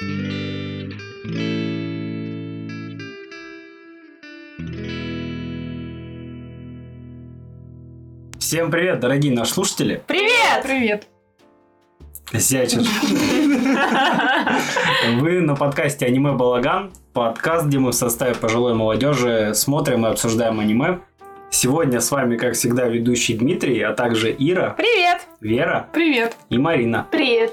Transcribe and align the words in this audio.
Всем 0.00 0.14
привет, 8.70 9.00
дорогие 9.00 9.34
наши 9.34 9.52
слушатели. 9.52 10.02
Привет! 10.06 10.62
Привет! 10.62 11.06
Зячер. 12.32 12.80
Вы 15.18 15.40
на 15.42 15.54
подкасте 15.54 16.06
«Аниме 16.06 16.32
Балаган». 16.32 16.92
Подкаст, 17.12 17.66
где 17.66 17.78
мы 17.78 17.90
в 17.90 17.94
составе 17.94 18.34
пожилой 18.34 18.72
молодежи 18.72 19.52
смотрим 19.54 20.06
и 20.06 20.08
обсуждаем 20.08 20.60
аниме. 20.60 21.00
Сегодня 21.50 22.00
с 22.00 22.10
вами, 22.10 22.38
как 22.38 22.54
всегда, 22.54 22.86
ведущий 22.86 23.36
Дмитрий, 23.36 23.82
а 23.82 23.92
также 23.92 24.30
Ира, 24.32 24.70
Привет! 24.78 25.20
Вера 25.42 25.90
Привет! 25.92 26.36
и 26.48 26.56
Марина. 26.56 27.06
Привет! 27.10 27.52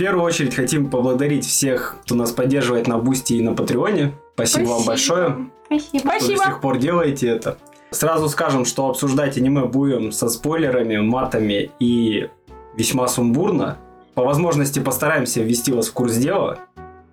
В 0.00 0.02
первую 0.02 0.24
очередь 0.24 0.54
хотим 0.54 0.88
поблагодарить 0.88 1.44
всех, 1.44 1.96
кто 2.04 2.14
нас 2.14 2.32
поддерживает 2.32 2.86
на 2.86 2.96
Бусти 2.96 3.34
и 3.34 3.42
на 3.42 3.52
Патреоне. 3.52 4.14
Спасибо, 4.32 4.68
вам 4.68 4.84
большое, 4.86 5.50
Спасибо. 5.66 6.18
что 6.18 6.28
до 6.36 6.36
сих 6.36 6.60
пор 6.62 6.78
делаете 6.78 7.28
это. 7.28 7.58
Сразу 7.90 8.30
скажем, 8.30 8.64
что 8.64 8.88
обсуждать 8.88 9.36
аниме 9.36 9.66
будем 9.66 10.10
со 10.10 10.30
спойлерами, 10.30 10.96
матами 10.96 11.70
и 11.80 12.30
весьма 12.74 13.08
сумбурно. 13.08 13.76
По 14.14 14.24
возможности 14.24 14.78
постараемся 14.78 15.42
ввести 15.42 15.70
вас 15.70 15.88
в 15.88 15.92
курс 15.92 16.14
дела, 16.14 16.60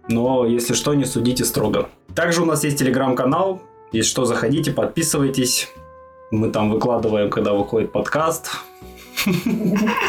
но 0.07 0.45
если 0.45 0.73
что, 0.73 0.93
не 0.93 1.03
судите 1.03 1.43
строго. 1.43 1.89
Также 2.15 2.41
у 2.41 2.45
нас 2.45 2.63
есть 2.63 2.79
телеграм-канал, 2.79 3.61
если 3.91 4.09
что, 4.09 4.23
заходите, 4.23 4.71
подписывайтесь. 4.71 5.67
Мы 6.31 6.51
там 6.51 6.71
выкладываем, 6.71 7.29
когда 7.31 7.51
выходит 7.51 7.91
подкаст. 7.91 8.49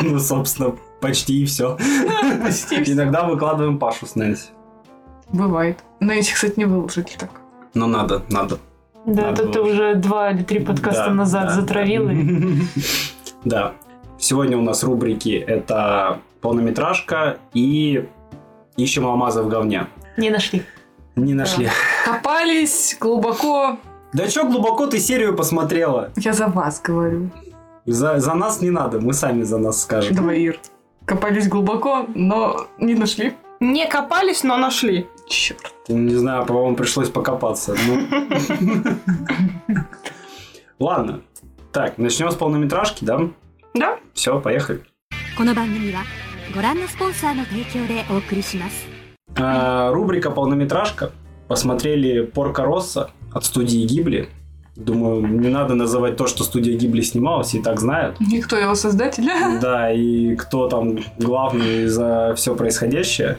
Ну, 0.00 0.20
собственно, 0.20 0.76
почти 1.00 1.42
и 1.42 1.44
все. 1.44 1.76
Иногда 2.86 3.24
выкладываем 3.24 3.78
Пашу 3.78 4.06
с 4.06 4.14
Нэнси. 4.16 4.48
Бывает. 5.32 5.78
Но 6.00 6.12
эти, 6.12 6.32
кстати, 6.32 6.54
не 6.58 6.64
выложить 6.64 7.16
так. 7.18 7.30
Но 7.74 7.86
надо, 7.86 8.22
надо. 8.30 8.58
Да, 9.06 9.26
Надо 9.26 9.42
тут 9.44 9.52
ты 9.52 9.60
уже 9.60 9.94
два 9.94 10.30
или 10.30 10.42
три 10.42 10.60
подкаста 10.60 11.06
Да, 11.06 11.14
назад 11.14 11.46
да, 11.48 11.54
затравил. 11.54 12.08
и- 12.10 12.62
Да. 13.44 13.72
Сегодня 14.18 14.58
у 14.58 14.62
нас 14.62 14.82
рубрики 14.82 15.36
это 15.46 16.18
полнометражка 16.40 17.38
и 17.54 18.06
ищем 18.76 19.06
алмазы 19.06 19.42
в 19.42 19.48
говне. 19.48 19.86
Не 20.16 20.30
нашли. 20.30 20.62
Не 21.16 21.34
нашли. 21.34 21.68
Копались 22.04 22.96
глубоко. 23.00 23.78
Да 24.12 24.26
чё 24.28 24.46
глубоко 24.46 24.86
ты 24.86 24.98
серию 24.98 25.36
посмотрела? 25.36 26.10
Я 26.16 26.32
за 26.32 26.46
вас 26.48 26.80
говорю. 26.80 27.30
За, 27.86 28.18
за 28.18 28.34
нас 28.34 28.60
не 28.60 28.70
надо, 28.70 29.00
мы 29.00 29.12
сами 29.14 29.42
за 29.42 29.58
нас 29.58 29.82
скажем. 29.82 30.14
Давай, 30.16 30.40
Ир. 30.40 30.60
Копались 31.08 31.48
глубоко, 31.48 32.06
но 32.14 32.66
не 32.78 32.94
нашли. 32.94 33.32
Не 33.60 33.86
копались, 33.86 34.44
но 34.44 34.58
нашли. 34.58 35.06
Черт. 35.26 35.72
Ну, 35.88 35.96
не 35.96 36.14
знаю, 36.14 36.44
по-моему, 36.44 36.76
пришлось 36.76 37.08
покопаться. 37.08 37.74
Ну. 37.86 38.94
Ладно. 40.78 41.22
Так, 41.72 41.96
начнем 41.96 42.30
с 42.30 42.34
полнометражки, 42.34 43.06
да? 43.06 43.20
Да. 43.72 43.98
Все, 44.12 44.38
поехали. 44.38 44.82
Э, 49.34 49.90
рубрика 49.90 50.30
«Полнометражка». 50.30 51.12
Посмотрели 51.48 52.20
«Порка 52.20 52.64
Росса» 52.64 53.12
от 53.32 53.46
студии 53.46 53.86
Гибли. 53.86 54.28
Думаю, 54.78 55.26
не 55.26 55.48
надо 55.48 55.74
называть 55.74 56.16
то, 56.16 56.28
что 56.28 56.44
студия 56.44 56.76
Гибли 56.78 57.00
снималась, 57.00 57.52
и 57.54 57.60
так 57.60 57.80
знают. 57.80 58.16
И 58.20 58.40
кто 58.40 58.56
его 58.56 58.76
создатель? 58.76 59.28
Да, 59.60 59.90
и 59.92 60.36
кто 60.36 60.68
там 60.68 60.98
главный 61.18 61.86
за 61.88 62.32
все 62.36 62.54
происходящее. 62.54 63.38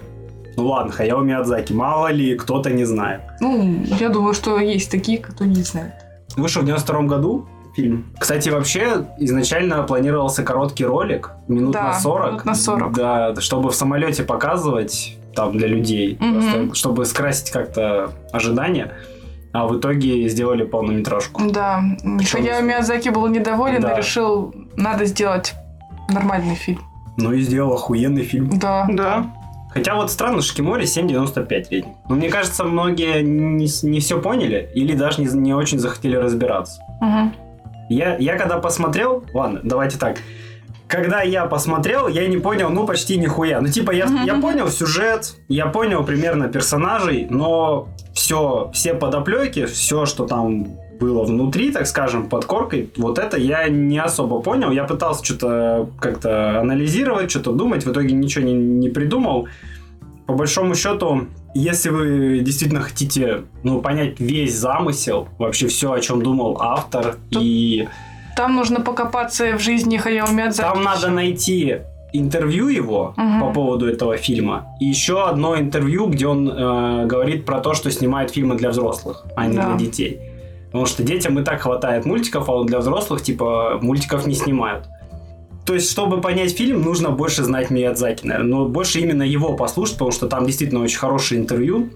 Ну 0.57 0.67
ладно, 0.67 0.91
Хаяо 0.91 1.21
Миядзаки, 1.21 1.71
мало 1.71 2.11
ли, 2.11 2.35
кто-то 2.35 2.69
не 2.71 2.83
знает. 2.83 3.21
Ну, 3.39 3.85
я 4.01 4.09
думаю, 4.09 4.33
что 4.33 4.59
есть 4.59 4.91
такие, 4.91 5.19
кто 5.19 5.45
не 5.45 5.63
знает. 5.63 5.93
Вышел 6.35 6.61
в 6.61 6.65
92 6.65 7.01
году 7.03 7.45
фильм. 7.73 8.05
Кстати, 8.19 8.49
вообще, 8.49 9.05
изначально 9.19 9.83
планировался 9.83 10.43
короткий 10.43 10.83
ролик, 10.83 11.31
минут 11.47 11.71
Да, 11.71 11.83
на 11.83 11.93
40. 11.93 12.31
минут 12.31 12.45
на 12.45 12.55
40. 12.55 12.93
Да, 12.93 13.35
чтобы 13.39 13.69
в 13.69 13.75
самолете 13.75 14.23
показывать 14.23 15.15
там 15.33 15.57
для 15.57 15.69
людей, 15.69 16.17
Мгм. 16.19 16.33
просто 16.33 16.75
чтобы 16.75 17.05
скрасить 17.05 17.51
как-то 17.51 18.11
ожидания. 18.33 18.91
А 19.51 19.65
в 19.67 19.77
итоге 19.79 20.27
сделали 20.29 20.63
полнометражку. 20.63 21.41
Да, 21.49 21.81
Причём- 22.03 22.43
Хаяо 22.43 22.61
Миядзаки 22.61 23.09
был 23.09 23.27
недоволен 23.27 23.81
Да. 23.81 23.93
и 23.93 23.97
решил, 23.97 24.53
надо 24.77 25.05
сделать 25.05 25.53
нормальный 26.09 26.55
фильм. 26.55 26.81
Ну 27.17 27.33
и 27.33 27.41
сделал 27.41 27.73
охуенный 27.73 28.23
фильм. 28.23 28.49
Да. 28.59 28.85
Да. 28.89 29.25
Хотя 29.71 29.95
вот 29.95 30.09
странно, 30.11 30.41
Шикимори 30.41 30.85
7,95 30.85 31.69
рейтинг. 31.69 31.95
Но 32.07 32.15
мне 32.15 32.29
кажется, 32.29 32.63
многие 32.63 33.21
не, 33.21 33.67
не 33.87 33.99
все 33.99 34.19
поняли 34.21 34.69
или 34.73 34.93
даже 34.93 35.21
не, 35.21 35.27
не 35.27 35.53
очень 35.53 35.79
захотели 35.79 36.15
разбираться. 36.15 36.81
Мгм. 37.01 37.33
Я, 37.89 38.17
я 38.17 38.37
когда 38.37 38.57
посмотрел... 38.59 39.23
Ладно, 39.33 39.59
давайте 39.63 39.97
так. 39.97 40.17
Когда 40.87 41.21
я 41.21 41.45
посмотрел, 41.45 42.07
я 42.07 42.27
не 42.27 42.37
понял, 42.37 42.69
ну, 42.69 42.85
почти 42.87 43.17
нихуя. 43.17 43.61
Ну, 43.61 43.67
типа, 43.67 43.91
я, 43.91 44.07
я 44.25 44.35
понял 44.35 44.69
сюжет, 44.69 45.35
я 45.47 45.67
понял 45.67 46.03
примерно 46.03 46.47
персонажей, 46.47 47.27
но 47.29 47.89
все, 48.13 48.71
все 48.73 48.93
подоплеки, 48.93 49.65
все, 49.65 50.05
что 50.05 50.25
там 50.25 50.67
было 50.99 51.23
внутри, 51.23 51.71
так 51.71 51.87
скажем, 51.87 52.27
под 52.27 52.45
коркой, 52.45 52.91
вот 52.97 53.17
это 53.19 53.37
я 53.37 53.69
не 53.69 53.97
особо 53.97 54.41
понял. 54.41 54.71
Я 54.71 54.83
пытался 54.83 55.23
что-то 55.23 55.89
как-то 55.99 56.59
анализировать, 56.59 57.31
что-то 57.31 57.53
думать, 57.53 57.85
в 57.85 57.91
итоге 57.91 58.13
ничего 58.13 58.43
не, 58.43 58.53
не 58.53 58.89
придумал. 58.89 59.47
По 60.27 60.33
большому 60.33 60.75
счету, 60.75 61.27
если 61.55 61.89
вы 61.89 62.39
действительно 62.41 62.81
хотите 62.81 63.43
ну, 63.63 63.81
понять 63.81 64.19
весь 64.19 64.55
замысел, 64.55 65.29
вообще 65.39 65.67
все, 65.67 65.91
о 65.91 65.99
чем 65.99 66.21
думал 66.21 66.57
автор, 66.61 67.17
Тут 67.31 67.41
и 67.41 67.87
Там 68.35 68.55
нужно 68.55 68.81
покопаться 68.81 69.57
в 69.57 69.59
жизни 69.59 69.97
Хаяо 69.97 70.29
Миядзаки. 70.29 70.67
там 70.67 70.83
надо 70.83 71.09
найти 71.09 71.77
интервью 72.13 72.67
его 72.69 73.13
Мгм. 73.17 73.39
по 73.39 73.53
поводу 73.53 73.87
этого 73.87 74.17
фильма. 74.17 74.65
И 74.79 74.85
еще 74.85 75.27
одно 75.27 75.57
интервью, 75.57 76.07
где 76.07 76.27
он 76.27 76.49
э, 76.49 77.05
говорит 77.05 77.45
про 77.45 77.59
то, 77.59 77.73
что 77.73 77.91
снимает 77.91 78.31
фильмы 78.31 78.55
для 78.55 78.69
взрослых, 78.69 79.25
а 79.35 79.45
не 79.47 79.55
Да. 79.55 79.67
для 79.69 79.77
детей. 79.85 80.19
Потому 80.67 80.85
что 80.85 81.03
детям 81.03 81.39
и 81.39 81.43
так 81.43 81.61
хватает 81.61 82.05
мультиков, 82.05 82.47
а 82.49 82.53
вот 82.53 82.67
для 82.67 82.79
взрослых, 82.79 83.21
типа, 83.21 83.79
мультиков 83.81 84.27
не 84.27 84.35
снимают. 84.35 84.85
То 85.65 85.73
есть, 85.75 85.91
чтобы 85.91 86.19
понять 86.21 86.51
фильм, 86.57 86.81
нужно 86.81 87.11
больше 87.11 87.43
знать 87.43 87.69
Миядзаки, 87.69 88.25
наверное. 88.25 88.49
Но 88.49 88.65
больше 88.65 88.99
именно 88.99 89.23
его 89.23 89.53
послушать, 89.55 89.95
потому 89.95 90.11
что 90.11 90.27
там 90.27 90.45
действительно 90.45 90.81
очень 90.81 90.97
хорошее 90.97 91.41
интервью. 91.41 91.89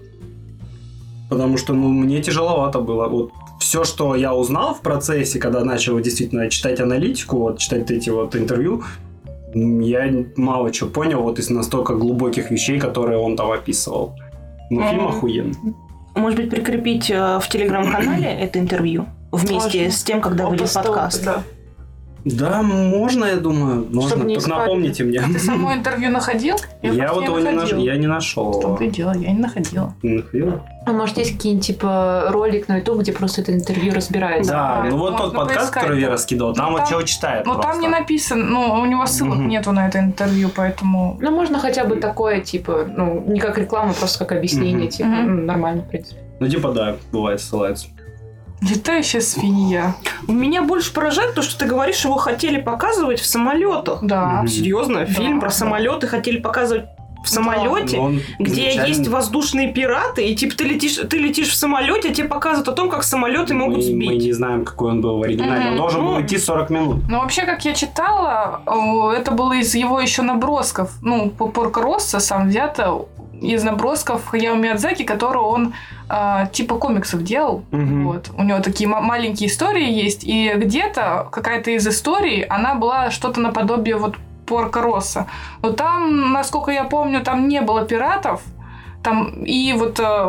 Потому 1.30 1.56
что, 1.56 1.72
ну, 1.72 1.88
мне 1.88 2.20
тяжеловато 2.22 2.80
было. 2.80 3.08
Вот 3.08 3.30
все, 3.60 3.84
что 3.84 4.14
я 4.14 4.34
узнал 4.34 4.74
в 4.74 4.80
процессе, 4.80 5.38
когда 5.38 5.64
начал 5.64 5.98
действительно 6.00 6.48
читать 6.50 6.80
аналитику, 6.80 7.38
вот 7.38 7.58
читать 7.58 7.90
эти 7.90 8.10
вот 8.10 8.36
интервью, 8.36 8.84
я 9.54 10.12
мало 10.36 10.70
чего 10.72 10.90
понял 10.90 11.22
вот 11.22 11.38
из 11.38 11.50
настолько 11.50 11.94
глубоких 11.94 12.50
вещей, 12.50 12.78
которые 12.78 13.18
он 13.18 13.36
там 13.36 13.50
описывал. 13.52 14.14
Ну, 14.70 14.82
фильм 14.88 15.02
Мгм. 15.04 15.08
охуенный. 15.08 15.54
Может 16.14 16.38
быть, 16.40 16.50
прикрепить 16.50 17.10
э, 17.10 17.38
в 17.40 17.48
телеграм-канале 17.48 18.26
это 18.26 18.58
интервью 18.58 19.06
вместе 19.32 19.78
Можно. 19.84 19.90
с 19.90 20.02
тем, 20.04 20.20
когда 20.20 20.46
выйдет 20.46 20.72
подкаст. 20.72 21.24
Да. 21.24 21.42
Да, 22.24 22.62
можно, 22.62 23.26
я 23.26 23.36
думаю. 23.36 23.86
Можно. 23.90 24.10
Чтобы 24.10 24.24
не 24.24 24.34
Только 24.36 24.48
напомните 24.50 25.04
мне. 25.04 25.20
Ты 25.20 25.38
само 25.38 25.74
интервью 25.74 26.10
находил? 26.10 26.56
Я 26.80 27.08
просто 27.08 27.14
вот 27.14 27.20
не 27.20 27.26
его 27.26 27.50
не 27.50 27.56
наш- 27.56 27.72
я 27.72 27.96
не 27.96 28.06
нашел. 28.06 28.60
том-то 28.60 28.84
и 28.84 28.90
дело, 28.90 29.12
я 29.14 29.30
не 29.32 29.38
находила. 29.40 29.94
Не 30.02 30.10
находила? 30.16 30.62
А 30.86 30.92
может, 30.92 31.18
есть 31.18 31.32
какие-нибудь, 31.32 31.66
типа, 31.66 32.26
ролик 32.28 32.68
на 32.68 32.76
YouTube, 32.78 33.00
где 33.00 33.12
просто 33.12 33.40
это 33.42 33.52
интервью 33.54 33.92
разбирается? 33.94 34.50
Да, 34.52 34.82
Да, 34.84 34.90
ну 34.90 34.96
вот 34.98 35.12
можно 35.12 35.26
тот 35.26 35.34
подкаст, 35.34 35.58
поискать, 35.58 35.82
который 35.82 36.00
да. 36.00 36.06
Вера 36.06 36.16
скидывал, 36.16 36.54
там 36.54 36.66
Ну, 36.66 36.72
вот 36.72 36.78
там- 36.80 36.88
чего 36.88 37.02
читает 37.02 37.46
Но 37.46 37.54
там 37.60 37.80
не 37.80 37.88
написано, 37.88 38.44
ну, 38.44 38.80
у 38.80 38.84
него 38.86 39.06
ссылок 39.06 39.36
Мгм. 39.38 39.48
нету 39.48 39.72
на 39.72 39.86
это 39.88 39.98
интервью, 39.98 40.50
поэтому... 40.54 41.18
Ну, 41.20 41.30
можно 41.30 41.58
хотя 41.58 41.84
бы 41.84 41.96
такое, 41.96 42.40
типа, 42.40 42.86
ну, 42.96 43.22
не 43.26 43.40
как 43.40 43.56
реклама, 43.58 43.92
просто 43.94 44.18
как 44.18 44.32
объяснение, 44.36 44.84
Мгм. 44.86 44.88
типа, 44.88 45.08
Мгм. 45.08 45.36
ну, 45.40 45.46
нормально, 45.46 45.82
в 45.82 45.88
принципе. 45.88 46.20
Ну, 46.40 46.48
типа, 46.48 46.72
да, 46.72 46.96
бывает, 47.12 47.40
ссылается. 47.40 47.86
Летающая 48.68 49.20
свинья. 49.20 49.94
Меня 50.28 50.62
больше 50.62 50.92
поражает 50.92 51.34
то, 51.34 51.42
что 51.42 51.58
ты 51.58 51.66
говоришь, 51.66 52.04
его 52.04 52.16
хотели 52.16 52.60
показывать 52.60 53.20
в 53.20 53.26
самолетах. 53.26 53.98
Да. 54.02 54.44
Серьезно? 54.48 55.00
Да, 55.00 55.06
Фильм 55.06 55.40
про 55.40 55.48
да. 55.48 55.54
самолеты 55.54 56.06
хотели 56.06 56.38
показывать 56.38 56.84
в 57.22 57.28
самолете, 57.30 57.96
Он 57.98 58.20
где 58.38 58.68
изначально- 58.72 58.86
есть 58.86 59.08
воздушные 59.08 59.72
пираты, 59.72 60.26
и 60.26 60.36
типа 60.36 60.56
ты 60.58 60.64
летишь, 60.64 60.96
ты 61.08 61.16
летишь 61.16 61.48
в 61.52 61.54
самолете, 61.54 62.10
а 62.10 62.12
тебе 62.12 62.28
показывают 62.28 62.68
о 62.68 62.72
том, 62.72 62.90
как 62.90 63.02
самолеты 63.02 63.54
могут 63.54 63.76
мы, 63.78 63.82
сбить. 63.82 64.06
мы 64.08 64.14
не 64.16 64.32
знаем, 64.34 64.62
какой 64.66 64.90
он 64.90 65.00
был 65.00 65.16
в 65.18 65.22
оригинале. 65.22 65.62
Он 65.62 65.68
Мгм. 65.68 65.76
должен 65.78 66.04
был 66.04 66.12
Ну. 66.12 66.20
идти 66.22 66.36
40 66.36 66.68
минут. 66.68 66.96
Ну, 67.08 67.20
вообще, 67.20 67.44
как 67.46 67.64
я 67.64 67.72
читала, 67.72 68.60
это 69.16 69.30
было 69.30 69.54
из 69.54 69.74
его 69.74 70.00
еще 70.00 70.20
набросков. 70.20 70.90
Ну, 71.00 71.30
по 71.30 71.48
Порко 71.48 71.80
Росса 71.80 72.20
сам 72.20 72.48
взято 72.50 73.06
из 73.44 73.62
набросков 73.64 74.26
Хаяо 74.26 74.54
Миядзаки, 74.56 75.02
которого 75.04 75.46
он 75.46 75.74
а, 76.08 76.46
типа 76.46 76.76
комиксов 76.76 77.22
делал. 77.22 77.64
Мгм. 77.70 78.06
Вот. 78.06 78.30
У 78.36 78.42
него 78.42 78.60
такие 78.60 78.88
ма- 78.88 79.00
маленькие 79.00 79.48
истории 79.48 79.90
есть, 80.04 80.24
и 80.24 80.52
где-то 80.56 81.28
какая-то 81.30 81.70
из 81.70 81.86
историй, 81.86 82.42
она 82.42 82.74
была 82.74 83.10
что-то 83.10 83.40
наподобие 83.40 83.96
вот 83.96 84.16
Порко 84.46 84.82
Росса. 84.82 85.26
Но 85.62 85.72
там, 85.72 86.32
насколько 86.32 86.70
я 86.70 86.84
помню, 86.84 87.20
там 87.22 87.48
не 87.48 87.60
было 87.62 87.84
пиратов, 87.86 88.42
Там 89.02 89.44
и 89.44 89.72
вот 89.74 90.00
э, 90.00 90.26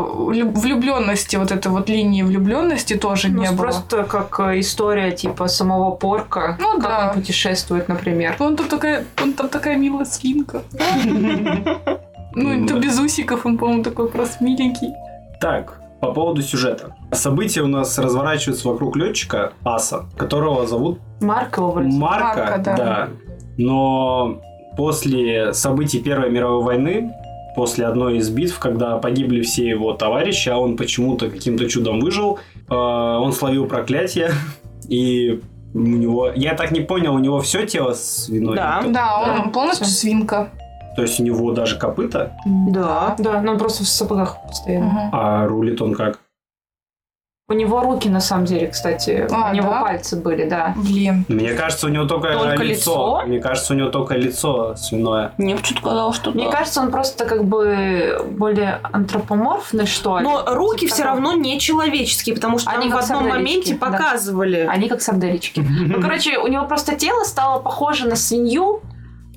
влюбленности, 0.62 1.38
вот 1.38 1.52
этой 1.52 1.68
вот 1.72 1.90
линии 1.90 2.24
влюбленности 2.24 2.96
тоже 2.98 3.30
Ну, 3.30 3.42
не 3.42 3.48
было. 3.52 3.58
просто 3.58 4.04
как 4.04 4.40
э, 4.40 4.60
история 4.60 5.12
типа 5.12 5.48
самого 5.48 5.92
порка, 5.92 6.58
Ну 6.60 6.74
как 6.80 6.82
да. 6.90 7.08
он 7.10 7.20
путешествует, 7.22 7.88
например. 7.90 8.36
Он 8.40 8.56
там 8.56 8.68
такая, 8.68 9.04
он 9.24 9.34
там 9.34 9.48
такая 9.50 9.78
милая 9.78 10.06
свинка. 10.06 10.62
Ну, 12.36 12.52
и 12.52 12.68
то 12.68 12.76
Да. 12.76 12.80
без 12.80 13.00
усиков, 13.00 13.46
он, 13.46 13.58
по-моему, 13.58 13.84
такой 13.84 14.10
просто 14.10 14.44
миленький. 14.44 14.90
Так, 15.40 15.82
по 16.00 16.12
поводу 16.12 16.42
сюжета. 16.42 16.96
События 17.12 17.62
у 17.62 17.68
нас 17.68 17.98
разворачиваются 17.98 18.68
вокруг 18.68 18.96
летчика 18.96 19.54
Аса, 19.64 20.06
которого 20.18 20.68
зовут 20.68 21.00
Марк 21.22 21.58
его 21.58 21.72
вроде. 21.72 21.90
Марка, 21.98 22.26
Марка, 22.26 22.62
да. 22.64 22.76
да. 22.76 23.10
Но 23.58 24.42
после 24.78 25.54
событий 25.54 26.02
Первой 26.02 26.30
мировой 26.30 26.64
войны, 26.64 27.12
после 27.56 27.86
одной 27.88 28.18
из 28.18 28.30
битв, 28.30 28.60
когда 28.60 28.98
погибли 28.98 29.42
все 29.42 29.68
его 29.68 29.94
товарищи, 29.94 30.50
а 30.50 30.58
он 30.58 30.78
почему-то 30.78 31.30
каким-то 31.30 31.70
чудом 31.70 32.02
выжил, 32.02 32.40
э, 32.70 32.74
он 32.76 33.32
словил 33.34 33.66
проклятие, 33.66 34.32
и 34.88 35.42
у 35.74 35.80
него... 35.80 36.32
Я 36.36 36.54
так 36.54 36.72
не 36.72 36.82
понял, 36.82 37.16
у 37.16 37.20
него 37.20 37.40
все 37.42 37.66
тело 37.66 37.94
свиное? 37.94 38.56
Да. 38.56 38.82
Да, 38.88 39.20
он 39.22 39.46
Да, 39.46 39.50
полностью 39.50 39.88
свинка. 39.88 40.50
То 40.96 41.02
есть 41.02 41.20
у 41.20 41.24
него 41.24 41.52
даже 41.52 41.78
копыта, 41.78 42.38
Да. 42.46 43.16
Да, 43.18 43.42
но 43.42 43.54
он 43.54 43.58
просто 43.58 43.84
в 43.84 43.88
сапогах 43.88 44.38
постоянно. 44.48 44.86
Мгм. 44.86 45.10
а 45.12 45.46
рулит 45.48 45.82
он 45.82 45.94
как? 45.94 46.20
У 47.48 47.54
него 47.54 47.80
руки, 47.82 48.10
на 48.10 48.22
самом 48.22 48.46
деле, 48.46 48.66
кстати, 48.70 49.28
А, 49.32 49.52
у 49.52 49.54
него 49.54 49.70
да? 49.70 49.82
пальцы 49.82 50.16
были, 50.20 50.50
да. 50.50 50.74
Блин. 50.76 51.26
Мне 51.28 51.54
кажется, 51.54 51.86
у 51.86 51.90
него 51.92 52.06
только, 52.06 52.34
Только 52.34 52.64
лицо. 52.64 53.20
лицо? 53.20 53.22
Мне 53.28 53.40
кажется, 53.40 53.74
у 53.74 53.78
него 53.78 53.90
только 53.90 54.16
лицо 54.16 54.76
свиное. 54.76 55.32
Мне 55.38 55.56
почему-то 55.56 55.84
казалось, 55.84 56.16
что 56.16 56.32
Мне 56.32 56.46
да. 56.46 56.52
кажется, 56.52 56.82
он 56.82 56.90
просто 56.90 57.26
как 57.26 57.44
бы 57.46 58.26
более 58.32 58.80
антропоморфный, 58.92 59.86
что 59.86 60.18
ли. 60.18 60.24
Но 60.24 60.44
руки 60.56 60.82
Типа 60.88 60.94
все 60.96 61.04
такого. 61.04 61.22
равно 61.22 61.34
не 61.40 61.60
человеческие, 61.60 62.34
потому 62.34 62.58
что 62.58 62.72
Они 62.72 62.90
в 62.90 62.98
одном 62.98 63.28
моменте 63.28 63.78
да. 63.80 63.92
показывали. 63.92 64.68
Они 64.68 64.90
как 64.90 65.02
сарделечки. 65.04 65.60
Ну, 65.60 66.02
короче, 66.02 66.40
у 66.40 66.48
него 66.48 66.66
просто 66.66 66.96
тело 66.96 67.24
стало 67.26 67.60
похоже 67.62 68.08
на 68.08 68.16
свинью, 68.16 68.82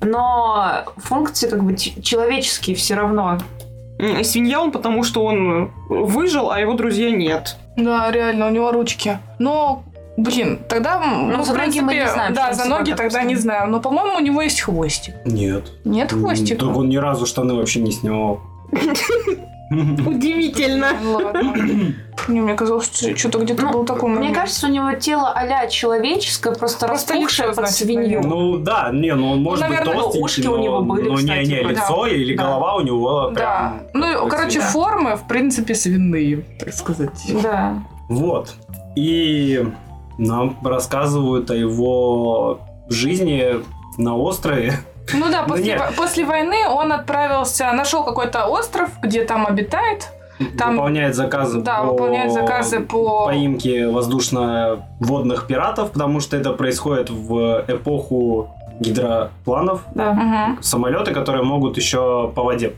но 0.01 0.85
функции 0.97 1.49
как 1.49 1.63
бы 1.63 1.75
человеческие 1.75 2.75
все 2.75 2.95
равно. 2.95 3.39
Свинья 4.23 4.61
он, 4.61 4.71
потому 4.71 5.03
что 5.03 5.25
он 5.25 5.71
выжил, 5.89 6.51
а 6.51 6.59
его 6.59 6.73
друзья 6.73 7.11
нет. 7.11 7.57
Да, 7.75 8.09
реально, 8.11 8.47
у 8.47 8.49
него 8.49 8.71
ручки. 8.71 9.19
Но, 9.39 9.83
блин, 10.15 10.59
тогда, 10.69 10.99
Ну, 10.99 11.37
ну, 11.37 11.43
за 11.43 11.53
ноги 11.53 11.81
мы 11.81 11.95
не 11.95 12.07
знаем, 12.07 12.33
да, 12.33 12.53
за 12.53 12.65
ноги 12.65 12.93
тогда 12.93 13.23
не 13.23 13.35
знаю. 13.35 13.69
Но, 13.69 13.81
по-моему, 13.81 14.17
у 14.17 14.21
него 14.21 14.41
есть 14.41 14.61
хвостик. 14.61 15.15
Нет. 15.25 15.71
Нет 15.83 16.11
хвостика? 16.13 16.65
Так 16.65 16.77
он 16.77 16.89
ни 16.89 16.97
разу 16.97 17.25
штаны 17.25 17.55
вообще 17.55 17.81
не 17.81 17.91
снимал. 17.91 18.39
Удивительно. 20.05 20.87
Ну, 21.01 21.13
Ладно. 21.13 21.53
Не, 22.27 22.41
мне 22.41 22.53
казалось, 22.55 22.85
что 22.85 23.15
что-то 23.17 23.39
где-то 23.39 23.63
Ну, 23.63 23.71
был 23.71 23.85
такой 23.85 24.09
Мне 24.09 24.19
момент. 24.19 24.35
кажется, 24.37 24.67
у 24.67 24.69
него 24.69 24.93
тело 24.93 25.31
а 25.33 25.67
человеческое, 25.67 26.53
просто, 26.53 26.87
Просто 26.87 27.13
распухшее 27.13 27.49
лицо, 27.49 27.61
под 27.61 27.69
значит, 27.69 27.87
свинью. 27.87 28.21
Ну 28.23 28.57
да, 28.57 28.89
не, 28.91 29.13
ну 29.15 29.31
он 29.31 29.43
может 29.43 29.61
наверное, 29.61 29.93
быть 29.93 30.03
толстенький, 30.03 30.23
ушки 30.25 30.47
у 30.47 30.57
но, 30.57 30.63
него 30.63 30.81
были, 30.81 31.07
но 31.09 31.15
не, 31.15 31.19
кстати, 31.21 31.47
не 31.47 31.63
да. 31.63 31.69
лицо 31.69 32.05
или 32.07 32.35
Да. 32.35 32.43
голова 32.43 32.75
у 32.75 32.81
него 32.81 33.29
Да. 33.33 33.33
прям 33.33 33.81
Ну, 33.93 34.13
такой 34.13 34.29
короче, 34.29 34.51
себе. 34.59 34.61
формы, 34.63 35.15
в 35.15 35.27
принципе, 35.27 35.75
свиные, 35.75 36.45
так 36.59 36.73
сказать. 36.73 37.33
Да. 37.41 37.75
Вот. 38.09 38.53
И 38.95 39.63
нам 40.17 40.57
рассказывают 40.63 41.49
о 41.51 41.55
его 41.55 42.59
жизни 42.89 43.55
на 43.97 44.17
острове. 44.17 44.73
Ну 45.13 45.29
да, 45.31 45.43
после, 45.43 45.77
во- 45.77 45.91
после 45.95 46.25
войны 46.25 46.67
он 46.67 46.91
отправился, 46.91 47.71
нашел 47.73 48.03
какой-то 48.03 48.45
остров, 48.47 48.89
где 49.01 49.23
там 49.25 49.45
обитает. 49.45 50.09
Там- 50.57 50.71
выполняет 50.75 51.15
заказы 51.15 51.59
Да, 51.61 51.79
по 51.83 51.91
выполняет 51.91 52.31
заказы 52.31 52.79
по... 52.79 53.25
поимке 53.25 53.87
воздушно-водных 53.89 55.47
пиратов, 55.47 55.91
потому 55.91 56.19
что 56.21 56.37
это 56.37 56.51
происходит 56.53 57.09
в 57.09 57.65
эпоху 57.67 58.49
гидропланов. 58.79 59.81
Да. 59.95 60.55
Самолеты, 60.61 61.13
которые 61.13 61.43
могут 61.43 61.77
еще 61.77 62.31
по 62.35 62.43
воде 62.43 62.73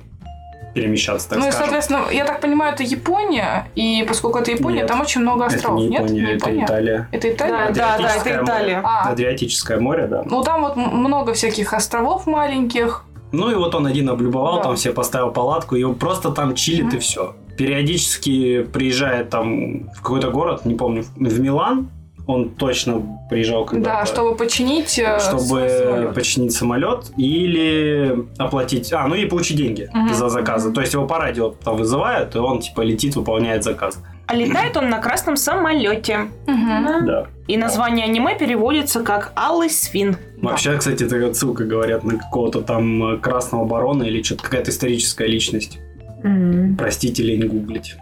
перемещаться, 0.73 1.29
так 1.29 1.39
ну 1.39 1.47
и, 1.47 1.51
скажем. 1.51 1.65
соответственно, 1.65 2.01
я 2.11 2.25
так 2.25 2.39
понимаю, 2.41 2.73
это 2.73 2.83
Япония, 2.83 3.67
и 3.75 4.05
поскольку 4.07 4.39
это 4.39 4.51
Япония, 4.51 4.79
Нет. 4.79 4.87
там 4.87 5.01
очень 5.01 5.21
много 5.21 5.45
это 5.45 5.55
островов. 5.55 5.79
не 5.81 5.89
Нет? 5.89 6.01
Япония, 6.03 6.21
Не 6.21 6.33
это 6.33 6.65
Италия. 6.65 7.07
Это 7.11 7.29
Италия? 7.33 7.57
Да, 7.71 7.73
да, 7.73 7.97
да, 7.97 8.15
это 8.15 8.29
море. 8.29 8.43
Италия. 8.43 8.81
А, 8.83 9.09
Адриатическое 9.09 9.79
море, 9.79 10.07
да. 10.07 10.23
ну 10.25 10.43
там 10.43 10.61
вот 10.61 10.75
много 10.77 11.33
всяких 11.33 11.73
островов 11.73 12.25
маленьких. 12.27 13.03
Ну 13.31 13.49
и 13.49 13.55
вот 13.55 13.73
он 13.75 13.85
один 13.87 14.09
облюбовал, 14.09 14.57
Да. 14.57 14.63
там 14.63 14.75
все 14.75 14.91
поставил 14.91 15.31
палатку, 15.31 15.75
и 15.75 15.83
он 15.83 15.95
просто 15.95 16.31
там 16.31 16.53
чилит 16.55 16.85
Мгм. 16.87 16.95
и 16.97 16.99
все. 16.99 17.35
Периодически 17.57 18.63
приезжает 18.63 19.29
там 19.29 19.89
в 19.93 20.01
какой-то 20.01 20.29
город, 20.31 20.65
не 20.65 20.75
помню, 20.75 21.03
в 21.15 21.39
Милан. 21.39 21.89
Он 22.31 22.49
точно 22.49 23.01
приезжал 23.29 23.65
когда 23.65 23.99
Да, 23.99 24.05
чтобы 24.05 24.35
починить 24.37 24.97
э, 24.99 25.19
чтобы 25.19 25.67
самолет. 25.69 26.13
починить 26.15 26.53
самолет 26.53 27.11
или 27.17 28.25
оплатить, 28.37 28.93
а, 28.93 29.07
ну 29.07 29.15
и 29.15 29.25
получить 29.25 29.57
деньги 29.57 29.89
Мгм. 29.93 30.13
за 30.13 30.29
заказы. 30.29 30.67
Мгм. 30.67 30.75
То 30.75 30.81
есть 30.81 30.93
его 30.93 31.05
по 31.07 31.17
радио 31.17 31.49
там 31.49 31.75
вызывают, 31.75 32.35
и 32.35 32.39
он 32.39 32.59
типа 32.61 32.81
летит, 32.81 33.15
выполняет 33.15 33.63
заказ. 33.63 33.99
А 34.27 34.35
летает 34.35 34.77
он 34.77 34.89
на 34.89 34.99
красном 34.99 35.35
самолете. 35.35 36.19
Мгм. 36.47 37.05
Да. 37.05 37.27
И 37.47 37.57
название 37.57 38.05
аниме 38.05 38.37
переводится 38.37 39.01
как 39.03 39.33
«Алый 39.35 39.69
свин». 39.69 40.15
Вообще, 40.41 40.77
кстати, 40.77 41.03
это 41.03 41.27
отсылка, 41.27 41.65
говорят, 41.65 42.03
на 42.05 42.17
какого-то 42.17 42.61
там 42.61 43.15
э, 43.15 43.17
красного 43.17 43.65
барона 43.65 44.03
или 44.03 44.21
что-то, 44.23 44.43
какая-то 44.43 44.71
историческая 44.71 45.27
личность. 45.27 45.79
М. 46.23 46.75
Простите, 46.77 47.23
лень 47.23 47.45
гуглить. 47.47 47.97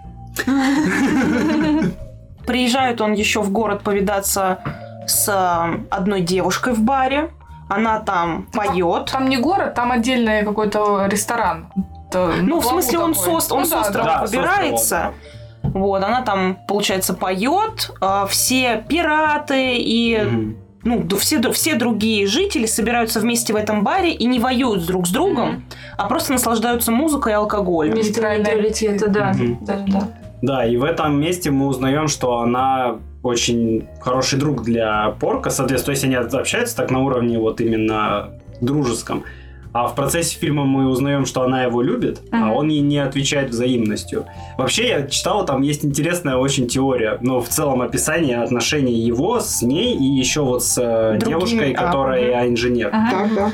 Приезжает 2.45 3.01
он 3.01 3.13
еще 3.13 3.41
в 3.41 3.51
город 3.51 3.81
повидаться 3.83 4.59
с 5.07 5.27
э, 5.29 5.83
одной 5.89 6.21
девушкой 6.21 6.73
в 6.73 6.81
баре. 6.81 7.29
Она 7.67 7.99
там 7.99 8.47
поет. 8.51 9.11
Там 9.11 9.29
не 9.29 9.37
город, 9.37 9.75
там 9.75 9.91
отдельный 9.91 10.43
какой-то 10.43 11.05
ресторан. 11.07 11.71
Это 12.09 12.31
Ну, 12.41 12.59
в 12.59 12.65
смысле, 12.65 12.97
он 12.99 13.13
такой. 13.13 13.25
с 13.25 13.27
ост- 13.27 13.51
он 13.51 13.59
Ну 13.59 13.65
с 13.65 13.69
да, 13.69 13.81
острова 13.81 14.05
да. 14.05 14.15
Да, 14.21 14.25
выбирается. 14.25 15.13
собственно, 15.61 15.83
Вот, 15.85 16.03
она 16.03 16.21
там, 16.23 16.57
получается, 16.67 17.13
поет. 17.13 17.91
а, 18.01 18.25
Все 18.25 18.83
пираты 18.89 19.77
и 19.77 20.17
да. 20.17 20.23
Мгм. 20.23 20.55
ну, 20.83 21.17
все, 21.17 21.51
все 21.51 21.75
другие 21.75 22.25
жители 22.25 22.65
собираются 22.65 23.19
вместе 23.19 23.53
в 23.53 23.55
этом 23.55 23.83
баре 23.83 24.11
и 24.11 24.25
не 24.25 24.39
воюют 24.39 24.87
друг 24.87 25.05
с 25.05 25.11
другом, 25.11 25.49
Мгм. 25.49 25.63
а 25.97 26.07
просто 26.07 26.31
наслаждаются 26.31 26.91
музыкой 26.91 27.33
и 27.33 27.35
алкоголем. 27.35 27.93
Нейтралитет, 27.93 29.11
да. 29.11 29.33
Мгм. 29.33 29.57
Да, 29.61 29.75
да. 29.85 30.07
Да, 30.41 30.65
и 30.65 30.77
в 30.77 30.83
этом 30.83 31.19
месте 31.19 31.51
мы 31.51 31.67
узнаем, 31.67 32.07
что 32.07 32.39
она 32.39 32.97
очень 33.23 33.87
хороший 33.99 34.39
друг 34.39 34.63
для 34.63 35.09
Порка, 35.19 35.49
соответственно, 35.49 35.85
то 35.85 35.91
есть 35.91 36.03
они 36.05 36.15
общаются 36.15 36.75
так 36.77 36.91
на 36.91 36.99
уровне 36.99 37.37
вот 37.37 37.59
именно 37.61 38.29
дружеском. 38.61 39.23
А 39.71 39.87
в 39.87 39.93
процессе 39.93 40.35
фильма 40.39 40.65
мы 40.65 40.87
узнаем, 40.87 41.27
что 41.27 41.43
она 41.43 41.63
его 41.63 41.83
любит, 41.83 42.21
а 42.31 42.37
Мгм. 42.37 42.51
он 42.53 42.67
ей 42.69 42.79
не 42.81 42.97
отвечает 42.97 43.51
взаимностью. 43.51 44.25
Вообще, 44.57 44.87
я 44.89 45.07
читал, 45.07 45.45
там 45.45 45.61
есть 45.61 45.85
интересная 45.85 46.37
очень 46.37 46.67
теория, 46.67 47.19
но 47.21 47.39
в 47.39 47.49
целом 47.49 47.81
описание 47.81 48.41
отношений 48.41 48.93
его 48.93 49.39
с 49.39 49.61
ней 49.61 49.95
и 49.95 50.03
еще 50.03 50.41
вот 50.41 50.63
с 50.63 50.75
э, 50.81 51.19
Другими, 51.19 51.29
девушкой, 51.39 51.73
а, 51.73 51.85
которая 51.85 52.47
инженер. 52.49 52.91
Мгм. 52.91 53.09
Так, 53.11 53.35
да. 53.35 53.51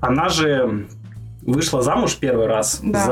Она 0.00 0.28
же 0.30 0.86
вышла 1.44 1.82
замуж 1.82 2.16
первый 2.20 2.46
раз 2.46 2.80
Да. 2.82 3.04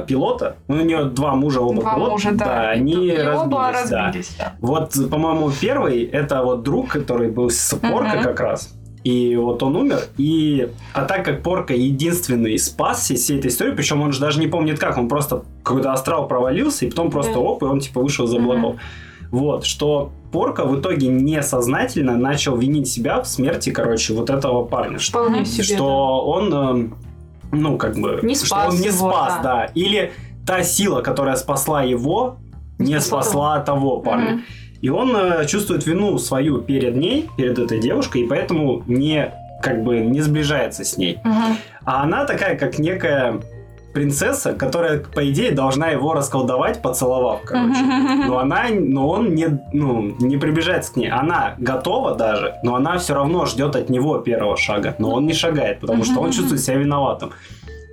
за 0.00 0.04
пилота. 0.06 0.56
Ну, 0.68 0.76
у 0.76 0.84
нее 0.84 1.04
два 1.04 1.34
мужа, 1.34 1.60
оба 1.60 1.80
Два 1.80 1.94
пилота. 1.94 2.10
мужа, 2.12 2.30
да. 2.32 2.70
они 2.70 2.92
и 2.92 3.16
разбились, 3.16 3.38
оба 3.40 3.58
да. 3.58 3.72
разбились, 4.06 4.36
да. 4.38 4.52
Вот, 4.60 4.92
по-моему, 5.10 5.50
первый 5.60 6.04
это 6.04 6.42
вот 6.42 6.62
друг, 6.62 6.88
который 6.88 7.30
был 7.30 7.48
с 7.50 7.74
Порка 7.74 8.16
Мгм. 8.16 8.22
как 8.24 8.40
раз. 8.40 8.74
И 9.04 9.36
вот 9.36 9.62
он 9.62 9.76
умер. 9.76 10.00
И 10.18 10.68
а 10.92 11.04
так 11.04 11.24
как 11.24 11.42
Порка 11.42 11.72
единственный 11.72 12.58
спасся 12.58 13.14
из 13.14 13.22
всей 13.22 13.38
этой 13.38 13.46
истории, 13.46 13.72
причем 13.74 14.02
он 14.02 14.12
же 14.12 14.20
даже 14.20 14.38
не 14.40 14.48
помнит 14.48 14.78
как, 14.78 14.98
он 14.98 15.08
просто 15.08 15.44
какой-то 15.62 15.92
астрал 15.92 16.28
провалился, 16.28 16.84
и 16.84 16.90
потом 16.90 17.10
просто 17.10 17.34
Да. 17.34 17.38
оп, 17.40 17.62
и 17.62 17.66
он 17.66 17.80
типа 17.80 18.02
вышел 18.02 18.26
из 18.26 18.34
облаков. 18.34 18.76
Вот, 19.30 19.64
что 19.64 20.10
Порка 20.32 20.64
в 20.66 20.78
итоге 20.80 21.06
несознательно 21.08 22.16
начал 22.18 22.56
винить 22.56 22.88
себя 22.88 23.20
в 23.22 23.26
смерти, 23.28 23.70
короче, 23.70 24.12
вот 24.14 24.28
этого 24.30 24.64
парня. 24.64 24.98
Что, 24.98 25.22
Вполне 25.24 25.44
себе. 25.46 25.64
что 25.64 26.26
он, 26.26 26.52
эм, 26.52 26.94
ну, 27.52 27.78
как 27.78 27.96
бы... 27.96 28.20
Не 28.22 28.34
что 28.34 28.46
спас 28.46 28.74
он 28.74 28.80
не 28.80 28.86
его, 28.86 29.10
спас, 29.10 29.34
да. 29.36 29.42
да. 29.42 29.64
Или 29.74 30.12
та 30.46 30.62
сила, 30.62 31.02
которая 31.02 31.36
спасла 31.36 31.82
его, 31.82 32.36
не 32.78 33.00
спасла 33.00 33.22
спасла 33.22 33.60
того 33.60 34.00
парня. 34.00 34.32
Мгм. 34.32 34.44
И 34.80 34.88
он 34.90 35.16
э, 35.16 35.46
чувствует 35.46 35.86
вину 35.86 36.18
свою 36.18 36.58
перед 36.58 36.94
ней, 36.96 37.28
перед 37.36 37.58
этой 37.58 37.80
девушкой, 37.80 38.22
и 38.22 38.26
поэтому 38.26 38.84
не 38.86 39.32
как 39.60 39.82
бы 39.82 39.98
не 39.98 40.20
сближается 40.20 40.84
с 40.84 40.96
ней. 40.96 41.18
Мгм. 41.24 41.56
А 41.84 42.02
она 42.02 42.24
такая, 42.24 42.56
как 42.56 42.78
некая 42.78 43.40
принцесса, 43.92 44.52
которая, 44.52 44.98
по 44.98 45.28
идее, 45.30 45.52
должна 45.52 45.88
его 45.88 46.12
расколдовать, 46.12 46.82
поцеловав, 46.82 47.42
короче. 47.44 47.82
Но 48.26 48.38
она, 48.38 48.66
но 48.70 49.08
он 49.08 49.34
не, 49.34 49.60
ну, 49.72 50.14
не 50.20 50.36
приближается 50.36 50.92
к 50.92 50.96
ней. 50.96 51.10
Она 51.10 51.54
готова 51.58 52.14
даже, 52.14 52.54
но 52.62 52.74
она 52.76 52.98
все 52.98 53.14
равно 53.14 53.46
ждет 53.46 53.76
от 53.76 53.88
него 53.88 54.18
первого 54.18 54.56
шага. 54.56 54.94
Но 54.98 55.12
он 55.12 55.26
не 55.26 55.34
шагает, 55.34 55.80
потому 55.80 56.04
что 56.04 56.20
он 56.20 56.30
чувствует 56.32 56.60
себя 56.60 56.76
виноватым. 56.76 57.32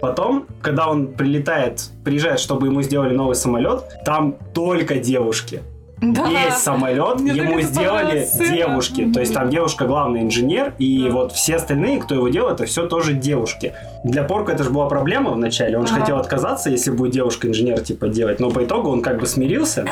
потом, 0.02 0.46
когда 0.62 0.88
он 0.88 1.08
прилетает, 1.08 1.90
приезжает, 2.04 2.40
чтобы 2.40 2.68
ему 2.68 2.82
сделали 2.82 3.16
новый 3.16 3.36
самолет, 3.36 3.84
там 4.06 4.36
только 4.54 4.96
девушки. 4.96 5.62
Да. 6.02 6.28
Весь 6.30 6.56
самолет 6.56 7.22
Мне 7.22 7.34
ему 7.34 7.62
сделали 7.62 8.28
девушки. 8.50 9.10
То 9.14 9.22
есть 9.22 9.34
там 9.34 9.50
девушка 9.50 9.86
главный 9.86 10.22
инженер, 10.24 10.74
и 10.78 11.08
вот 11.10 11.32
все 11.32 11.56
остальные, 11.56 12.00
кто 12.02 12.16
его 12.16 12.28
делал, 12.30 12.50
это 12.52 12.66
все 12.66 12.86
тоже 12.88 13.14
девушки. 13.14 13.74
Для 14.04 14.24
Порка 14.24 14.52
это 14.52 14.64
же 14.64 14.70
была 14.72 14.88
проблема 14.88 15.32
вначале. 15.32 15.78
Он 15.78 15.88
же 15.88 15.94
Ага. 15.94 16.02
хотел 16.02 16.18
отказаться, 16.18 16.70
если 16.70 16.92
будет 16.92 17.14
девушка-инженер 17.14 17.80
типа 17.80 18.10
делать. 18.10 18.40
Но 18.40 18.52
по 18.52 18.64
итогу 18.64 18.90
он 18.92 19.02
как 19.02 19.20
бы 19.20 19.26
смирился. 19.26 19.86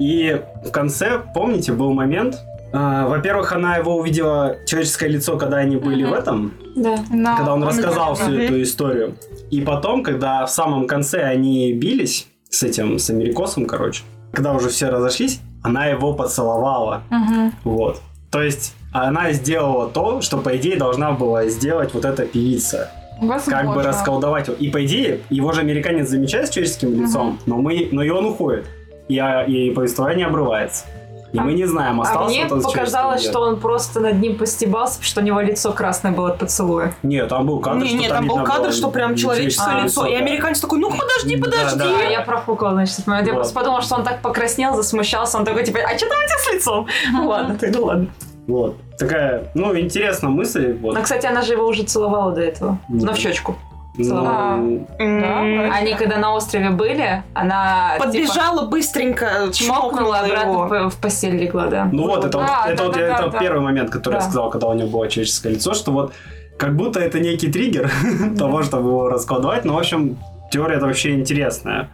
И 0.00 0.40
в 0.64 0.70
конце, 0.70 1.20
помните, 1.34 1.72
был 1.72 1.92
момент. 1.92 2.38
а, 2.70 3.08
во-первых, 3.08 3.52
она 3.54 3.76
его 3.76 3.96
увидела 3.96 4.56
человеческое 4.66 5.08
лицо, 5.08 5.38
когда 5.38 5.56
они 5.56 5.76
были 5.78 6.02
Мгм. 6.04 6.10
в 6.12 6.14
этом, 6.14 6.54
Да. 6.76 6.96
На- 7.10 7.36
когда 7.38 7.54
он 7.54 7.62
он 7.62 7.68
рассказал 7.68 8.14
всю 8.14 8.30
Мгм. 8.30 8.40
эту 8.40 8.62
историю. 8.62 9.14
И 9.50 9.62
потом, 9.62 10.02
когда 10.02 10.44
в 10.44 10.50
самом 10.50 10.86
конце 10.86 11.22
они 11.22 11.72
бились 11.72 12.26
с 12.50 12.62
этим, 12.62 12.98
с 12.98 13.08
Америкосом, 13.08 13.64
короче, 13.64 14.02
когда 14.32 14.52
уже 14.52 14.68
все 14.68 14.88
разошлись, 14.88 15.40
она 15.62 15.86
его 15.86 16.14
поцеловала. 16.14 17.02
Мгм. 17.10 17.52
Вот. 17.64 18.00
То 18.30 18.42
есть 18.42 18.74
она 18.92 19.32
сделала 19.32 19.88
то, 19.88 20.20
что, 20.20 20.38
по 20.38 20.56
идее, 20.56 20.76
должна 20.76 21.12
была 21.12 21.46
сделать 21.46 21.94
вот 21.94 22.04
эта 22.04 22.24
певица. 22.24 22.90
Возможно. 23.20 23.52
Как 23.52 23.74
бы 23.74 23.82
расколдовать 23.82 24.48
его. 24.48 24.56
И, 24.56 24.70
по 24.70 24.84
идее, 24.84 25.20
его 25.28 25.52
же 25.52 25.60
американец 25.60 26.08
замечает 26.08 26.48
с 26.48 26.50
человеческим 26.50 27.00
лицом, 27.00 27.38
но, 27.46 27.56
мы, 27.56 27.88
но 27.90 28.02
и 28.02 28.10
он 28.10 28.26
уходит. 28.26 28.66
И, 29.08 29.18
а, 29.18 29.42
и 29.42 29.70
повествование 29.70 30.26
обрывается. 30.26 30.84
И 31.32 31.38
А- 31.38 31.42
мы 31.42 31.52
не 31.52 31.66
знаем, 31.66 32.00
А 32.00 32.04
остался 32.04 32.34
мне 32.34 32.46
тот 32.48 32.62
с 32.62 32.64
показалось, 32.64 33.22
что 33.22 33.40
он 33.40 33.60
просто 33.60 34.00
над 34.00 34.18
ним 34.18 34.38
постебался, 34.38 34.94
потому 34.94 35.04
что 35.06 35.20
у 35.20 35.24
него 35.24 35.40
лицо 35.40 35.72
красное 35.72 36.10
было 36.12 36.28
от 36.30 36.38
поцелуя. 36.38 36.94
нет. 37.02 37.18
Нет, 37.18 37.28
там 37.28 37.46
был 37.46 37.60
кадр, 37.60 37.80
Не, 37.80 37.88
что 37.88 37.96
не, 37.98 38.08
там 38.08 38.26
был 38.26 38.42
кадр, 38.44 38.62
было 38.62 38.72
что 38.72 38.90
прям 38.90 39.14
человеческое 39.14 39.80
А, 39.82 39.84
лицо. 39.84 40.06
И 40.06 40.12
да. 40.12 40.18
американец 40.18 40.60
такой, 40.60 40.78
ну 40.78 40.90
подожди, 40.90 41.36
Да, 41.36 41.44
подожди. 41.44 41.78
да. 41.78 41.84
А 42.06 42.10
я 42.10 42.20
профукала, 42.22 42.72
значит, 42.72 42.94
этот 42.94 43.06
момент. 43.08 43.26
Я 43.26 43.32
Вот. 43.34 43.40
просто 43.40 43.54
подумала, 43.54 43.82
что 43.82 43.96
он 43.96 44.04
так 44.04 44.22
покраснел, 44.22 44.74
засмущался. 44.74 45.36
Он 45.38 45.44
такой, 45.44 45.64
типа, 45.64 45.80
а 45.80 45.96
что 45.98 46.08
там 46.08 46.16
у 46.18 46.26
тебя 46.28 46.38
с 46.38 46.52
лицом? 46.54 46.86
Ну 47.12 47.28
ладно, 47.28 47.56
ты, 47.56 47.70
ну 47.70 47.84
ладно. 47.84 48.06
Вот. 48.46 48.76
Такая, 48.98 49.50
ну, 49.54 49.78
интересная 49.78 50.30
мысль. 50.30 50.72
Вот. 50.80 50.94
Но, 50.94 51.02
кстати, 51.02 51.26
она 51.26 51.42
же 51.42 51.52
его 51.52 51.66
уже 51.66 51.82
целовала 51.82 52.32
до 52.32 52.40
этого. 52.40 52.78
Да. 52.88 53.06
Но 53.06 53.12
в 53.12 53.16
щечку. 53.18 53.54
Ну, 53.98 54.86
Да, 54.98 55.74
Они, 55.74 55.94
когда 55.94 56.18
на 56.18 56.34
острове 56.34 56.70
были, 56.70 57.22
она 57.34 57.94
типа, 57.94 58.06
Подбежала 58.06 58.66
быстренько, 58.66 59.50
чмокнула, 59.52 59.90
чмокнула 59.90 60.18
обратно 60.20 60.76
его. 60.76 60.90
в, 60.90 60.96
постель 60.98 61.36
легла, 61.36 61.66
да. 61.66 61.88
Ну 61.90 62.06
вот, 62.06 62.24
это, 62.24 62.38
вот, 62.38 62.46
Да, 62.46 62.64
это, 62.68 62.76
да, 62.76 62.84
вот, 62.84 62.94
да, 62.94 63.00
это 63.00 63.22
да, 63.22 63.28
да. 63.28 63.38
первый 63.38 63.60
момент, 63.60 63.90
который 63.90 64.14
я 64.14 64.20
сказал, 64.20 64.50
когда 64.50 64.68
у 64.68 64.74
него 64.74 64.88
было 64.88 65.08
человеческое 65.08 65.50
лицо, 65.50 65.74
что 65.74 65.90
вот 65.90 66.12
как 66.56 66.76
будто 66.76 67.00
это 67.00 67.18
некий 67.20 67.50
триггер 67.50 67.90
того, 68.38 68.62
чтобы 68.62 68.88
его 68.88 69.08
раскладывать. 69.08 69.64
Но, 69.64 69.74
в 69.74 69.78
общем, 69.78 70.18
теория 70.50 70.76
это 70.76 70.86
вообще 70.86 71.14
интересная. 71.14 71.90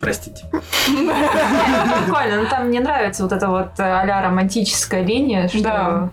Простите. 0.00 0.44
Прикольно, 0.86 2.42
но 2.42 2.48
там 2.48 2.68
мне 2.68 2.80
нравится 2.80 3.22
вот 3.22 3.32
эта 3.32 3.48
вот 3.48 3.70
э, 3.78 3.82
а-ля 3.82 4.22
романтическая 4.22 5.02
линия, 5.02 5.48
что 5.48 6.10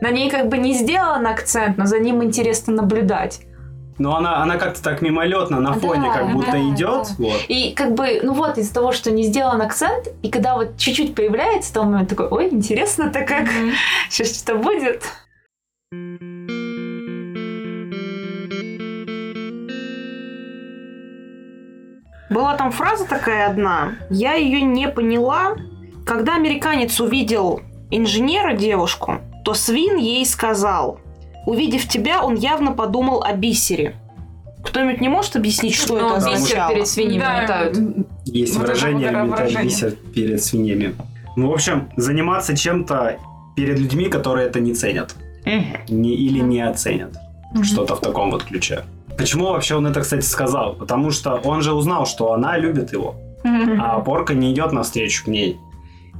на 0.00 0.10
ней 0.10 0.30
как 0.30 0.48
бы 0.48 0.58
не 0.58 0.74
сделан 0.74 1.26
акцент, 1.26 1.76
но 1.76 1.86
за 1.86 1.98
ним 1.98 2.22
интересно 2.22 2.74
наблюдать. 2.74 3.40
Но 3.98 4.16
она, 4.16 4.42
она 4.42 4.56
как-то 4.56 4.82
так 4.82 5.02
мимолетно 5.02 5.60
на 5.60 5.72
фоне 5.74 6.08
Да, 6.08 6.14
как 6.18 6.32
будто 6.32 6.52
да, 6.52 6.58
идет. 6.58 7.06
да. 7.18 7.24
Вот. 7.24 7.40
И 7.48 7.72
как 7.74 7.94
бы, 7.94 8.20
ну 8.22 8.32
вот, 8.34 8.58
из-за 8.58 8.74
того, 8.74 8.90
что 8.92 9.10
не 9.10 9.22
сделан 9.22 9.62
акцент, 9.62 10.08
и 10.22 10.30
когда 10.30 10.54
вот 10.54 10.76
чуть-чуть 10.78 11.14
появляется, 11.14 11.72
то 11.72 11.84
момент 11.84 12.08
такой, 12.08 12.26
ой, 12.28 12.48
интересно-то 12.50 13.20
как, 13.20 13.42
Мгм. 13.44 13.70
сейчас 14.10 14.36
что-то 14.36 14.58
будет. 14.58 15.02
Была 22.30 22.56
там 22.56 22.72
фраза 22.72 23.04
такая 23.06 23.48
одна, 23.48 23.92
я 24.10 24.34
ее 24.34 24.62
не 24.62 24.88
поняла. 24.88 25.56
Когда 26.06 26.34
американец 26.34 27.00
увидел 27.00 27.60
инженера 27.90 28.54
девушку, 28.54 29.18
то 29.44 29.54
свин 29.54 29.96
ей 29.96 30.24
сказал, 30.26 30.98
увидев 31.46 31.86
тебя, 31.88 32.22
он 32.24 32.34
явно 32.36 32.72
подумал 32.72 33.22
о 33.22 33.32
бисере. 33.34 33.94
Кто-нибудь 34.62 35.00
не 35.00 35.08
может 35.08 35.36
объяснить, 35.36 35.74
что 35.74 35.94
Ну, 35.98 36.08
это 36.16 36.16
бисер 36.26 36.32
означало? 36.34 36.72
перед 36.74 36.88
свиньями 36.88 37.20
Да, 37.20 37.42
метают. 37.42 37.78
Есть 38.24 38.54
Вот 38.56 38.62
выражение 38.62 39.08
это 39.08 39.22
метать 39.22 39.38
выражение. 39.40 39.64
бисер 39.64 39.90
перед 40.14 40.42
свиньями. 40.42 40.94
Ну, 41.36 41.48
в 41.50 41.52
общем, 41.52 41.90
заниматься 41.96 42.56
чем-то 42.56 43.18
перед 43.56 43.78
людьми, 43.78 44.06
которые 44.06 44.46
это 44.46 44.60
не 44.60 44.72
ценят. 44.74 45.14
Мгм. 45.44 45.64
Не, 45.88 46.14
или 46.14 46.38
не 46.40 46.60
оценят. 46.62 47.12
Мгм. 47.52 47.64
Что-то 47.64 47.96
в 47.96 48.00
таком 48.00 48.30
вот 48.30 48.44
ключе. 48.44 48.84
Почему 49.18 49.44
вообще 49.46 49.74
он 49.76 49.86
это, 49.86 50.00
кстати, 50.00 50.24
сказал? 50.24 50.72
Потому 50.74 51.10
что 51.10 51.34
он 51.44 51.60
же 51.60 51.72
узнал, 51.74 52.06
что 52.06 52.32
она 52.32 52.56
любит 52.56 52.92
его, 52.92 53.16
Мгм. 53.44 53.80
а 53.82 54.00
Порка 54.00 54.32
не 54.34 54.52
идет 54.52 54.72
навстречу 54.72 55.24
к 55.24 55.28
ней. 55.28 55.58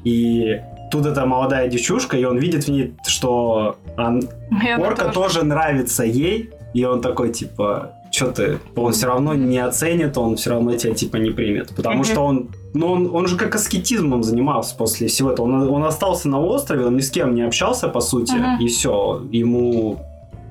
И 0.05 0.61
тут 0.95 1.07
эта 1.07 1.27
молодая 1.27 1.69
девчушка, 1.69 2.17
и 2.17 2.25
он 2.25 2.39
видит 2.39 2.65
в 2.65 2.69
ней, 2.71 2.95
что 3.07 3.77
он- 3.99 4.21
И 4.65 4.69
она 4.69 4.85
Порка 4.85 5.03
тоже. 5.05 5.13
тоже 5.15 5.45
нравится 5.45 6.05
ей, 6.05 6.51
и 6.73 6.85
он 6.85 7.01
такой, 7.01 7.31
типа, 7.33 7.91
что 8.13 8.27
ты, 8.31 8.59
он 8.77 8.93
все 8.93 9.07
равно 9.09 9.35
не 9.35 9.59
оценит, 9.59 10.17
он 10.19 10.37
все 10.37 10.51
равно 10.51 10.77
тебя, 10.77 10.95
типа, 10.95 11.17
не 11.17 11.31
примет. 11.31 11.75
Потому 11.77 12.05
что 12.05 12.21
он, 12.21 12.49
ну, 12.75 12.93
он, 12.93 13.11
он 13.13 13.27
же 13.27 13.37
как 13.37 13.55
аскетизмом 13.57 14.23
занимался 14.23 14.77
после 14.77 15.07
всего 15.09 15.33
этого. 15.33 15.47
Он, 15.47 15.69
он 15.69 15.85
остался 15.85 16.29
на 16.29 16.41
острове, 16.41 16.87
он 16.87 16.97
ни 16.97 17.01
с 17.01 17.11
кем 17.11 17.35
не 17.35 17.43
общался, 17.43 17.89
по 17.89 18.01
сути, 18.01 18.35
Мгм. 18.37 18.61
и 18.61 18.69
все. 18.69 19.23
Ему 19.33 19.99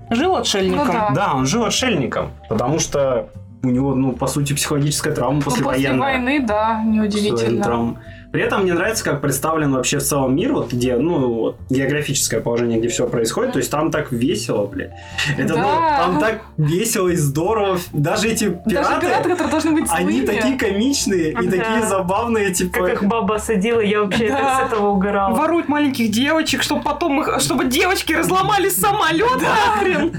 Жил 0.10 0.36
отшельником. 0.36 0.88
Ну 0.88 0.94
да. 0.94 1.12
да, 1.16 1.34
он 1.34 1.46
жил 1.46 1.64
отшельником, 1.64 2.32
потому 2.50 2.80
что 2.80 3.30
у 3.64 3.68
него, 3.70 3.96
ну, 3.96 4.12
по 4.12 4.28
сути, 4.28 4.52
психологическая 4.54 5.16
травма 5.16 5.38
Ну, 5.38 5.42
после 5.42 5.64
После 5.64 5.88
военной. 5.88 6.00
войны, 6.00 6.46
да, 6.46 6.84
неудивительно. 6.84 7.96
При 8.34 8.42
этом 8.42 8.64
мне 8.64 8.74
нравится, 8.74 9.04
как 9.04 9.22
представлен 9.22 9.74
вообще 9.74 10.00
в 10.00 10.04
целом 10.04 10.36
мир, 10.36 10.54
вот 10.54 10.74
где, 10.74 10.98
ну, 10.98 11.32
вот, 11.36 11.58
географическое 11.70 12.42
положение, 12.42 12.80
где 12.80 12.88
все 12.88 13.08
происходит. 13.08 13.54
То 13.54 13.60
есть 13.60 13.70
там 13.70 13.92
так 13.92 14.12
весело, 14.12 14.66
блядь. 14.66 14.90
Это, 15.38 15.50
ну, 15.54 15.62
Да. 15.62 15.98
там 16.00 16.20
так 16.20 16.42
весело 16.58 17.10
и 17.10 17.16
здорово. 17.16 17.78
Даже 17.94 18.30
эти 18.30 18.46
Даже 18.46 18.60
пираты, 18.66 19.06
пираты, 19.06 19.30
которые 19.30 19.52
должны 19.52 19.72
быть 19.74 19.86
они 19.92 20.24
такие 20.24 20.58
комичные 20.58 21.30
и 21.30 21.36
Да. 21.36 21.42
такие 21.44 21.86
забавные, 21.88 22.52
типа... 22.52 22.80
Как 22.80 22.94
их 22.94 23.04
баба 23.04 23.38
садила, 23.38 23.82
я 23.82 24.02
вообще 24.02 24.30
Да. 24.30 24.62
с 24.64 24.66
этого 24.74 24.88
угорала. 24.88 25.36
Воруют 25.36 25.68
маленьких 25.70 26.10
девочек, 26.10 26.64
чтобы 26.64 26.82
потом 26.82 27.22
их, 27.22 27.40
чтобы 27.40 27.66
девочки 27.66 28.14
разломали 28.14 28.70
самолет 28.70 29.44
нахрен. 29.44 30.12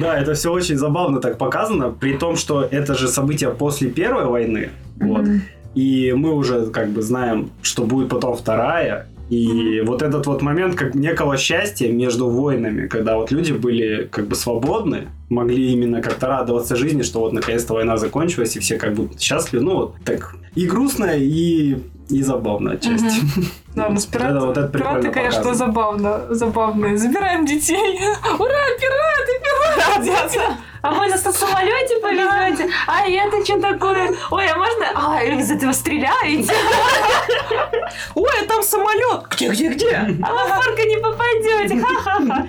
Да, 0.00 0.18
это 0.18 0.32
все 0.32 0.50
очень 0.50 0.78
забавно 0.78 1.20
так 1.20 1.36
показано, 1.36 1.90
при 1.90 2.14
том, 2.16 2.36
что 2.36 2.62
это 2.62 2.94
же 2.94 3.08
события 3.08 3.50
после 3.50 3.90
Первой 3.90 4.24
войны. 4.24 4.70
Вот. 5.00 5.20
Мгм. 5.20 5.42
И 5.78 6.12
мы 6.12 6.34
уже 6.34 6.66
как 6.66 6.88
бы 6.88 7.02
знаем, 7.02 7.50
что 7.62 7.84
будет 7.84 8.08
потом 8.08 8.34
вторая. 8.36 9.06
И 9.30 9.82
вот 9.86 10.02
этот 10.02 10.26
вот 10.26 10.42
момент 10.42 10.74
как 10.74 10.94
некого 10.94 11.36
счастья 11.36 11.92
между 11.92 12.28
войнами, 12.28 12.88
когда 12.88 13.16
вот 13.16 13.30
люди 13.30 13.52
были 13.52 14.08
как 14.10 14.26
бы 14.26 14.34
свободны, 14.34 15.06
могли 15.28 15.72
именно 15.72 16.00
как-то 16.02 16.26
радоваться 16.26 16.74
жизни, 16.76 17.02
что 17.02 17.20
вот 17.20 17.32
наконец-то 17.32 17.74
война 17.74 17.96
закончилась, 17.96 18.56
и 18.56 18.58
все 18.58 18.76
как 18.76 18.94
будто 18.94 19.20
счастливы. 19.20 19.64
Ну 19.64 19.74
вот 19.74 19.94
так 20.04 20.34
и 20.56 20.66
грустно, 20.66 21.10
и, 21.16 21.76
и 22.08 22.22
забавно 22.22 22.72
отчасти. 22.72 23.20
Да, 23.76 23.86
у 23.86 23.92
нас 23.92 24.06
Вот 24.06 24.12
пираты, 24.12 24.36
это- 24.36 24.46
вот 24.46 24.56
это 24.58 24.78
пираты, 24.78 25.10
конечно, 25.10 25.42
показано. 25.42 25.54
забавно, 25.54 26.34
забавные. 26.34 26.98
Забираем 26.98 27.46
детей. 27.46 27.76
Ура, 28.38 28.64
пираты, 28.80 29.32
пираты! 29.44 30.40
А 30.82 30.92
вы 30.92 31.08
нас 31.08 31.24
на 31.24 31.32
самолете 31.32 31.96
повезете? 32.00 32.70
А 32.86 33.06
это 33.08 33.44
что 33.44 33.60
такое? 33.60 34.14
Ой, 34.30 34.46
а 34.46 34.56
можно? 34.56 34.86
А, 34.94 35.22
из 35.22 35.50
этого 35.50 35.72
стреляете? 35.72 36.52
Ой, 38.14 38.30
а 38.42 38.46
там 38.46 38.62
самолет. 38.62 39.26
Где, 39.30 39.48
где, 39.48 39.68
где? 39.70 39.96
А 40.22 40.32
вы 40.32 40.44
в 40.44 40.48
парка 40.48 40.82
не 40.84 40.96
попадете. 40.98 41.80
Ха-ха-ха. 41.82 42.46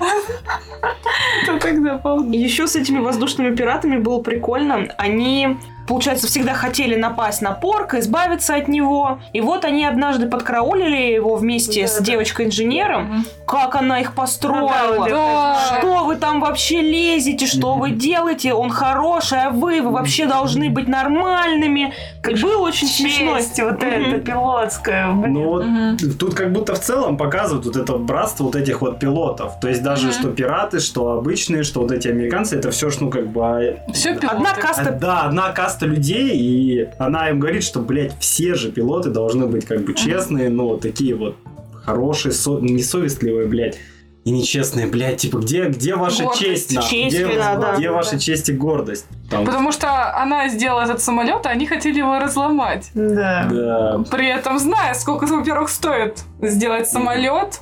Еще 2.32 2.68
с 2.68 2.76
этими 2.76 3.00
воздушными 3.00 3.56
пиратами 3.56 3.98
было 3.98 4.22
прикольно. 4.22 4.88
Они, 4.98 5.58
получается, 5.90 6.28
всегда 6.28 6.54
хотели 6.54 6.96
напасть 6.96 7.42
на 7.42 7.52
порка, 7.52 8.00
избавиться 8.00 8.56
от 8.56 8.68
него. 8.70 9.20
И 9.34 9.42
вот 9.42 9.66
они 9.66 9.84
однажды 9.84 10.28
подкраулили 10.28 11.14
его 11.14 11.36
вместе 11.36 11.88
с 11.88 11.96
Да-да. 11.96 12.06
девочкой-инженером. 12.06 13.26
Как 13.46 13.76
она 13.76 14.00
их 14.00 14.14
построила. 14.14 14.72
Да, 15.00 15.06
Да. 15.10 15.80
Что 15.80 16.06
вы 16.06 16.16
там 16.16 16.40
вообще 16.40 16.82
лезете? 16.82 17.48
Что 17.48 17.74
вы 17.76 17.92
делаете? 17.92 18.54
Он 18.54 18.70
хороший, 18.70 19.42
а 19.42 19.50
вы, 19.50 19.82
вы 19.82 19.90
вообще 19.92 20.26
должны 20.28 20.70
быть 20.70 20.88
нормальными. 20.88 21.94
И 22.30 22.36
было 22.36 22.62
очень 22.68 22.88
смешно. 22.88 23.34
Вот 23.66 23.82
Мгм. 23.82 23.90
эта 23.92 24.20
пилотская. 24.20 25.12
блин. 25.12 25.34
Ну 25.34 25.44
вот 25.50 25.66
Мгм. 25.66 25.98
тут 26.20 26.36
как 26.36 26.52
будто 26.54 26.76
в 26.76 26.80
целом 26.80 27.18
показывают 27.18 27.66
вот 27.66 27.76
это 27.76 27.94
братство 27.98 28.44
вот 28.46 28.56
этих 28.56 28.82
вот 28.82 29.00
пилотов. 29.00 29.60
То 29.60 29.68
есть 29.68 29.82
даже 29.82 30.08
Мгм. 30.08 30.14
что 30.14 30.28
пираты, 30.30 30.80
что 30.80 31.14
обычные, 31.14 31.64
что 31.64 31.82
вот 31.82 31.92
эти 31.92 32.08
американцы, 32.08 32.58
это 32.58 32.70
все 32.72 32.90
ж 32.92 32.98
ну 33.00 33.10
как 33.10 33.28
бы 33.28 33.42
а, 33.44 33.92
Все 33.94 34.10
пилоты. 34.16 34.28
Одна 34.28 34.54
каста 34.54 34.90
А, 34.90 34.92
Да, 34.92 35.22
одна 35.24 35.50
каста 35.52 35.79
людей, 35.86 36.38
и 36.38 36.88
она 37.00 37.30
им 37.30 37.40
говорит, 37.40 37.64
что, 37.64 37.80
блядь, 37.80 38.18
все 38.20 38.56
же 38.56 38.72
пилоты 38.72 39.10
должны 39.10 39.48
быть 39.48 39.66
как 39.66 39.82
бы 39.84 39.94
честные, 39.94 40.50
ну, 40.50 40.68
вот 40.70 40.82
такие 40.82 41.16
вот 41.16 41.36
хорошие, 41.84 42.32
со- 42.32 42.60
не 42.60 42.84
совестливые, 42.84 43.48
блядь. 43.48 43.78
и 44.26 44.32
нечестные, 44.32 44.86
блядь, 44.86 45.18
типа, 45.18 45.38
где, 45.38 45.64
где 45.70 45.96
ваша 45.96 46.24
Гордость. 46.24 46.42
честь, 46.46 46.76
нахуй? 46.76 46.90
Честь, 46.90 47.16
где, 47.16 47.38
да, 47.38 47.56
да. 47.56 47.76
где 47.78 47.90
ваша 47.90 48.20
честь 48.20 48.50
и 48.50 48.54
гордость? 48.54 49.06
Там, 49.32 49.46
Потому 49.46 49.72
что 49.72 50.14
она 50.22 50.50
сделала 50.50 50.82
этот 50.82 51.02
самолет, 51.02 51.46
а 51.46 51.50
они 51.50 51.66
хотели 51.66 52.00
его 52.00 52.20
разломать. 52.20 52.92
Да. 52.94 53.48
да. 53.50 54.04
При 54.12 54.28
этом 54.28 54.60
зная, 54.60 54.94
сколько, 54.94 55.26
во-первых, 55.26 55.70
стоит 55.70 56.20
сделать 56.42 56.88
самолет 56.90 57.60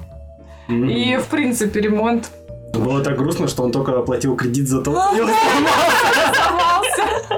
М. 0.68 0.90
и, 0.90 1.16
в 1.18 1.28
принципе, 1.28 1.80
ремонт. 1.80 2.32
Было 2.74 3.02
так 3.02 3.18
грустно, 3.18 3.48
что 3.48 3.64
он 3.64 3.72
только 3.72 3.98
оплатил 3.98 4.36
кредит 4.36 4.68
за 4.68 4.82
то, 4.82 4.92
и 5.16 5.22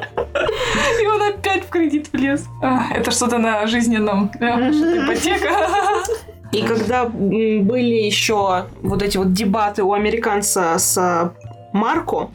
в 1.70 1.72
кредит 1.72 2.10
влез. 2.12 2.46
А, 2.62 2.92
Это 2.94 3.12
что-то 3.12 3.38
на 3.38 3.66
жизненном. 3.68 4.32
э, 4.40 4.46
Ипотека. 4.72 5.50
И 6.52 6.64
когда 6.64 7.06
были 7.06 8.06
еще 8.06 8.66
вот 8.82 9.04
эти 9.04 9.18
вот 9.18 9.34
дебаты 9.34 9.84
у 9.84 9.94
американца 9.94 10.80
с 10.80 10.98
а, 10.98 11.34
Марко, 11.74 12.32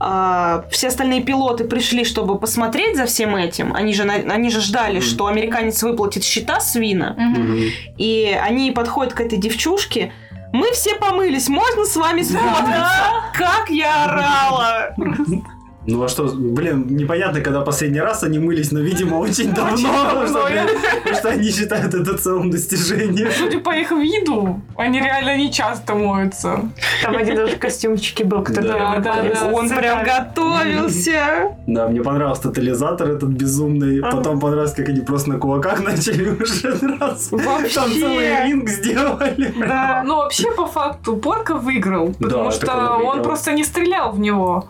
а, 0.00 0.64
все 0.70 0.88
остальные 0.88 1.22
пилоты 1.22 1.64
пришли, 1.64 2.04
чтобы 2.04 2.38
посмотреть 2.38 2.96
за 2.96 3.06
всем 3.06 3.34
этим. 3.34 3.74
Они 3.74 3.94
же, 3.94 4.02
они 4.04 4.50
же 4.50 4.60
ждали, 4.60 5.00
что 5.00 5.26
американец 5.26 5.82
выплатит 5.82 6.24
счета 6.24 6.60
свина. 6.60 7.16
И 7.96 8.38
они 8.40 8.70
подходят 8.70 9.14
к 9.14 9.20
этой 9.20 9.38
девчушке. 9.38 10.12
Мы 10.52 10.70
все 10.72 10.94
помылись, 10.94 11.48
можно 11.48 11.84
с 11.84 11.96
вами 11.96 12.22
сфоткаться? 12.22 13.22
Как 13.34 13.70
я 13.70 14.04
орала! 14.04 14.94
Ну 15.90 16.02
а 16.02 16.08
что, 16.08 16.24
блин, 16.24 16.86
непонятно, 16.90 17.40
когда 17.40 17.62
последний 17.62 18.00
раз 18.00 18.22
они 18.22 18.38
мылись, 18.38 18.72
но, 18.72 18.80
видимо, 18.80 19.16
очень 19.26 19.54
давно, 19.54 19.88
потому 19.88 20.26
что, 20.26 20.34
давно, 20.34 20.48
я- 20.48 20.64
блин, 20.64 20.76
потому 20.98 21.16
что 21.16 21.28
они 21.30 21.50
считают 21.50 21.94
это 21.94 22.18
целым 22.18 22.50
достижением. 22.50 23.30
Судя 23.32 23.58
по 23.60 23.70
их 23.74 23.90
виду, 23.90 24.60
они 24.76 25.00
реально 25.00 25.38
не 25.38 25.50
часто 25.50 25.94
моются. 25.94 26.60
Там 27.02 27.16
один 27.16 27.36
даже 27.36 27.56
в 27.56 27.58
костюмчике 27.58 28.24
был, 28.24 28.42
Да, 28.42 28.98
да, 28.98 29.22
да. 29.22 29.50
Он 29.50 29.68
прям 29.70 30.04
готовился. 30.04 31.56
Да, 31.66 31.88
мне 31.88 32.02
понравился 32.02 32.42
тотализатор 32.42 33.08
этот 33.08 33.30
безумный. 33.30 34.00
Ага. 34.00 34.16
Потом 34.18 34.40
понравилось, 34.40 34.74
как 34.74 34.88
они 34.90 35.00
просто 35.00 35.30
на 35.30 35.38
кулаках 35.38 35.80
начали 35.84 36.28
уже 36.28 36.74
драться. 36.76 37.34
Вообще. 37.34 37.74
Там 37.74 37.90
целый 37.92 38.44
ринг 38.44 38.68
сделали. 38.68 39.54
Да. 39.58 40.02
Но 40.04 40.18
вообще, 40.18 40.50
по 40.52 40.66
факту, 40.66 41.16
Порка 41.16 41.54
выиграл, 41.54 42.12
потому 42.18 42.50
что 42.50 42.98
он 43.04 43.22
просто 43.22 43.52
не 43.52 43.64
стрелял 43.64 44.12
в 44.12 44.20
него, 44.20 44.68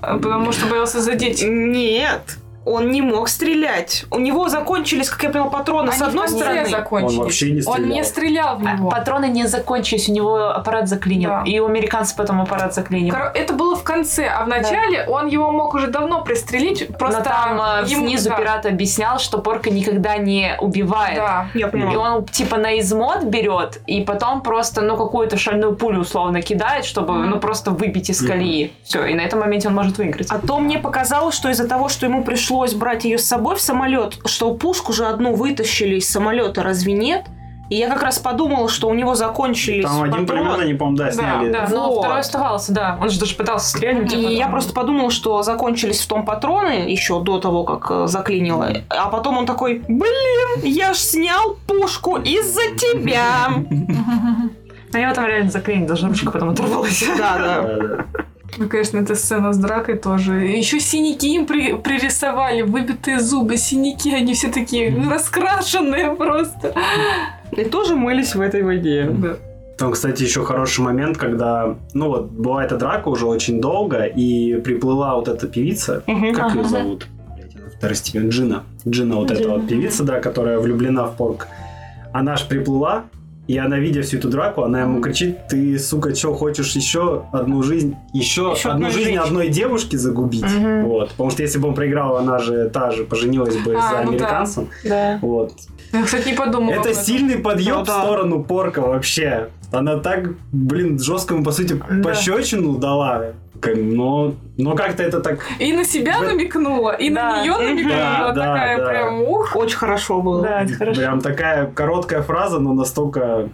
потому 0.00 0.52
что 0.52 0.66
боялся 0.66 1.00
задеть. 1.00 1.42
Нет, 1.42 2.38
он 2.74 2.90
не 2.90 3.02
мог 3.02 3.28
стрелять. 3.28 4.04
У 4.10 4.18
него 4.18 4.48
закончились, 4.48 5.10
как 5.10 5.22
я 5.24 5.30
поняла, 5.30 5.50
патроны 5.50 5.92
с 5.92 6.00
Они 6.00 6.10
одной 6.10 6.26
в 6.26 6.30
конце 6.30 6.44
стороны. 6.44 6.68
закончились. 6.70 7.18
Он 7.18 7.24
вообще 7.24 7.50
не 7.52 7.62
Он 7.66 7.88
не 7.88 8.04
стрелял 8.04 8.58
в 8.58 8.66
А 8.66 8.72
него. 8.72 8.90
Патроны 8.90 9.26
не 9.28 9.46
закончились, 9.46 10.08
у 10.08 10.12
него 10.12 10.48
аппарат 10.50 10.88
заклинил. 10.88 11.30
Да. 11.30 11.42
И 11.46 11.58
у 11.60 11.66
американцев 11.66 12.16
потом 12.16 12.40
аппарат 12.40 12.74
заклинил. 12.74 13.14
Это 13.34 13.52
было 13.54 13.76
в 13.76 13.82
конце, 13.82 14.26
а 14.26 14.44
в 14.44 14.48
начале 14.48 15.04
он 15.08 15.26
его 15.26 15.50
мог 15.50 15.74
уже 15.74 15.86
давно 15.88 16.22
пристрелить, 16.22 16.88
просто 16.98 17.18
Но 17.20 17.24
там 17.24 17.60
э, 17.60 17.88
ему- 17.88 18.06
снизу 18.06 18.30
да, 18.30 18.36
пират 18.36 18.66
объяснял, 18.66 19.18
что 19.18 19.38
порка 19.38 19.70
никогда 19.70 20.16
не 20.16 20.56
убивает. 20.60 21.16
Да. 21.16 21.46
Я 21.54 21.68
И 21.68 21.70
поняла. 21.70 22.16
он 22.16 22.24
типа 22.24 22.56
на 22.56 22.78
измот 22.78 23.24
берет, 23.24 23.80
и 23.86 24.02
потом 24.02 24.42
просто, 24.42 24.80
ну, 24.82 24.96
какую-то 24.96 25.36
шальную 25.36 25.74
пулю 25.76 26.00
условно 26.00 26.42
кидает, 26.42 26.84
чтобы, 26.84 27.14
Мгм. 27.14 27.30
ну, 27.30 27.38
просто 27.40 27.70
выбить 27.70 28.10
из 28.10 28.26
колеи. 28.26 28.72
Все, 28.84 29.04
и 29.06 29.14
на 29.14 29.22
этом 29.22 29.40
моменте 29.40 29.68
он 29.68 29.74
может 29.74 29.98
выиграть. 29.98 30.28
А 30.30 30.38
то 30.38 30.58
мне 30.58 30.78
показалось, 30.78 31.34
что 31.34 31.48
из-за 31.50 31.68
того, 31.68 31.88
что 31.88 32.06
ему 32.06 32.22
пришлось 32.58 32.74
брать 32.74 33.04
ее 33.04 33.18
с 33.18 33.24
собой 33.24 33.54
в 33.56 33.60
самолет, 33.60 34.18
что 34.26 34.52
пушку 34.54 34.92
же 34.92 35.06
одну 35.06 35.34
вытащили 35.34 35.96
из 35.96 36.08
самолета, 36.08 36.62
разве 36.64 36.92
нет? 36.92 37.24
И 37.70 37.76
я 37.76 37.88
как 37.88 38.02
раз 38.02 38.18
подумала, 38.18 38.68
что 38.68 38.88
у 38.88 38.94
него 38.94 39.14
закончились 39.14 39.84
Там 39.84 40.02
один 40.02 40.26
пулемет, 40.26 40.58
они, 40.58 40.72
по-моему, 40.74 40.96
да, 40.96 41.04
Да, 41.04 41.12
сняли. 41.12 41.52
да. 41.52 41.68
Но 41.70 41.88
Вот. 41.88 41.98
второй 42.00 42.20
оставался, 42.20 42.72
да. 42.72 42.98
Он 43.00 43.10
же 43.10 43.20
даже 43.20 43.36
пытался 43.36 43.68
стрельнуть. 43.76 44.12
И 44.12 44.16
а 44.16 44.18
потом- 44.22 44.32
я 44.36 44.48
просто 44.48 44.72
подумала, 44.72 45.10
что 45.10 45.42
закончились 45.42 46.00
в 46.00 46.06
том 46.08 46.24
патроны 46.24 46.88
еще 46.90 47.20
до 47.20 47.38
того, 47.38 47.64
как 47.64 47.90
э, 47.90 48.06
заклинило. 48.06 48.72
А 48.88 49.08
потом 49.10 49.36
он 49.38 49.46
такой, 49.46 49.82
блин, 49.86 50.62
я 50.64 50.94
ж 50.94 50.96
снял 50.96 51.56
пушку 51.66 52.16
из-за 52.16 52.74
тебя. 52.76 53.50
А 54.94 54.98
его 54.98 55.12
там 55.14 55.26
реально 55.26 55.50
заклинить, 55.50 55.86
даже 55.86 56.08
ручка 56.08 56.30
потом 56.30 56.48
оторвалась. 56.48 57.04
Да, 57.18 57.38
да. 57.38 58.04
Да, 58.58 58.64
да. 58.64 58.64
Ну, 58.64 58.68
конечно, 58.68 58.98
эта 58.98 59.14
сцена 59.14 59.52
с 59.52 59.58
дракой 59.58 59.96
тоже. 59.96 60.34
Еще 60.46 60.80
синяки 60.80 61.34
им 61.34 61.46
при- 61.46 61.74
пририсовали, 61.74 62.62
выбитые 62.62 63.20
зубы, 63.20 63.56
синяки, 63.56 64.14
они 64.14 64.34
все 64.34 64.48
такие 64.50 64.94
раскрашенные 65.10 66.14
просто. 66.14 66.74
И 67.56 67.64
тоже 67.64 67.94
мылись 67.96 68.34
в 68.34 68.40
этой 68.40 68.62
воде. 68.62 69.08
Да. 69.10 69.36
Там, 69.78 69.92
кстати, 69.92 70.24
еще 70.24 70.44
хороший 70.44 70.80
момент, 70.80 71.16
когда, 71.18 71.76
ну 71.94 72.08
вот, 72.08 72.30
была 72.30 72.64
эта 72.64 72.76
драка 72.76 73.08
уже 73.08 73.26
очень 73.26 73.60
долго, 73.60 74.04
и 74.04 74.54
приплыла 74.60 75.14
вот 75.14 75.28
эта 75.28 75.46
певица, 75.46 76.02
Мгм. 76.06 76.34
как 76.34 76.54
ее 76.54 76.64
зовут? 76.64 77.06
Второстепенная. 77.76 78.30
Джина. 78.30 78.64
Джина 78.88 79.16
вот 79.16 79.30
эта 79.30 79.48
вот 79.48 79.68
певица, 79.68 80.02
да, 80.02 80.18
которая 80.20 80.58
влюблена 80.58 81.04
в 81.06 81.16
Порк. 81.16 81.46
Она 82.12 82.36
ж 82.36 82.44
приплыла, 82.48 83.04
и 83.48 83.56
она, 83.58 83.78
видя 83.78 84.02
всю 84.02 84.18
эту 84.18 84.28
драку, 84.28 84.62
она 84.62 84.82
ему 84.82 85.00
кричит, 85.00 85.48
ты, 85.48 85.78
сука, 85.78 86.14
что, 86.14 86.34
хочешь 86.34 86.76
еще 86.76 87.24
одну 87.32 87.62
жизнь, 87.62 87.96
еще, 88.12 88.52
Еще 88.54 88.68
одну 88.68 88.86
жизнь 88.90 89.04
женщины». 89.04 89.22
одной 89.24 89.48
девушки 89.48 89.96
загубить? 89.96 90.44
Мгм. 90.44 90.84
Вот. 90.84 91.08
Потому 91.10 91.30
что 91.30 91.42
если 91.42 91.58
бы 91.58 91.68
он 91.68 91.74
проиграл, 91.74 92.18
она 92.18 92.38
же 92.38 92.68
та 92.68 92.90
же 92.90 93.04
поженилась 93.04 93.56
бы 93.56 93.74
А, 93.74 93.80
за 93.80 93.88
ну 93.88 94.02
да. 94.02 94.08
американцем. 94.10 94.68
Да. 94.84 95.18
Вот. 95.22 95.52
Я, 95.92 96.02
кстати, 96.04 96.28
не 96.28 96.34
подумала. 96.34 96.74
Это 96.74 96.92
сильный 96.92 97.38
подъем 97.38 97.76
Ну 97.78 97.82
в 97.84 97.86
да. 97.86 98.02
сторону 98.02 98.44
порка 98.44 98.80
вообще. 98.82 99.48
Она 99.72 99.96
так, 99.96 100.30
блин, 100.52 100.98
жестко 100.98 101.34
ему, 101.34 101.42
по 101.44 101.50
сути, 101.52 101.72
Да. 101.90 102.02
пощечину 102.02 102.76
дала. 102.76 103.32
Но, 103.76 104.34
но 104.56 104.74
как-то 104.74 105.02
это 105.02 105.20
так... 105.20 105.40
И 105.58 105.72
на 105.72 105.84
себя 105.84 106.20
намекнула, 106.20 106.92
и 106.92 107.10
Да. 107.10 107.36
на 107.36 107.42
нее 107.42 107.56
намекнула. 107.56 107.96
Да, 107.96 108.32
да, 108.32 108.44
такая 108.46 108.78
да. 108.78 108.86
прям, 108.86 109.22
ух. 109.22 109.56
Очень 109.56 109.76
хорошо 109.76 110.20
было. 110.22 110.42
Да, 110.42 110.62
это 110.62 110.74
хорошо. 110.74 111.00
Прям 111.00 111.20
такая 111.20 111.66
короткая 111.66 112.22
фраза, 112.22 112.58
но 112.58 112.72
настолько... 112.72 113.48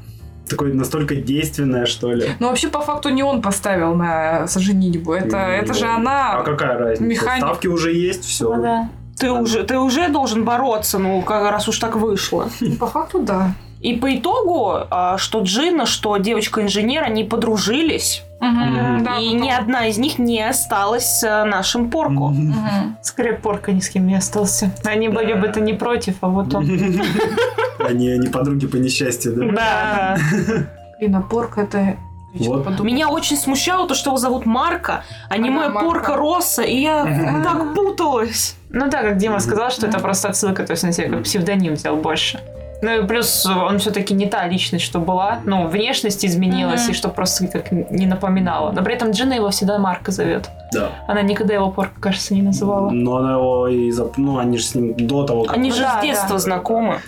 Такой, 0.48 0.74
настолько 0.74 1.16
действенная, 1.16 1.86
что 1.86 2.12
ли. 2.12 2.28
Ну, 2.38 2.48
вообще, 2.48 2.68
по 2.68 2.80
факту, 2.80 3.08
не 3.08 3.22
он 3.22 3.40
поставил 3.40 3.94
на 3.94 4.46
женитьбу. 4.46 5.14
Это, 5.14 5.38
Не 5.38 5.56
это 5.62 5.72
же 5.72 5.86
он. 5.86 5.92
она. 6.00 6.34
А 6.34 6.42
какая 6.42 6.76
разница? 6.76 7.02
механик. 7.02 7.44
Ставки 7.44 7.66
уже 7.66 7.94
есть, 7.94 8.24
все. 8.24 8.54
Ну 8.54 8.62
да. 8.62 8.88
Ты 9.18 9.30
уже, 9.30 9.62
ты 9.62 9.78
уже 9.78 10.08
должен 10.08 10.44
бороться, 10.44 10.98
ну, 10.98 11.22
как 11.22 11.50
раз 11.50 11.66
уж 11.68 11.78
так 11.78 11.96
вышло. 11.96 12.48
По 12.78 12.86
факту, 12.86 13.20
да. 13.20 13.52
И 13.84 13.92
по 13.92 14.16
итогу, 14.16 14.78
а, 14.90 15.18
что 15.18 15.42
Джина, 15.42 15.84
что 15.84 16.16
девочка-инженер, 16.16 17.02
они 17.02 17.22
подружились. 17.22 18.22
Мгм, 18.40 19.04
да, 19.04 19.18
и 19.18 19.26
потом. 19.26 19.42
ни 19.42 19.50
одна 19.50 19.86
из 19.88 19.98
них 19.98 20.18
не 20.18 20.40
осталась 20.40 21.04
с 21.04 21.44
нашим 21.44 21.90
порку. 21.90 22.28
Мгм. 22.28 22.96
Скорее, 23.02 23.34
порка 23.34 23.72
ни 23.72 23.80
с 23.80 23.90
кем 23.90 24.06
не 24.06 24.14
остался. 24.14 24.70
Они 24.84 25.10
были 25.10 25.34
бы 25.34 25.48
то 25.48 25.60
не 25.60 25.74
против, 25.74 26.16
а 26.22 26.28
вот 26.28 26.54
он. 26.54 26.64
Они, 27.78 28.08
они 28.08 28.28
подруги 28.28 28.66
по 28.66 28.76
несчастью, 28.76 29.34
да? 29.34 29.52
Да. 29.52 30.18
Блин, 30.98 31.16
а 31.16 31.20
порка 31.20 31.60
это... 31.62 31.96
Вот. 32.32 32.80
Меня 32.80 33.10
очень 33.10 33.36
смущало 33.36 33.86
то, 33.86 33.94
что 33.94 34.10
его 34.10 34.16
зовут 34.16 34.46
Марка, 34.46 35.04
а 35.28 35.36
не 35.36 35.50
моя 35.50 35.68
порка 35.68 36.16
Росса, 36.16 36.62
и 36.62 36.80
я 36.80 37.04
так 37.44 37.74
путалась. 37.74 38.56
Ну 38.70 38.88
да, 38.88 39.02
как 39.02 39.18
Дима 39.18 39.40
сказал, 39.40 39.70
что 39.70 39.86
это 39.86 39.98
просто 39.98 40.28
отсылка, 40.28 40.64
то 40.64 40.70
есть 40.70 40.82
на 40.84 40.92
себя 40.92 41.10
как 41.10 41.24
псевдоним 41.24 41.74
взял 41.74 41.96
больше. 41.96 42.40
Ну 42.84 43.02
и 43.02 43.06
плюс 43.06 43.46
он 43.46 43.78
все-таки 43.78 44.12
не 44.12 44.26
та 44.26 44.46
личность, 44.46 44.84
что 44.84 44.98
была. 44.98 45.38
Ну, 45.44 45.68
внешность 45.68 46.24
изменилась, 46.26 46.82
Мгм. 46.82 46.90
и 46.90 46.94
что 46.94 47.08
просто 47.08 47.46
как 47.48 47.72
не 47.72 48.06
напоминала. 48.06 48.72
Но 48.72 48.82
при 48.82 48.94
этом 48.94 49.12
Джина 49.12 49.32
его 49.32 49.48
всегда 49.48 49.78
Марка 49.78 50.12
зовет. 50.12 50.50
Да. 50.72 50.90
Она 51.08 51.22
никогда 51.22 51.54
его 51.54 51.70
порка, 51.70 51.98
кажется, 51.98 52.34
не 52.34 52.42
называла. 52.42 52.90
Но 52.90 53.16
она 53.16 53.32
его 53.32 53.68
и... 53.68 53.90
зап- 53.90 54.14
Ну, 54.18 54.36
они 54.36 54.58
же 54.58 54.64
с 54.64 54.74
ним 54.74 54.94
до 54.98 55.24
того, 55.24 55.44
как... 55.44 55.56
Они 55.56 55.72
же 55.72 55.80
да, 55.80 55.98
с 55.98 56.02
детства 56.02 56.34
да. 56.34 56.38
знакомы. 56.38 56.98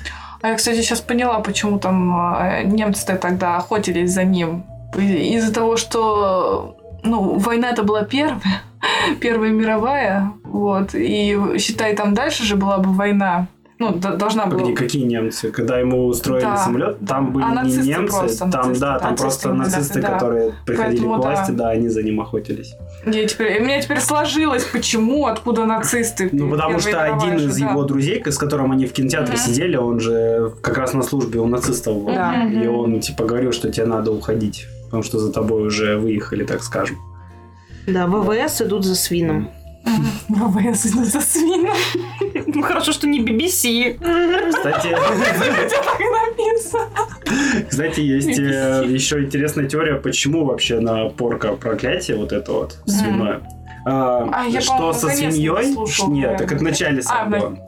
А 0.41 0.49
я, 0.49 0.55
кстати, 0.55 0.81
сейчас 0.81 1.01
поняла, 1.01 1.41
почему 1.41 1.79
там 1.79 2.37
э, 2.39 2.63
немцы-то 2.65 3.17
тогда 3.17 3.57
охотились 3.57 4.13
за 4.13 4.25
ним. 4.25 4.65
Из-за 4.97 5.53
того, 5.53 5.77
что 5.77 6.77
ну, 7.03 7.39
война 7.39 7.69
это 7.69 7.83
была 7.83 8.03
первая, 8.05 8.41
Первая 9.21 9.51
мировая, 9.51 10.33
вот, 10.45 10.95
и 10.95 11.39
считай, 11.59 11.95
там 11.95 12.15
дальше 12.15 12.45
же 12.45 12.57
была 12.57 12.79
бы 12.79 12.93
война, 12.93 13.47
ну, 13.79 13.93
д- 13.93 14.17
должна 14.17 14.47
была... 14.47 14.61
Погоди, 14.61 14.75
какие 14.75 15.05
немцы? 15.05 15.51
Когда 15.51 15.79
ему 15.79 16.07
устроили 16.07 16.45
Да. 16.45 16.57
самолет, 16.57 16.97
там 17.07 17.33
были 17.33 17.45
А 17.45 17.49
не 17.51 17.55
нацисты 17.57 17.89
немцы, 17.89 18.19
просто, 18.19 18.39
там, 18.39 18.51
нацисты, 18.51 18.81
да, 18.81 18.99
там 18.99 19.11
нацисты, 19.11 19.23
просто 19.23 19.53
нацисты, 19.53 20.01
да. 20.01 20.09
которые 20.09 20.55
приходили 20.65 20.97
Поэтому 20.97 21.15
к 21.15 21.25
власти, 21.25 21.51
да. 21.51 21.65
да. 21.65 21.71
они 21.71 21.89
за 21.89 22.03
ним 22.03 22.21
охотились. 22.21 22.75
Я 23.05 23.27
теперь, 23.27 23.61
у 23.61 23.65
меня 23.65 23.81
теперь 23.83 24.01
сложилось, 24.01 24.65
почему, 24.65 25.27
откуда 25.27 25.67
нацисты. 25.67 26.31
Ну, 26.33 26.51
потому 26.51 26.79
что 26.81 27.03
один 27.03 27.39
же, 27.39 27.49
из 27.49 27.59
да. 27.59 27.71
его 27.71 27.85
друзей, 27.85 28.23
с 28.25 28.39
которым 28.39 28.73
они 28.73 28.87
в 28.87 28.93
кинотеатре 28.93 29.37
сидели, 29.37 29.77
он 29.77 30.01
же 30.01 30.53
как 30.63 30.79
раз 30.79 30.95
на 30.95 31.03
службе 31.03 31.41
у 31.41 31.47
нацистов 31.47 32.03
был. 32.03 32.13
И 32.13 32.67
он, 32.67 33.01
типа, 33.01 33.25
говорил, 33.25 33.53
что 33.53 33.71
тебе 33.71 33.87
надо 33.87 34.11
уходить, 34.11 34.67
потому 34.87 35.03
что 35.03 35.19
за 35.19 35.33
тобой 35.33 35.67
уже 35.67 35.99
выехали, 35.99 36.45
так 36.45 36.63
скажем. 36.63 36.97
Да, 37.87 38.07
ВВС 38.07 38.63
идут 38.63 38.85
за 38.85 38.95
свином. 38.95 39.51
ВВС 40.29 40.87
идут 40.87 41.05
за 41.07 41.21
свином. 41.21 41.77
Ну, 42.47 42.63
хорошо, 42.63 42.93
что 42.93 43.07
не 43.07 43.21
BBC. 43.21 43.99
Кстати. 44.51 44.97
Кстати, 47.69 48.01
есть 48.01 48.39
э, 48.39 48.85
еще 48.87 49.23
интересная 49.23 49.67
теория, 49.67 49.97
почему 49.97 50.45
вообще 50.45 50.81
на 50.81 51.09
порка 51.09 51.53
проклятие 51.53 52.17
вот 52.17 52.33
это 52.33 52.53
вот 52.53 52.79
свиное. 52.87 53.41
А, 53.85 54.29
А, 54.33 54.45
я, 54.47 54.61
что 54.61 54.93
со 54.93 55.09
свиньей? 55.09 55.77
Нет, 56.09 56.39
так 56.39 56.53
это 56.53 56.59
в 56.59 56.63
начале 56.63 57.01
А, 57.01 57.03
сам 57.03 57.31
в 57.31 57.39
было. 57.39 57.59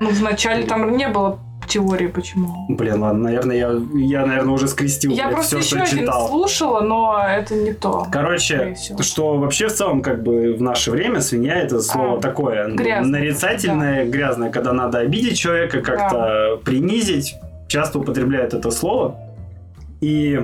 Ну, 0.00 0.10
вначале 0.10 0.64
там 0.64 0.96
не 0.96 1.08
было 1.08 1.38
теории, 1.66 2.06
почему. 2.06 2.66
Блин, 2.68 3.02
ладно, 3.02 3.24
наверное, 3.24 3.56
я, 3.56 3.80
я 3.94 4.26
наверное, 4.26 4.54
уже 4.54 4.68
скрестил 4.68 5.12
Я 5.12 5.24
блядь, 5.24 5.34
просто 5.36 5.60
все, 5.60 5.76
еще 5.76 5.86
что 5.86 5.94
один 5.94 6.06
читал. 6.06 6.28
слушала, 6.28 6.80
но 6.80 7.24
это 7.28 7.54
не 7.54 7.72
то. 7.72 8.06
Короче, 8.12 8.76
что 9.00 9.36
вообще 9.38 9.68
в 9.68 9.74
целом, 9.74 10.02
как 10.02 10.22
бы 10.22 10.54
в 10.54 10.62
наше 10.62 10.90
время 10.90 11.20
свинья 11.20 11.54
это 11.56 11.80
слово 11.80 12.18
А, 12.18 12.20
такое 12.20 12.68
грязное, 12.74 13.20
нарицательное, 13.20 14.04
грязное, 14.04 14.50
когда 14.50 14.72
надо 14.72 14.98
обидеть 14.98 15.38
человека, 15.38 15.80
как-то 15.80 16.60
принизить, 16.64 17.34
часто 17.68 17.98
употребляют 17.98 18.54
это 18.54 18.70
слово. 18.70 19.16
И, 20.00 20.40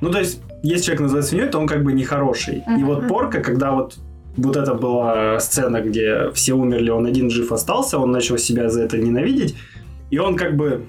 ну, 0.00 0.10
то 0.10 0.18
есть, 0.18 0.40
если 0.62 0.84
человек 0.86 1.00
называет 1.02 1.26
свиньей, 1.26 1.48
то 1.48 1.58
он 1.58 1.66
как 1.66 1.82
бы 1.84 1.92
нехороший. 1.92 2.64
И 2.66 2.70
Мгм. 2.70 2.86
вот 2.86 3.08
порка, 3.08 3.40
когда 3.40 3.72
вот 3.72 3.96
вот 4.36 4.56
это 4.56 4.74
была 4.74 5.38
сцена, 5.38 5.80
где 5.80 6.30
все 6.32 6.54
умерли, 6.54 6.90
он 6.90 7.06
один 7.06 7.30
жив 7.30 7.52
остался, 7.52 7.98
он 8.00 8.10
начал 8.10 8.36
себя 8.36 8.68
за 8.68 8.82
это 8.82 8.98
ненавидеть, 8.98 9.54
и 10.14 10.18
он 10.18 10.36
как 10.36 10.56
бы 10.56 10.86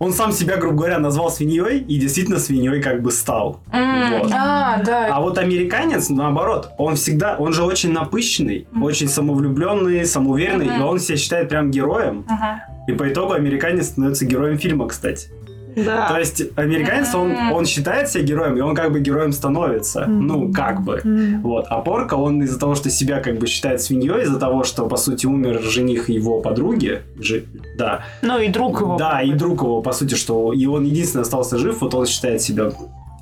он 0.00 0.12
сам 0.12 0.32
себя, 0.32 0.56
грубо 0.56 0.76
говоря, 0.78 0.98
назвал 0.98 1.30
свиньей 1.30 1.78
и 1.80 1.98
действительно 1.98 2.38
свиньей 2.38 2.80
как 2.80 3.02
бы 3.02 3.10
стал. 3.12 3.60
М, 3.72 4.10
Вот. 4.22 4.32
А, 4.32 4.82
да. 4.82 5.08
А 5.14 5.20
вот 5.20 5.38
американец, 5.38 6.08
наоборот, 6.08 6.70
он 6.78 6.94
всегда, 6.96 7.36
он 7.36 7.52
же 7.52 7.62
очень 7.62 7.92
напыщенный, 7.92 8.66
Мгм. 8.72 8.82
очень 8.84 9.08
самовлюбленный, 9.08 10.04
самоуверенный, 10.06 10.66
Мгм. 10.66 10.80
и 10.80 10.82
он 10.84 10.98
себя 10.98 11.16
считает 11.18 11.48
прям 11.48 11.70
героем. 11.70 12.24
Ага. 12.28 12.64
И 12.88 12.92
по 12.92 13.08
итогу 13.08 13.32
американец 13.34 13.88
становится 13.88 14.24
героем 14.24 14.56
фильма, 14.58 14.88
кстати. 14.88 15.28
Да. 15.76 16.08
То 16.08 16.18
есть 16.18 16.42
американец, 16.56 17.14
он, 17.14 17.32
он 17.52 17.66
считает 17.66 18.08
себя 18.08 18.24
героем, 18.24 18.56
и 18.56 18.60
он 18.60 18.74
как 18.74 18.92
бы 18.92 19.00
героем 19.00 19.32
становится. 19.32 20.06
Ну, 20.06 20.52
как 20.52 20.82
бы. 20.82 21.00
Вот. 21.42 21.66
А 21.68 21.80
Порка, 21.80 22.14
он 22.14 22.42
из-за 22.42 22.58
того, 22.58 22.74
что 22.74 22.90
себя 22.90 23.20
как 23.20 23.38
бы 23.38 23.46
считает 23.46 23.80
свиньей, 23.80 24.22
из-за 24.22 24.38
того, 24.38 24.64
что, 24.64 24.86
по 24.86 24.96
сути, 24.96 25.26
умер 25.26 25.60
жених 25.62 26.08
его 26.08 26.40
подруги, 26.40 27.02
жи- 27.18 27.44
да, 27.76 28.04
Ну 28.22 28.38
и 28.38 28.48
друг 28.48 28.80
его. 28.80 28.96
да, 28.96 29.22
и 29.22 29.32
друг 29.32 29.62
его, 29.62 29.82
по 29.82 29.92
сути, 29.92 30.14
что 30.14 30.52
и 30.52 30.66
он 30.66 30.84
единственный 30.84 31.22
остался 31.22 31.58
жив, 31.58 31.80
вот 31.80 31.94
он 31.94 32.06
считает 32.06 32.42
себя 32.42 32.70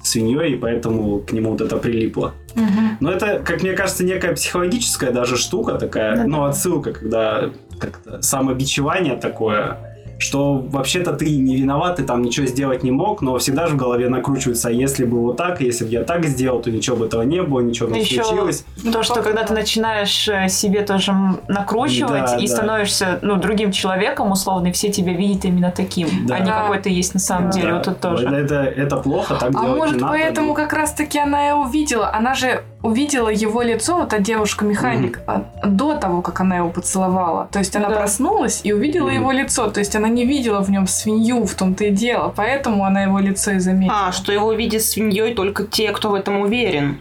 свиньей, 0.03 0.53
и 0.55 0.57
поэтому 0.57 1.19
к 1.19 1.33
нему 1.33 1.51
вот 1.51 1.61
это 1.61 1.77
прилипло. 1.77 2.33
Мгм. 2.55 2.97
Но 3.01 3.11
это, 3.11 3.41
как 3.45 3.63
мне 3.63 3.73
кажется, 3.73 4.05
некая 4.05 4.35
психологическая 4.35 5.11
даже 5.11 5.37
штука 5.37 5.75
такая, 5.75 6.25
ну, 6.27 6.45
отсылка, 6.45 6.93
когда 6.93 7.51
как-то 7.79 8.23
самобичевание 8.23 9.17
такое, 9.17 9.96
что 10.19 10.55
вообще-то 10.71 11.13
ты 11.13 11.37
не 11.37 11.57
виноват, 11.57 11.97
ты 11.97 12.03
там 12.05 12.23
ничего 12.23 12.47
сделать 12.47 12.83
не 12.83 12.91
мог, 12.91 13.21
но 13.23 13.37
всегда 13.39 13.67
же 13.67 13.75
в 13.75 13.77
голове 13.77 14.09
накручивается, 14.09 14.69
а 14.69 14.71
если 14.71 15.05
бы 15.05 15.21
вот 15.21 15.37
так, 15.37 15.61
если 15.61 15.85
бы 15.85 15.91
я 15.91 16.05
так 16.05 16.25
сделал, 16.25 16.61
то 16.61 16.71
ничего 16.71 16.97
бы 16.97 17.07
этого 17.07 17.23
не 17.23 17.43
было, 17.43 17.61
ничего 17.61 17.89
бы 17.89 17.95
не 17.95 18.01
Еще 18.01 18.23
случилось. 18.25 18.65
То, 18.93 19.03
что 19.03 19.23
когда 19.23 19.43
ты 19.45 19.53
начинаешь 19.55 20.29
э, 20.29 20.49
себе 20.49 20.83
тоже 20.83 21.13
накручивать 21.49 22.25
Да, 22.31 22.37
и 22.37 22.47
да. 22.47 22.55
становишься 22.55 23.19
ну, 23.23 23.37
другим 23.37 23.73
человеком, 23.73 24.31
условно, 24.33 24.69
и 24.69 24.73
все 24.73 24.91
тебя 24.91 25.13
видят 25.13 25.45
именно 25.45 25.71
таким, 25.71 26.09
Да. 26.27 26.37
а 26.37 26.39
не 26.41 26.47
Да. 26.47 26.63
какой 26.63 26.79
ты 26.79 26.91
есть 26.91 27.15
на 27.15 27.21
самом 27.21 27.51
деле. 27.51 27.69
Да, 27.69 27.75
Вот 27.75 27.85
тут 27.85 28.01
тоже. 28.01 28.27
Это, 28.29 28.55
это 28.63 28.97
плохо, 28.97 29.35
так 29.35 29.51
А 29.51 29.53
делать 29.53 29.77
может, 29.79 29.97
не 29.97 30.01
надо. 30.03 30.13
поэтому 30.13 30.49
ну. 30.49 30.55
как 30.55 30.73
раз-таки 30.73 31.19
она 31.19 31.49
и 31.51 31.53
увидела. 31.53 32.13
Она 32.15 32.35
же 32.35 32.63
увидела 32.87 33.29
его 33.29 33.63
лицо, 33.63 33.97
вот 33.97 34.09
та 34.09 34.19
девушка-механик, 34.19 35.21
а, 35.27 35.45
до 35.65 35.97
того, 35.97 36.23
как 36.23 36.41
она 36.41 36.57
его 36.57 36.71
поцеловала. 36.71 37.49
То 37.53 37.59
есть 37.59 37.77
она 37.77 37.89
Да. 37.89 37.97
проснулась 37.97 38.61
и 38.65 38.73
увидела 38.73 39.09
Мгм. 39.09 39.15
его 39.17 39.33
лицо. 39.33 39.69
То 39.71 39.81
есть 39.81 39.97
она 39.97 40.09
не 40.09 40.25
видела 40.25 40.61
в 40.63 40.71
нем 40.71 40.87
свинью, 40.87 41.45
в 41.47 41.55
том-то 41.55 41.85
и 41.85 41.91
дело. 41.91 42.33
Поэтому 42.37 42.85
она 42.85 43.03
его 43.03 43.19
лицо 43.19 43.53
и 43.53 43.59
заметила. 43.59 44.09
А, 44.09 44.13
что 44.13 44.33
его 44.33 44.53
видят 44.53 44.83
свиньей 44.83 45.35
только 45.35 45.65
те, 45.65 45.91
кто 45.93 46.11
в 46.11 46.15
этом 46.15 46.41
уверен. 46.41 46.99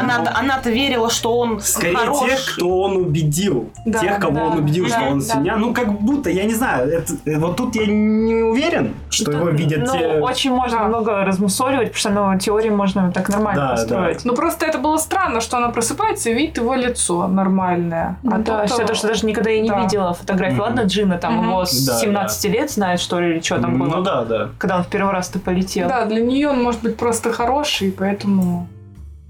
Она-то, 0.00 0.32
она-то 0.36 0.70
верила, 0.70 1.10
что 1.10 1.36
он 1.38 1.60
Скорее 1.60 1.96
хорош. 1.96 2.20
тех, 2.28 2.54
кто 2.56 2.80
он 2.80 2.96
убедил. 2.96 3.70
Да, 3.86 3.98
тех, 4.00 4.18
кого 4.18 4.34
да, 4.34 4.44
он 4.46 4.58
убедил, 4.58 4.84
да, 4.88 4.90
что 4.90 5.08
он 5.10 5.18
да. 5.18 5.24
свинья. 5.24 5.56
Ну, 5.56 5.74
как 5.74 5.92
будто, 6.00 6.30
я 6.30 6.44
не 6.44 6.54
знаю, 6.54 6.88
это- 6.88 7.14
э, 7.24 7.38
вот 7.38 7.56
тут 7.56 7.74
я 7.76 7.86
не 7.86 8.42
уверен, 8.42 8.94
что 9.10 9.26
Тут, 9.26 9.34
его 9.34 9.48
видят 9.50 9.80
ну, 9.86 9.92
те... 9.92 10.06
очень 10.20 10.52
можно 10.52 10.78
Да. 10.78 10.84
много 10.88 11.24
размусоливать, 11.24 11.92
потому 11.92 11.98
что 11.98 12.10
ну, 12.32 12.38
теории 12.38 12.70
можно 12.70 13.12
так 13.12 13.28
нормально 13.28 13.62
Да, 13.62 13.68
построить. 13.70 14.24
Ну 14.24 14.34
просто 14.34 14.66
это 14.66 14.78
было 14.78 14.96
странно, 14.96 15.40
что 15.40 15.56
она 15.56 15.68
просыпается 15.68 16.30
и 16.30 16.34
видит 16.34 16.56
его 16.58 16.74
лицо 16.74 17.26
нормальное. 17.28 18.16
А 18.24 18.38
да, 18.38 18.60
тут, 18.66 18.70
что 18.74 18.94
что 18.94 19.08
даже 19.08 19.26
никогда 19.26 19.50
я 19.50 19.60
не 19.60 19.68
да. 19.68 19.80
видела 19.80 20.14
фотографии. 20.14 20.52
Мгм. 20.54 20.62
Ладно, 20.62 20.80
Джина 20.82 21.18
там 21.18 21.36
Мгм. 21.36 21.48
его 21.50 21.64
с 21.64 21.86
Да, 21.86 21.94
17 21.98 22.44
лет 22.48 22.70
знает, 22.70 23.00
что 23.00 23.20
ли, 23.20 23.32
или 23.34 23.40
что 23.40 23.58
там 23.58 23.78
было, 23.78 23.96
Ну 23.96 24.02
да, 24.02 24.24
да. 24.24 24.48
когда 24.58 24.76
он 24.76 24.84
в 24.84 24.88
первый 24.88 25.12
раз-то 25.12 25.38
полетел. 25.38 25.88
Да, 25.88 26.04
для 26.06 26.20
нее 26.20 26.48
он 26.48 26.62
может 26.62 26.82
быть 26.82 26.96
просто 26.96 27.32
хороший, 27.32 27.92
поэтому... 27.92 28.66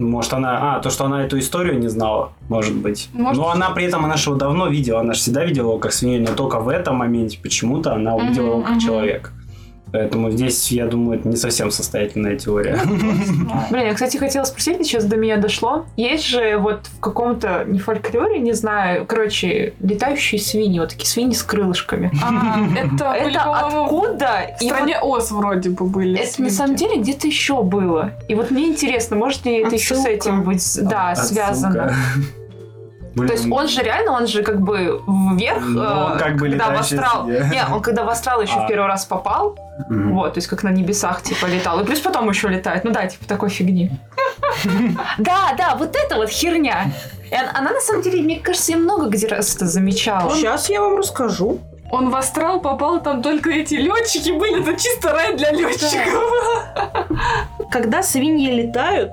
Может, 0.09 0.33
она... 0.35 0.77
А, 0.77 0.81
то, 0.81 0.91
что 0.91 1.05
она 1.05 1.25
эту 1.25 1.39
историю 1.39 1.79
не 1.79 1.89
знала, 1.89 2.33
может 2.49 2.75
быть. 2.75 3.09
Может. 3.13 3.41
Но 3.41 3.51
она 3.51 3.71
при 3.71 3.85
этом, 3.85 4.05
она 4.05 4.17
же 4.17 4.31
его 4.31 4.39
давно 4.39 4.69
видела. 4.69 5.01
Она 5.01 5.15
же 5.15 5.21
всегда 5.21 5.45
видела 5.45 5.71
его 5.71 5.79
как 5.79 5.93
свинью, 5.93 6.23
но 6.23 6.35
только 6.35 6.61
в 6.61 6.69
этом 6.69 6.97
моменте 6.97 7.39
почему-то 7.43 7.95
она 7.95 8.15
увидела 8.15 8.47
его 8.47 8.63
как 8.63 8.79
человека. 8.81 9.31
Поэтому 9.93 10.31
здесь, 10.31 10.73
я 10.73 10.87
думаю, 10.87 11.19
это 11.19 11.29
не 11.29 11.37
совсем 11.37 11.71
состоятельная 11.71 12.37
теория. 12.37 12.79
Блин, 13.71 13.87
я, 13.87 13.95
кстати, 13.95 14.17
хотела 14.17 14.45
спросить, 14.45 14.79
сейчас 14.87 15.05
до 15.05 15.17
меня 15.17 15.37
дошло. 15.37 15.85
Есть 15.97 16.27
же 16.27 16.57
вот 16.57 16.87
в 16.87 17.01
каком-то, 17.01 17.65
не 17.67 17.79
фольклоре, 17.79 18.39
не 18.39 18.53
знаю, 18.53 19.05
короче, 19.07 19.75
летающие 19.81 20.41
свиньи, 20.41 20.79
вот 20.81 20.91
такие 20.91 21.07
свиньи 21.09 21.35
с 21.35 21.43
крылышками. 21.43 22.11
А, 22.23 22.59
это, 22.77 23.13
Это 23.13 23.43
откуда? 23.43 24.31
в 24.59 24.65
стране 24.65 24.99
Оз 24.99 25.31
вроде 25.31 25.71
бы 25.71 25.85
были. 25.85 26.19
это 26.19 26.43
на 26.43 26.51
самом 26.51 26.77
деле 26.77 26.99
где-то 27.01 27.27
еще 27.27 27.63
было. 27.63 28.13
И 28.29 28.35
вот 28.35 28.51
мне 28.51 28.69
интересно, 28.69 29.17
может 29.17 29.45
ли 29.45 29.63
это 29.63 29.75
еще 29.75 29.95
с 29.95 30.07
этим 30.07 30.43
быть, 30.43 30.63
связано? 30.63 31.95
Блин, 33.15 33.27
То 33.29 33.35
есть 33.35 33.51
он 33.51 33.69
же 33.69 33.83
реально, 33.83 34.13
он 34.13 34.27
же 34.27 34.43
как 34.43 34.61
бы 34.61 35.03
вверх, 35.37 35.61
Ну, 35.63 35.81
он 35.83 36.13
э, 36.13 36.19
как 36.19 36.37
бы 36.37 36.49
когда 36.49 36.71
в 36.71 36.81
астрал. 36.81 37.27
Не, 37.27 37.63
он 37.71 37.83
когда 37.83 38.05
в 38.05 38.09
астрал 38.09 38.41
еще 38.41 38.55
А. 38.57 38.65
в 38.65 38.69
первый 38.69 38.87
раз 38.87 39.05
попал, 39.05 39.57
Мгм. 39.89 40.15
вот, 40.15 40.35
то 40.35 40.39
есть 40.39 40.49
как 40.49 40.63
на 40.63 40.69
небесах 40.71 41.23
типа 41.23 41.47
летал, 41.47 41.81
и 41.81 41.85
плюс 41.85 42.01
потом 42.01 42.29
еще 42.29 42.49
летает. 42.49 42.85
Ну 42.85 42.91
да, 42.91 43.07
типа 43.07 43.25
такой 43.27 43.49
фигни. 43.51 43.91
Да, 45.19 45.55
да, 45.57 45.75
вот 45.77 45.95
это 45.97 46.17
вот 46.17 46.29
херня. 46.31 46.93
Она 47.55 47.71
на 47.73 47.81
самом 47.81 48.03
деле, 48.03 48.23
мне 48.23 48.39
кажется, 48.41 48.73
я 48.73 48.79
много 48.79 49.07
где 49.09 49.27
раз 49.27 49.57
это 49.57 49.67
замечала. 49.67 50.35
Сейчас 50.35 50.69
я 50.71 50.81
вам 50.83 50.99
расскажу. 50.99 51.59
Он 51.91 52.09
в 52.11 52.17
астрал 52.17 52.61
попал, 52.61 53.03
там 53.03 53.23
только 53.23 53.51
эти 53.51 53.75
летчики 53.75 54.31
были, 54.31 54.63
это 54.63 54.81
чисто 54.81 55.13
рай 55.13 55.37
для 55.37 55.51
летчиков. 55.53 56.23
Когда 57.71 58.03
свиньи 58.03 58.51
летают, 58.51 59.11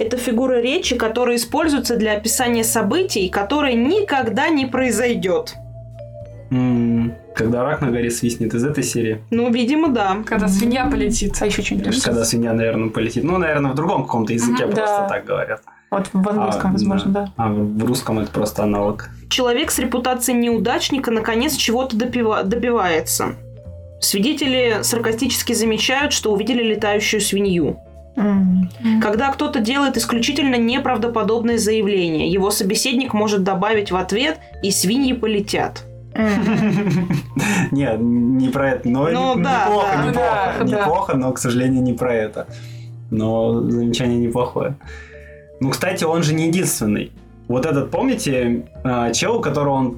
это 0.00 0.16
фигура 0.16 0.60
речи, 0.60 0.96
которая 0.96 1.36
используется 1.36 1.96
для 1.96 2.14
описания 2.14 2.64
событий, 2.64 3.28
которые 3.28 3.74
никогда 3.76 4.48
не 4.48 4.66
произойдет. 4.66 5.54
М, 6.50 7.14
Когда 7.34 7.62
рак 7.62 7.80
на 7.80 7.90
горе 7.90 8.10
свистнет 8.10 8.54
из 8.54 8.64
этой 8.64 8.82
серии. 8.82 9.22
Ну, 9.30 9.50
видимо, 9.52 9.88
да. 9.88 10.16
Когда 10.26 10.48
свинья 10.48 10.86
полетит. 10.86 11.36
А 11.40 11.46
еще 11.46 11.62
что-нибудь. 11.62 12.02
Когда 12.02 12.24
свинья, 12.24 12.52
наверное, 12.52 12.88
полетит. 12.88 13.22
Ну, 13.24 13.38
наверное, 13.38 13.70
в 13.70 13.74
другом 13.74 14.02
каком-то 14.04 14.32
языке 14.32 14.64
Мгм, 14.66 14.74
просто 14.74 14.96
да. 15.02 15.08
так 15.08 15.24
говорят. 15.26 15.62
Вот 15.90 16.08
в 16.12 16.28
английском, 16.28 16.70
А, 16.70 16.72
возможно, 16.72 17.10
да. 17.12 17.32
А 17.36 17.48
в 17.52 17.84
русском 17.84 18.18
это 18.18 18.30
просто 18.32 18.62
аналог. 18.64 19.10
Человек 19.28 19.70
с 19.70 19.78
репутацией 19.78 20.38
неудачника 20.38 21.10
наконец 21.10 21.54
чего-то 21.56 21.96
допива- 21.96 22.42
добивается. 22.42 23.34
Свидетели 24.00 24.78
саркастически 24.82 25.52
замечают, 25.52 26.12
что 26.12 26.32
увидели 26.32 26.62
летающую 26.62 27.20
свинью. 27.20 27.80
Когда 29.02 29.30
кто-то 29.32 29.60
делает 29.60 29.96
исключительно 29.96 30.56
неправдоподобное 30.56 31.58
заявление, 31.58 32.28
его 32.28 32.50
собеседник 32.50 33.14
может 33.14 33.42
добавить 33.44 33.90
в 33.92 33.96
ответ 33.96 34.38
«и 34.62 34.70
свиньи 34.70 35.12
полетят». 35.12 35.84
Нет, 37.70 37.98
не 38.00 38.48
про 38.48 38.70
это. 38.72 38.88
Но 38.88 39.08
Ну, 39.08 39.34
не- 39.34 39.40
неплохо, 39.40 39.96
неплохо, 40.06 40.64
неплохо, 40.64 41.16
но, 41.16 41.32
к 41.32 41.38
сожалению, 41.38 41.82
не 41.82 41.92
про 41.92 42.14
это. 42.14 42.46
Но 43.10 43.60
замечание 43.70 44.18
неплохое. 44.18 44.74
Ну, 45.60 45.70
кстати, 45.70 46.04
он 46.04 46.22
же 46.22 46.34
не 46.34 46.46
единственный. 46.48 47.12
Вот 47.48 47.66
этот, 47.66 47.90
помните, 47.90 48.66
э, 48.84 49.12
чел, 49.12 49.36
у 49.36 49.40
которого 49.40 49.74
он 49.74 49.96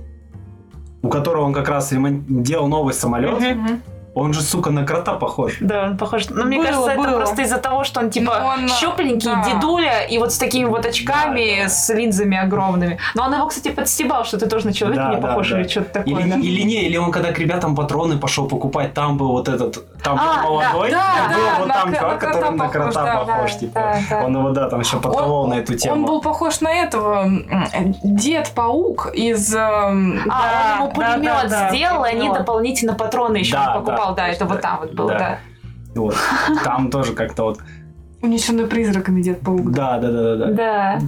у 1.04 1.08
которого 1.08 1.42
он 1.44 1.52
как 1.52 1.68
раз 1.68 1.90
ремон- 1.92 2.22
делал 2.28 2.68
новый 2.68 2.94
самолет, 2.94 3.40
Мгм. 3.40 3.82
Он 4.14 4.32
же, 4.34 4.42
сука, 4.42 4.70
на 4.70 4.84
крота 4.84 5.14
похож. 5.14 5.56
Да, 5.60 5.84
он 5.84 5.96
похож. 5.96 6.28
Но 6.28 6.44
мне 6.44 6.58
Было, 6.58 6.66
кажется, 6.66 6.90
это 6.92 7.02
было. 7.02 7.16
просто 7.16 7.42
из-за 7.42 7.56
того, 7.58 7.84
что 7.84 8.00
он 8.00 8.10
типа 8.10 8.36
Ну, 8.40 8.46
он, 8.46 8.68
щупленький, 8.68 9.30
да. 9.30 9.42
дедуля, 9.44 10.02
и 10.04 10.18
вот 10.18 10.32
с 10.32 10.38
такими 10.38 10.66
вот 10.66 10.84
очками, 10.84 11.66
с 11.66 11.88
линзами 11.94 12.36
огромными. 12.36 12.98
Но 13.14 13.24
он 13.24 13.34
его, 13.34 13.46
кстати, 13.46 13.68
подстебал, 13.70 14.24
что 14.24 14.38
ты 14.38 14.46
тоже 14.46 14.66
на 14.66 14.72
человека 14.74 15.04
Да, 15.04 15.14
не 15.14 15.20
да, 15.20 15.28
похож 15.28 15.50
да. 15.50 15.60
или 15.60 15.68
что-то 15.68 15.92
такое. 15.94 16.14
Или, 16.20 16.30
да? 16.30 16.36
или 16.36 16.62
не, 16.62 16.82
или 16.84 16.96
он 16.98 17.10
когда 17.10 17.32
к 17.32 17.38
ребятам 17.38 17.74
патроны 17.74 18.18
пошел 18.18 18.46
покупать, 18.48 18.92
там 18.92 19.16
был 19.16 19.28
вот 19.32 19.48
этот, 19.48 19.78
там 20.02 20.16
был 20.16 20.22
А, 20.24 20.42
молодой, 20.42 20.90
да, 20.90 21.04
и 21.30 21.34
был 21.34 21.42
да, 21.44 21.58
вот 21.58 21.68
на 21.68 21.74
там 21.74 21.94
чувак, 21.94 22.12
на 22.12 22.18
который 22.28 22.50
на 22.50 22.58
похож, 22.58 22.72
крота 22.72 23.02
да, 23.04 23.16
похож, 23.24 23.52
да, 23.52 23.58
типа. 23.58 23.80
да, 23.80 23.98
да. 24.10 24.24
Он 24.26 24.36
его, 24.36 24.50
да, 24.50 24.68
там 24.68 24.80
еще 24.80 25.00
подколол 25.00 25.46
на 25.48 25.54
эту 25.54 25.74
тему. 25.74 25.94
Он 25.94 26.04
был 26.04 26.20
похож 26.20 26.60
на 26.60 26.70
этого 26.72 27.26
Дед-паук 28.02 29.10
из... 29.14 29.54
эм, 29.54 30.20
А, 30.30 30.76
он 30.80 30.88
ему 30.88 30.88
да, 30.88 30.92
пулемет 30.94 31.24
да, 31.24 31.48
да, 31.48 31.68
сделал, 31.70 32.04
и 32.04 32.08
они 32.10 32.28
дополнительно 32.30 32.94
патроны 32.94 33.38
еще 33.38 33.52
Да, 33.52 33.72
покупали. 33.74 34.01
Перевал, 34.02 34.14
да, 34.16 34.28
это 34.28 34.44
вот 34.46 34.60
там 34.60 34.80
вот 34.80 34.92
было, 34.94 35.08
Да. 35.08 35.38
Вот. 35.94 36.16
Там 36.64 36.90
тоже 36.90 37.12
как-то 37.12 37.44
вот... 37.44 37.58
Унесенный 38.22 38.66
призраками 38.66 39.20
Дед 39.20 39.40
Паук. 39.40 39.70
Да, 39.72 39.98
да, 39.98 40.10
да, 40.10 40.36
да, 40.36 40.46
да. 40.46 40.52
Да. 40.52 41.00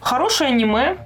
Хорошее 0.00 0.50
аниме. 0.50 0.98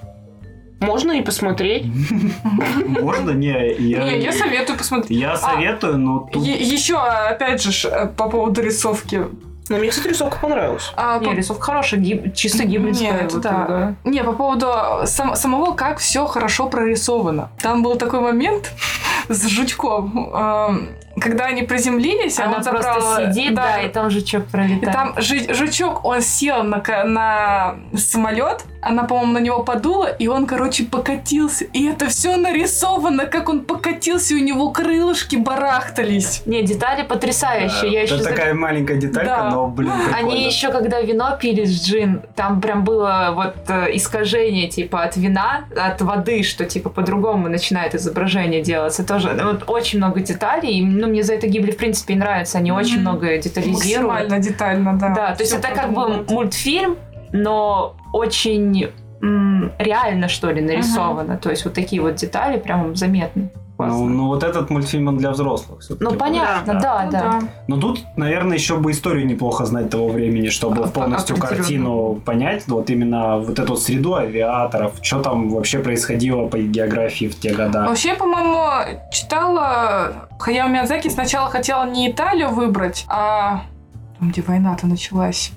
Можно 0.80 1.12
и 1.12 1.22
посмотреть. 1.22 1.86
Можно? 2.86 3.30
Не, 3.30 3.72
я... 3.74 4.04
Не, 4.04 4.20
я 4.20 4.32
советую 4.32 4.78
посмотреть. 4.78 5.18
Я 5.18 5.36
советую, 5.36 5.98
но 5.98 6.28
тут... 6.32 6.44
Еще, 6.44 6.96
опять 6.96 7.62
же, 7.62 7.88
э, 7.88 8.06
по 8.06 8.28
поводу 8.28 8.62
рисовки. 8.62 9.26
Но 9.68 9.76
мне, 9.78 9.90
кстати, 9.90 10.08
рисовка 10.08 10.38
понравилась. 10.40 10.92
А, 10.96 11.18
Не, 11.18 11.26
по- 11.28 11.32
рисовка 11.32 11.62
хорошая, 11.64 12.00
гиб- 12.00 12.32
чисто 12.34 12.64
гибридская. 12.64 13.22
Нет, 13.22 13.32
вот, 13.32 13.42
да. 13.42 13.94
Не, 14.04 14.22
по 14.24 14.32
поводу 14.32 14.72
сам- 15.04 15.36
самого, 15.36 15.74
как 15.74 15.98
все 15.98 16.26
хорошо 16.26 16.68
прорисовано. 16.68 17.50
Там 17.62 17.82
был 17.82 17.96
такой 17.96 18.20
момент 18.20 18.72
с 19.28 19.46
жучком, 19.46 20.30
эм, 20.34 20.88
когда 21.20 21.46
они 21.46 21.62
приземлились, 21.62 22.38
а 22.38 22.44
Она 22.44 22.58
он 22.58 22.64
просто 22.64 23.00
забрал- 23.00 23.32
сидит, 23.32 23.54
да, 23.54 23.80
и 23.80 23.88
там 23.88 24.10
жучок 24.10 24.42
И 24.44 24.50
пролетает. 24.50 24.92
там 24.92 25.14
жи- 25.18 25.52
жучок, 25.54 26.04
он 26.04 26.20
сел 26.22 26.62
на, 26.62 26.82
на 27.04 27.76
самолет, 27.96 28.64
она, 28.80 29.04
по-моему, 29.04 29.32
на 29.32 29.38
него 29.38 29.62
подула, 29.64 30.06
и 30.06 30.28
он, 30.28 30.46
короче, 30.46 30.84
покатился. 30.84 31.64
И 31.64 31.86
это 31.86 32.06
все 32.06 32.36
нарисовано, 32.36 33.26
как 33.26 33.48
он 33.48 33.64
покатился, 33.64 34.34
и 34.34 34.40
у 34.40 34.44
него 34.44 34.70
крылышки 34.70 35.36
барахтались. 35.36 36.42
Не, 36.46 36.62
детали 36.62 37.02
потрясающие. 37.02 37.92
Я 37.92 38.04
Это 38.04 38.14
еще 38.14 38.24
такая 38.24 38.54
маленькая 38.54 38.96
деталька, 38.96 39.28
Да. 39.42 39.50
но, 39.50 39.66
блин, 39.66 39.90
прикольно. 39.92 40.16
Они 40.16 40.44
еще, 40.46 40.70
когда 40.70 41.00
вино 41.00 41.36
пили 41.40 41.64
с 41.64 41.84
джин, 41.84 42.22
там 42.36 42.60
прям 42.60 42.84
было 42.84 43.32
вот 43.34 43.56
э, 43.68 43.96
искажение, 43.96 44.68
типа, 44.68 45.02
от 45.02 45.16
вина, 45.16 45.64
от 45.76 46.00
воды, 46.00 46.42
что, 46.44 46.64
типа, 46.64 46.88
по-другому 46.90 47.48
начинает 47.48 47.94
изображение 47.96 48.62
делаться. 48.62 49.04
Тоже 49.04 49.36
вот, 49.42 49.64
очень 49.68 49.98
много 49.98 50.20
деталей. 50.20 50.78
И, 50.78 50.84
ну, 50.84 51.07
мне 51.08 51.22
за 51.22 51.34
это 51.34 51.46
Гибли, 51.46 51.70
в 51.72 51.76
принципе, 51.76 52.14
и 52.14 52.16
нравится. 52.16 52.58
Они 52.58 52.72
очень 52.72 52.94
Мгм. 52.94 53.00
много 53.02 53.38
детализируют. 53.38 54.08
Максимально 54.12 54.38
детально, 54.38 54.98
да. 54.98 55.08
Да, 55.14 55.34
то 55.34 55.42
есть 55.42 55.52
это 55.54 55.68
как 55.68 55.92
бы 55.92 56.24
мультфильм, 56.28 56.96
но 57.32 57.96
очень 58.12 58.88
реально, 59.20 60.28
что 60.28 60.50
ли, 60.50 60.60
нарисовано. 60.60 61.36
То 61.38 61.50
есть 61.50 61.64
вот 61.64 61.74
такие 61.74 62.00
вот 62.00 62.14
детали 62.16 62.58
прям 62.58 62.94
заметны. 62.96 63.50
Ну, 63.78 63.84
Классно. 63.84 64.08
ну, 64.08 64.26
вот 64.26 64.42
этот 64.42 64.70
мультфильм 64.70 65.06
он 65.06 65.18
для 65.18 65.30
взрослых. 65.30 65.84
Ну, 66.00 66.12
понятно, 66.12 66.80
да, 66.80 67.04
Ну 67.04 67.10
да. 67.12 67.40
Но 67.68 67.76
тут, 67.76 68.00
наверное, 68.16 68.56
еще 68.56 68.76
бы 68.76 68.90
историю 68.90 69.24
неплохо 69.24 69.66
знать 69.66 69.88
того 69.88 70.08
времени, 70.08 70.48
чтобы 70.48 70.82
А, 70.82 70.88
полностью 70.88 71.36
картину 71.36 72.20
понять. 72.24 72.64
Вот 72.66 72.90
именно 72.90 73.38
вот 73.38 73.56
эту 73.56 73.76
среду 73.76 74.16
авиаторов, 74.16 74.94
что 75.00 75.22
там 75.22 75.48
вообще 75.50 75.78
происходило 75.78 76.48
по 76.48 76.58
географии 76.58 77.26
в 77.26 77.38
те 77.38 77.54
года. 77.54 77.86
Вообще, 77.86 78.14
по-моему, 78.14 78.66
читала... 79.12 80.28
Хаяо 80.40 80.68
Миядзаки 80.68 81.08
сначала 81.08 81.48
хотела 81.48 81.88
не 81.88 82.10
Италию 82.10 82.50
выбрать, 82.50 83.04
а... 83.08 83.62
Там, 84.18 84.30
где 84.30 84.42
война-то 84.42 84.88
началась. 84.88 85.52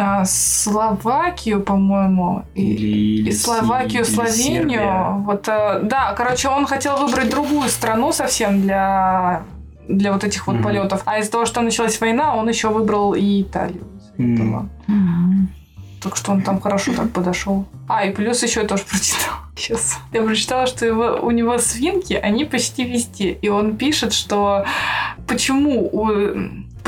А, 0.00 0.24
Словакию, 0.24 1.60
по-моему. 1.60 2.44
И, 2.54 2.62
Или, 2.62 2.86
или 3.22 3.30
Словакию, 3.32 4.04
или 4.04 4.08
Словению. 4.08 4.62
Сербия. 4.62 5.10
Вот, 5.26 5.48
э, 5.48 5.80
да, 5.82 6.12
короче, 6.16 6.48
он 6.48 6.66
хотел 6.66 6.96
выбрать 6.98 7.30
другую 7.30 7.68
страну 7.68 8.12
совсем 8.12 8.62
для 8.62 9.42
для 9.88 10.12
вот 10.12 10.22
этих 10.22 10.46
вот 10.46 10.56
Мгм. 10.56 10.62
полетов. 10.64 11.02
А 11.06 11.18
из-за 11.18 11.30
того, 11.32 11.46
что 11.46 11.62
началась 11.62 11.98
война, 12.00 12.36
он 12.36 12.46
еще 12.48 12.68
выбрал 12.68 13.14
и 13.14 13.42
Италию. 13.42 13.84
М. 14.18 14.68
Так 16.02 16.14
что 16.16 16.30
он 16.32 16.42
там 16.42 16.60
хорошо 16.60 16.92
так 16.94 17.10
подошел. 17.10 17.64
А, 17.88 18.04
и 18.04 18.12
плюс 18.12 18.42
еще 18.42 18.60
я 18.60 18.66
тоже 18.68 18.84
прочитала. 18.84 19.38
Сейчас. 19.56 19.98
Я 20.12 20.22
прочитала, 20.22 20.66
что 20.66 20.86
его, 20.86 21.18
у 21.22 21.30
него 21.32 21.58
свинки, 21.58 22.12
они 22.14 22.44
почти 22.44 22.84
везде. 22.84 23.32
И 23.32 23.48
он 23.48 23.76
пишет, 23.76 24.12
что 24.12 24.64
почему 25.26 25.88
у, 25.90 26.08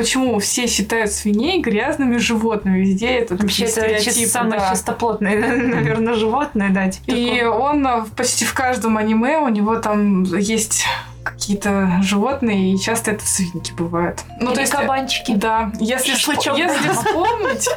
почему 0.01 0.39
все 0.39 0.67
считают 0.67 1.13
свиней 1.13 1.61
грязными 1.61 2.17
животными. 2.17 2.79
Везде 2.81 3.09
это 3.09 3.37
Вообще, 3.37 3.65
это 3.67 3.97
чис- 4.03 4.27
самое 4.27 4.61
да. 4.61 4.71
чистоплотное, 4.73 5.37
наверное, 5.75 6.15
животное, 6.15 6.71
да. 6.71 6.89
типа 6.91 7.11
И 7.15 7.41
такого. 7.41 7.59
он 7.59 7.87
в- 8.05 8.11
почти 8.17 8.45
в 8.47 8.55
каждом 8.55 8.97
аниме 8.97 9.39
у 9.39 9.49
него 9.49 9.77
там 9.77 10.23
есть 10.25 10.85
какие-то 11.23 11.99
животные, 12.03 12.73
и 12.73 12.79
часто 12.81 13.11
это 13.11 13.27
свинки 13.27 13.73
бывают. 13.73 14.21
Ну, 14.41 14.49
Или 14.49 14.55
то 14.55 14.61
есть, 14.63 14.73
кабанчики. 14.73 15.33
да, 15.35 15.71
если, 15.79 16.13
Шашлычок. 16.15 16.57
если 16.57 16.89
вспомнить, 16.93 17.69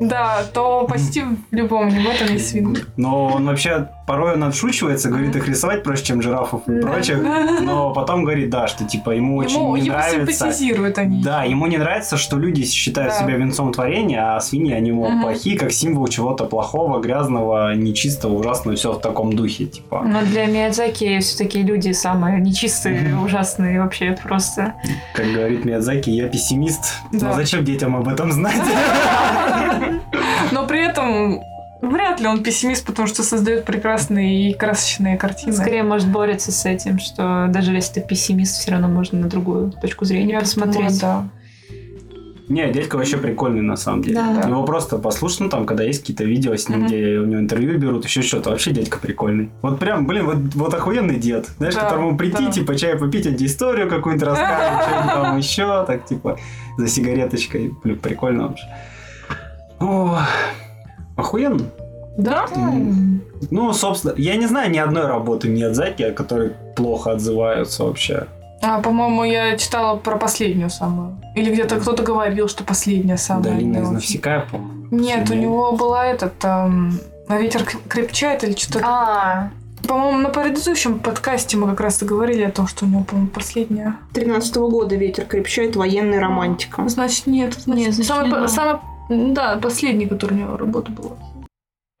да, 0.00 0.44
то 0.54 0.86
почти 0.88 1.22
в 1.22 1.36
любом 1.50 1.88
аниме 1.88 2.14
там 2.14 2.28
есть 2.28 2.50
свинки. 2.50 2.84
Но 2.96 3.26
он 3.26 3.46
вообще 3.46 3.88
порой 4.06 4.34
он 4.34 4.44
отшучивается, 4.44 5.08
говорит, 5.08 5.34
их 5.36 5.48
рисовать 5.48 5.82
проще, 5.82 6.04
чем 6.04 6.22
жирафов 6.22 6.68
и 6.68 6.80
прочих. 6.80 7.18
Но 7.62 7.92
потом 7.92 8.24
говорит, 8.24 8.50
да, 8.50 8.66
что 8.66 8.84
типа 8.84 9.10
ему 9.10 9.36
очень 9.36 9.56
Ему, 9.60 9.76
не 9.76 9.86
его 9.86 9.96
нравится. 9.96 10.32
симпатизируют 10.32 10.98
они. 10.98 11.22
Да, 11.22 11.44
ему 11.44 11.66
не 11.66 11.78
нравится, 11.78 12.16
что 12.16 12.36
люди 12.38 12.64
считают 12.64 13.12
Да. 13.12 13.18
себя 13.20 13.36
венцом 13.36 13.72
творения, 13.72 14.36
а 14.36 14.40
свиньи, 14.40 14.72
они, 14.74 14.92
мол, 14.92 15.08
Мгм. 15.10 15.22
плохие, 15.22 15.58
как 15.58 15.72
символ 15.72 16.08
чего-то 16.08 16.44
плохого, 16.44 17.00
грязного, 17.00 17.74
нечистого, 17.74 18.34
ужасного, 18.34 18.76
все 18.76 18.92
в 18.92 19.00
таком 19.00 19.34
духе, 19.34 19.66
типа. 19.66 20.02
Но 20.06 20.22
для 20.22 20.46
Миядзаки 20.46 21.18
все-таки 21.20 21.62
люди 21.62 21.92
самые 21.92 22.40
нечистые, 22.40 23.16
ужасные 23.24 23.80
вообще 23.80 24.16
просто. 24.22 24.74
Как 25.14 25.26
говорит 25.26 25.64
Миядзаки, 25.64 26.10
я 26.10 26.28
пессимист. 26.28 26.94
Да. 27.12 27.28
Но 27.28 27.34
зачем 27.34 27.64
детям 27.64 27.96
об 27.96 28.08
этом 28.08 28.32
знать? 28.32 28.56
Но 30.52 30.66
при 30.66 30.84
этом 30.86 31.40
вряд 31.82 32.20
ли 32.20 32.26
он 32.28 32.42
пессимист, 32.42 32.86
потому 32.86 33.06
что 33.08 33.22
создает 33.22 33.64
прекрасные 33.64 34.50
и 34.50 34.54
красочные 34.54 35.16
картины. 35.18 35.52
Скорее, 35.52 35.82
может, 35.82 36.08
борется 36.08 36.50
с 36.52 36.64
этим, 36.64 36.98
что 36.98 37.46
даже 37.50 37.72
если 37.72 38.00
ты 38.00 38.06
пессимист, 38.08 38.54
все 38.60 38.70
равно 38.70 38.88
можно 38.88 39.18
на 39.18 39.28
другую 39.28 39.72
точку 39.72 40.04
зрения 40.04 40.34
Я 40.34 40.40
посмотреть. 40.40 41.00
думаю, 41.00 41.30
Не, 42.48 42.70
дядька 42.70 42.96
вообще 42.96 43.16
прикольный 43.16 43.62
на 43.62 43.76
самом 43.76 44.02
деле. 44.02 44.16
Да. 44.16 44.46
Его 44.48 44.64
просто 44.64 44.98
послушать, 44.98 45.40
ну 45.40 45.48
там, 45.48 45.64
когда 45.64 45.84
есть 45.84 46.00
какие-то 46.00 46.24
видео 46.24 46.54
с 46.54 46.68
ним, 46.68 46.80
Мгм. 46.80 46.86
где 46.88 47.18
у 47.18 47.24
него 47.24 47.40
интервью 47.40 47.78
берут, 47.78 48.04
еще 48.04 48.20
что-то, 48.20 48.50
вообще 48.50 48.72
дядька 48.72 48.98
прикольный. 48.98 49.50
Вот 49.62 49.78
прям, 49.78 50.06
блин, 50.06 50.26
вот, 50.26 50.36
вот 50.54 50.74
охуенный 50.74 51.16
дед. 51.18 51.46
Знаешь, 51.58 51.74
Да, 51.74 51.82
которому 51.82 52.16
прийти, 52.18 52.44
да. 52.46 52.50
типа, 52.52 52.74
чай 52.76 52.96
попить, 52.98 53.26
антиисторию 53.26 53.88
какую-нибудь 53.88 54.26
рассказывать, 54.26 54.84
что 54.86 55.22
там 55.22 55.38
еще, 55.38 55.84
так, 55.86 56.04
типа, 56.04 56.38
за 56.76 56.88
сигареточкой. 56.88 57.72
Блин, 57.82 57.98
прикольно 57.98 58.48
вообще. 58.48 58.66
О, 59.80 60.18
охуенно. 61.16 61.64
Да? 62.16 62.46
Ну, 63.50 63.72
собственно, 63.72 64.14
я 64.16 64.36
не 64.36 64.46
знаю 64.46 64.70
ни 64.70 64.78
одной 64.78 65.06
работы 65.06 65.48
Миядзаки, 65.48 66.02
о 66.02 66.12
которой 66.12 66.52
плохо 66.76 67.12
отзываются 67.12 67.84
вообще. 67.84 68.26
А, 68.62 68.80
по-моему, 68.80 69.24
я 69.24 69.56
читала 69.56 69.96
про 69.96 70.16
последнюю 70.16 70.70
самую. 70.70 71.16
Или 71.34 71.52
где-то 71.52 71.80
кто-то 71.80 72.02
говорил, 72.04 72.48
что 72.48 72.62
последняя 72.62 73.16
самая. 73.16 73.42
Долина 73.44 73.78
из. 73.78 73.90
Навсекая, 73.90 74.46
по-моему. 74.50 74.86
Нет, 74.92 75.28
у 75.30 75.34
него 75.34 75.72
была 75.72 76.06
этот... 76.06 76.34
эм, 76.44 77.00
«А 77.28 77.38
ветер 77.38 77.64
крепчает 77.88 78.44
или 78.44 78.54
что-то. 78.54 78.80
А, 78.84 79.50
По-моему, 79.88 80.18
на 80.18 80.28
предыдущем 80.28 81.00
подкасте 81.00 81.56
мы 81.56 81.68
как 81.70 81.80
раз 81.80 82.00
и 82.02 82.04
говорили 82.04 82.42
о 82.42 82.50
том, 82.52 82.68
что 82.68 82.84
у 82.84 82.88
него, 82.88 83.02
по-моему, 83.02 83.30
последняя. 83.30 83.96
13 84.12 84.54
года 84.56 84.94
ветер 84.94 85.24
крепчает, 85.24 85.74
военная 85.74 86.20
романтика. 86.20 86.86
Значит, 86.88 87.26
нет. 87.26 87.54
Значит, 87.54 87.86
Нет, 87.86 87.94
значит, 87.94 88.08
самый, 88.12 88.26
не 88.26 88.30
по- 88.32 88.38
было. 88.38 88.46
самый- 88.46 88.80
да, 89.08 89.56
последний, 89.58 90.06
который 90.06 90.34
у 90.34 90.40
него 90.40 90.56
работа 90.56 90.90
была. 90.92 91.16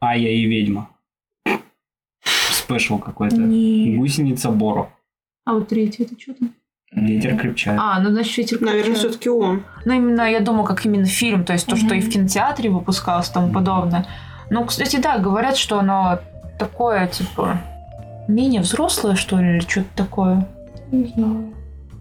А 0.00 0.16
я 0.16 0.30
и 0.30 0.44
ведьма. 0.46 0.88
Спешл 2.24 2.98
какой-то. 2.98 3.36
не. 3.36 3.96
Гусеница 3.96 4.50
Боро. 4.50 4.90
А 5.44 5.54
вот 5.54 5.68
третий 5.68 6.04
это 6.04 6.18
что 6.20 6.34
там? 6.34 6.52
Ветер 6.92 7.36
крепчает. 7.38 7.80
А, 7.82 7.98
ну 8.00 8.10
значит, 8.10 8.36
ветер 8.36 8.60
Наверное, 8.60 8.82
крепчает. 8.84 8.98
все-таки 8.98 9.28
он. 9.30 9.64
Ну, 9.84 9.92
именно, 9.94 10.30
я 10.30 10.40
думаю, 10.40 10.64
как 10.64 10.84
именно 10.84 11.06
фильм, 11.06 11.44
то 11.44 11.52
есть 11.54 11.66
то, 11.66 11.76
что 11.76 11.94
и 11.94 12.00
в 12.00 12.10
кинотеатре 12.10 12.68
выпускалось 12.70 13.30
и 13.30 13.32
тому 13.32 13.52
подобное. 13.52 14.06
Ну, 14.50 14.64
кстати, 14.66 14.96
да, 14.96 15.18
говорят, 15.18 15.56
что 15.56 15.78
оно 15.78 16.18
такое, 16.58 17.06
типа, 17.08 17.58
менее 18.28 18.60
взрослое, 18.60 19.16
что 19.16 19.38
ли, 19.40 19.52
или 19.56 19.60
что-то 19.60 19.88
такое. 19.96 20.46
Не 20.90 21.06
знаю. 21.06 21.54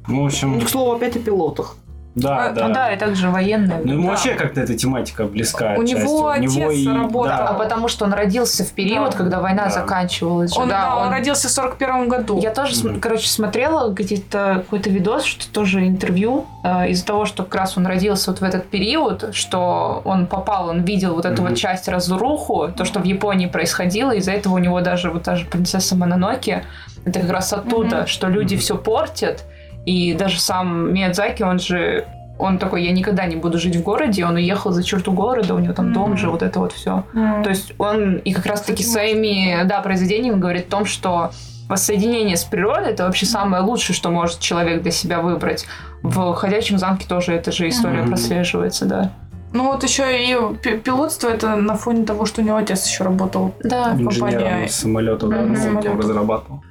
Ну, 0.08 0.24
в 0.24 0.26
общем, 0.26 0.54
Ну, 0.60 0.62
к 0.62 0.70
слову, 0.70 0.92
опять 0.92 1.16
о 1.16 1.20
пилотах. 1.20 1.78
Да, 2.15 2.47
А, 2.47 2.52
да. 2.52 2.67
Ну 2.67 2.74
да, 2.74 2.91
и 2.93 2.97
также 2.97 3.30
военное. 3.30 3.80
Ну, 3.84 3.93
ему 3.93 4.04
да. 4.04 4.10
вообще 4.10 4.34
как-то 4.34 4.60
эта 4.62 4.76
тематика 4.76 5.26
близка. 5.26 5.76
У 5.78 5.82
отчасти. 5.82 5.93
него 6.04 6.28
отец 6.28 6.86
работал. 6.88 7.24
да. 7.24 7.47
А 7.47 7.54
потому 7.54 7.88
что 7.88 8.04
он 8.06 8.13
родился 8.13 8.65
в 8.65 8.71
период, 8.71 9.12
Да. 9.12 9.17
когда 9.17 9.39
война 9.39 9.65
Да. 9.65 9.69
заканчивалась. 9.69 10.56
Он, 10.58 10.67
да, 10.67 10.97
он 10.97 11.08
он- 11.08 11.13
родился 11.13 11.47
в 11.47 11.52
41 11.52 12.10
году. 12.10 12.39
Я 12.41 12.52
тоже, 12.52 12.76
Мгм. 12.88 13.00
короче, 13.00 13.28
смотрела 13.30 13.89
где-то 13.93 14.56
какой-то 14.65 14.89
видос, 14.89 15.24
что 15.24 15.50
тоже 15.52 15.88
интервью, 15.88 16.45
э, 16.63 16.89
из-за 16.89 17.06
того, 17.06 17.26
что 17.26 17.43
как 17.43 17.56
раз 17.56 17.78
он 17.78 17.86
родился 17.88 18.32
вот 18.32 18.41
в 18.41 18.43
этот 18.43 18.67
период, 18.69 19.34
что 19.34 20.02
он 20.04 20.28
попал, 20.28 20.67
он 20.69 20.82
видел 20.82 21.15
вот 21.15 21.26
эту 21.26 21.41
Мгм. 21.41 21.52
вот 21.52 21.58
часть 21.58 21.88
разруху, 21.88 22.67
то, 22.76 22.84
что 22.84 23.00
в 23.00 23.06
Японии 23.06 23.47
происходило, 23.47 24.12
из-за 24.12 24.32
этого 24.34 24.56
у 24.56 24.58
него 24.58 24.82
даже 24.82 25.10
вот 25.12 25.24
та 25.24 25.36
же 25.38 25.45
принцесса 25.45 25.95
Мононоки, 25.95 26.63
это 27.06 27.19
как 27.21 27.30
раз 27.32 27.54
оттуда, 27.54 27.97
Мгм. 28.00 28.08
что 28.08 28.28
люди 28.28 28.56
Мгм. 28.56 28.62
все 28.62 28.76
портят, 28.78 29.45
и 29.86 30.13
даже 30.13 30.39
сам 30.39 30.94
Миядзаки, 30.94 31.44
он 31.44 31.60
же 31.60 32.06
он 32.39 32.58
такой, 32.58 32.84
я 32.84 32.91
никогда 32.91 33.26
не 33.28 33.36
буду 33.36 33.60
жить 33.60 33.76
в 33.76 33.84
городе, 33.84 34.26
он 34.26 34.34
уехал 34.36 34.72
за 34.72 34.82
черту 34.84 35.12
города, 35.12 35.54
у 35.54 35.60
него 35.60 35.74
там 35.74 35.94
дом 35.94 36.10
Мгм. 36.12 36.17
же, 36.17 36.30
вот 36.32 36.41
это 36.41 36.60
вот 36.60 36.72
все. 36.72 37.04
М. 37.13 37.44
То 37.44 37.50
есть 37.50 37.74
он 37.78 38.15
и 38.17 38.34
как 38.34 38.48
раз-таки 38.48 38.84
своими, 38.84 39.63
да, 39.65 39.80
произведениями 39.82 40.39
говорит 40.39 40.67
о 40.67 40.72
том, 40.72 40.86
что 40.86 41.30
воссоединение 41.70 42.36
с 42.38 42.44
природой 42.44 42.94
это 42.94 43.06
вообще 43.06 43.28
самое 43.28 43.62
лучшее, 43.62 43.96
что 43.96 44.10
может 44.10 44.39
человек 44.39 44.82
для 44.82 44.89
себя 44.91 45.22
выбрать. 45.22 45.67
В 46.02 46.34
«Ходячем 46.34 46.80
замке» 46.80 47.06
тоже 47.08 47.34
эта 47.34 47.52
же 47.52 47.70
история 47.70 48.02
Мгм. 48.02 48.10
прослеживается, 48.10 48.86
да. 48.86 49.12
Ну 49.54 49.65
вот 49.72 49.84
еще 49.84 50.04
и 50.28 50.36
пи- 50.63 50.78
пилотство 50.80 51.28
это 51.30 51.56
на 51.58 51.76
фоне 51.76 52.06
того, 52.06 52.26
что 52.26 52.41
у 52.41 52.44
него 52.44 52.58
отец 52.58 52.88
еще 52.88 53.04
работал. 53.04 53.54
Да. 53.63 53.91
Инженером 53.94 54.32
компания- 54.41 54.67
самолетов, 54.70 55.30
да, 55.30 55.36
Мгм. 55.41 55.46
ну, 55.48 55.60
он 55.60 55.62
Самолетов. 55.62 56.00
разрабатывал. 56.00 56.63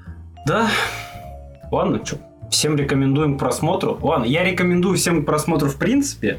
Да. 0.47 0.67
Ладно, 1.71 2.05
что, 2.05 2.17
всем 2.51 2.77
рекомендуем 2.77 3.37
к 3.37 3.39
просмотру. 3.39 3.99
Ладно, 4.03 4.25
я 4.25 4.45
рекомендую 4.45 4.97
всем 4.97 5.23
к 5.23 5.27
просмотру 5.27 5.69
в 5.69 5.77
принципе, 5.77 6.39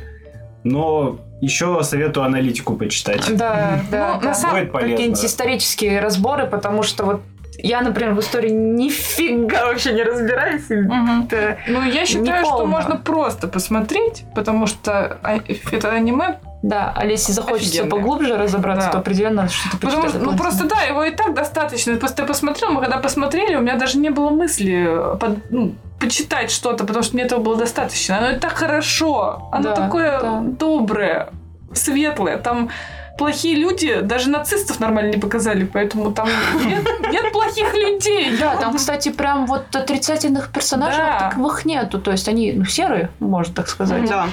но 0.64 1.20
еще 1.42 1.82
советую 1.84 2.26
аналитику 2.26 2.76
почитать. 2.76 3.26
Да, 3.36 3.80
да. 3.90 4.08
Ну, 4.10 4.16
на 4.16 4.22
да. 4.22 4.34
самом- 4.34 4.60
Будет 4.60 4.72
полезно. 4.72 4.92
Какие-нибудь 4.96 5.26
исторические 5.26 6.00
разборы, 6.00 6.46
потому 6.48 6.84
что 6.84 7.04
вот 7.06 7.22
я, 7.58 7.82
например, 7.82 8.14
в 8.14 8.20
истории 8.20 8.50
нифига 8.50 9.66
вообще 9.66 9.94
не 9.94 10.04
разбираюсь. 10.04 10.70
и 10.70 10.74
это- 10.76 11.58
Ну, 11.68 11.84
я 11.84 12.06
считаю, 12.06 12.46
что 12.46 12.66
можно 12.66 12.96
просто 12.98 13.48
посмотреть, 13.48 14.24
потому 14.36 14.68
что 14.68 15.20
а- 15.24 15.40
это 15.72 15.92
аниме. 15.92 16.40
Да, 16.64 16.94
а 16.96 17.06
если 17.08 17.32
захочется 17.32 17.82
Офигенное. 17.82 17.90
поглубже 17.90 18.38
разобраться, 18.38 18.86
Да. 18.88 18.92
то 18.94 18.98
определенно 19.00 19.42
надо 19.44 19.50
что-то 19.52 19.78
Потому 19.78 20.04
почитать. 20.04 20.22
что, 20.22 20.32
ну, 20.32 20.38
просто 20.38 20.68
да, 20.68 20.82
его 20.84 21.04
и 21.04 21.10
так 21.10 21.34
достаточно. 21.34 21.96
Просто 21.96 22.22
я 22.22 22.28
посмотрел, 22.28 22.70
мы 22.72 22.82
когда 22.82 22.98
посмотрели, 22.98 23.56
у 23.56 23.62
меня 23.62 23.78
даже 23.78 23.98
не 23.98 24.12
было 24.12 24.30
мысли 24.30 24.88
под- 25.20 25.40
ну, 25.50 25.74
почитать 26.02 26.52
что-то, 26.52 26.84
потому 26.86 27.04
что 27.04 27.16
мне 27.16 27.24
этого 27.24 27.40
было 27.40 27.56
достаточно. 27.56 28.18
Оно 28.18 28.40
так 28.40 28.54
хорошо. 28.54 29.50
Оно 29.52 29.70
Да, 29.70 29.76
такое 29.76 30.20
да. 30.20 30.42
доброе, 30.42 31.30
светлое. 31.74 32.38
Там 32.38 32.70
плохие 33.18 33.56
люди, 33.56 34.02
даже 34.02 34.30
нацистов 34.30 34.80
нормально 34.80 35.12
не 35.12 35.18
показали, 35.22 35.64
поэтому 35.64 36.12
там 36.12 36.28
нет, 36.66 36.84
нет 37.12 37.32
плохих 37.32 37.74
людей. 37.74 38.36
Да, 38.40 38.56
там, 38.58 38.76
кстати, 38.78 39.10
прям 39.12 39.46
вот 39.46 39.74
отрицательных 39.76 40.52
персонажей 40.52 40.98
Да. 41.04 41.30
таковых 41.30 41.66
нету. 41.66 42.00
То 42.02 42.12
есть 42.12 42.28
они 42.28 42.52
ну, 42.54 42.66
серые, 42.66 43.10
можно 43.20 43.54
так 43.54 43.68
сказать. 43.70 44.10
Да. 44.10 44.28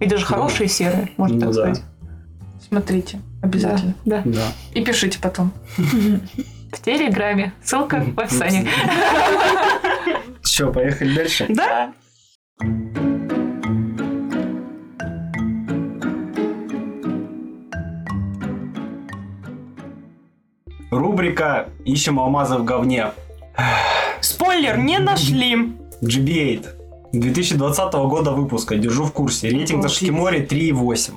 И 0.00 0.06
даже 0.06 0.24
хорошие 0.24 0.68
серые, 0.68 1.10
можно 1.16 1.36
Ну 1.36 1.40
так 1.42 1.50
да. 1.50 1.54
сказать. 1.62 1.82
Смотрите, 2.68 3.20
обязательно. 3.42 3.94
Да. 4.04 4.22
Да. 4.24 4.42
И 4.72 4.82
пишите 4.84 5.18
потом. 5.20 5.52
В 6.72 6.80
Телеграме. 6.82 7.52
Ссылка 7.62 8.02
в 8.16 8.18
описании. 8.18 8.66
Че, 10.44 10.72
поехали 10.72 11.14
дальше? 11.14 11.46
Да? 11.48 11.92
Рубрика 20.90 21.68
«Ищем 21.84 22.20
алмазы 22.20 22.56
в 22.56 22.64
говне». 22.64 23.12
Спойлер, 24.20 24.76
не 24.78 24.98
нашли. 24.98 25.72
GB8. 26.02 26.66
2020 27.12 27.92
года 27.94 28.30
выпуска. 28.32 28.76
Держу 28.76 29.04
в 29.04 29.12
курсе. 29.12 29.48
Рейтинг 29.48 29.82
на 29.82 29.88
Шкиморе 29.88 30.44
3,8. 30.44 31.12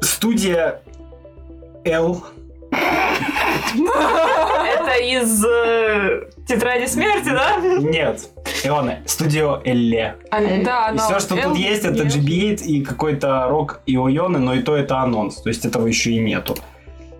Студия 0.00 0.82
L. 1.84 2.22
Это 4.92 5.02
из 5.02 5.44
э, 5.44 6.28
Тетради 6.46 6.86
смерти, 6.86 7.28
да? 7.30 7.56
Нет. 7.78 8.28
Иона. 8.64 8.98
Студио 9.06 9.60
Элле. 9.64 10.16
А, 10.30 10.40
да, 10.40 10.90
И 10.90 10.96
но 10.96 11.02
все, 11.02 11.20
что 11.20 11.36
тут 11.36 11.56
есть, 11.56 11.84
это 11.84 12.04
GB8 12.04 12.62
и 12.64 12.82
какой-то 12.82 13.46
рок 13.48 13.80
и 13.86 13.96
Ойоны, 13.96 14.38
но 14.38 14.54
и 14.54 14.62
то 14.62 14.76
это 14.76 14.98
анонс. 14.98 15.40
То 15.40 15.48
есть 15.48 15.64
этого 15.64 15.86
еще 15.86 16.12
и 16.12 16.18
нету. 16.18 16.56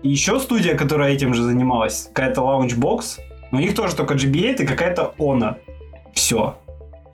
И 0.03 0.09
еще 0.09 0.39
студия, 0.39 0.75
которая 0.75 1.13
этим 1.13 1.33
же 1.33 1.43
занималась, 1.43 2.09
какая-то 2.13 2.41
но 2.41 3.57
у 3.57 3.61
них 3.61 3.75
тоже 3.75 3.95
только 3.95 4.15
GB8 4.15 4.63
и 4.63 4.65
какая-то 4.65 5.13
Она. 5.17 5.57
Все. 6.13 6.57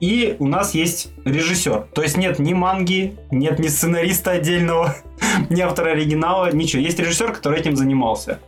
И 0.00 0.36
у 0.38 0.46
нас 0.46 0.74
есть 0.74 1.10
режиссер. 1.24 1.86
То 1.94 2.02
есть 2.02 2.16
нет 2.16 2.38
ни 2.38 2.54
манги, 2.54 3.16
нет 3.30 3.58
ни 3.58 3.68
сценариста 3.68 4.32
отдельного, 4.32 4.96
ни 5.50 5.60
автора 5.60 5.90
оригинала, 5.90 6.52
ничего. 6.52 6.82
Есть 6.82 6.98
режиссер, 6.98 7.32
который 7.32 7.60
этим 7.60 7.76
занимался. 7.76 8.40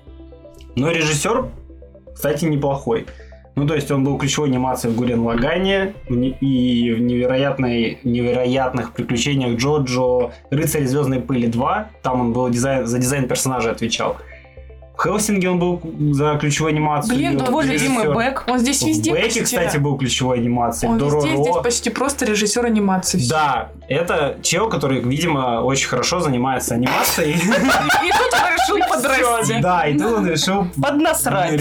Но 0.75 0.91
режиссер, 0.91 1.51
кстати, 2.15 2.45
неплохой. 2.45 3.07
Ну, 3.55 3.67
то 3.67 3.75
есть 3.75 3.91
он 3.91 4.03
был 4.03 4.17
ключевой 4.17 4.49
анимацией 4.49 4.95
в 4.95 4.97
Гурен 4.97 5.21
Лагане 5.21 5.93
и 6.09 6.95
в 6.97 7.01
невероятной, 7.01 7.99
невероятных 8.03 8.95
приключениях 8.95 9.59
Джоджо, 9.59 10.33
Рыцарь 10.51 10.87
Звездной 10.87 11.21
Пыли 11.21 11.49
2. 11.49 11.91
Там 12.03 12.21
он 12.21 12.33
был 12.33 12.49
дизайн, 12.49 12.87
за 12.87 12.99
дизайн 12.99 13.29
персонажа 13.29 13.71
отвечал. 13.71 14.17
В 14.97 15.03
Хелсинге 15.03 15.51
он 15.51 15.59
был 15.59 15.81
за 16.13 16.37
ключевую 16.41 16.71
анимацию. 16.75 17.17
Блин, 17.17 17.39
тут 17.39 17.49
Твой 17.49 17.65
любимый 17.67 18.13
Бэк. 18.13 18.45
Он 18.47 18.59
здесь 18.59 18.83
В 18.83 18.87
везде 18.87 19.11
Бэке, 19.11 19.23
почти- 19.25 19.43
кстати, 19.43 19.77
был 19.79 19.97
ключевой 19.97 20.39
анимацией. 20.39 20.93
Он 20.93 20.99
везде 20.99 21.11
Дороро. 21.33 21.43
здесь 21.43 21.57
почти 21.63 21.91
просто 21.91 22.25
режиссер 22.27 22.65
анимации. 22.67 23.21
Да, 23.29 23.71
это 23.89 24.37
чел, 24.43 24.69
который, 24.69 25.01
видимо, 25.01 25.63
очень 25.63 25.89
хорошо 25.89 26.21
занимается 26.21 26.75
анимацией. 26.75 27.33
И 27.35 28.11
тут 28.13 28.33
он 28.33 28.53
решил 28.53 28.79
подрасти. 28.89 29.61
Да, 29.61 29.87
и 29.89 29.99
тут 29.99 30.13
он 30.19 30.27
решил 30.29 30.67
Поднасрать. 30.81 31.61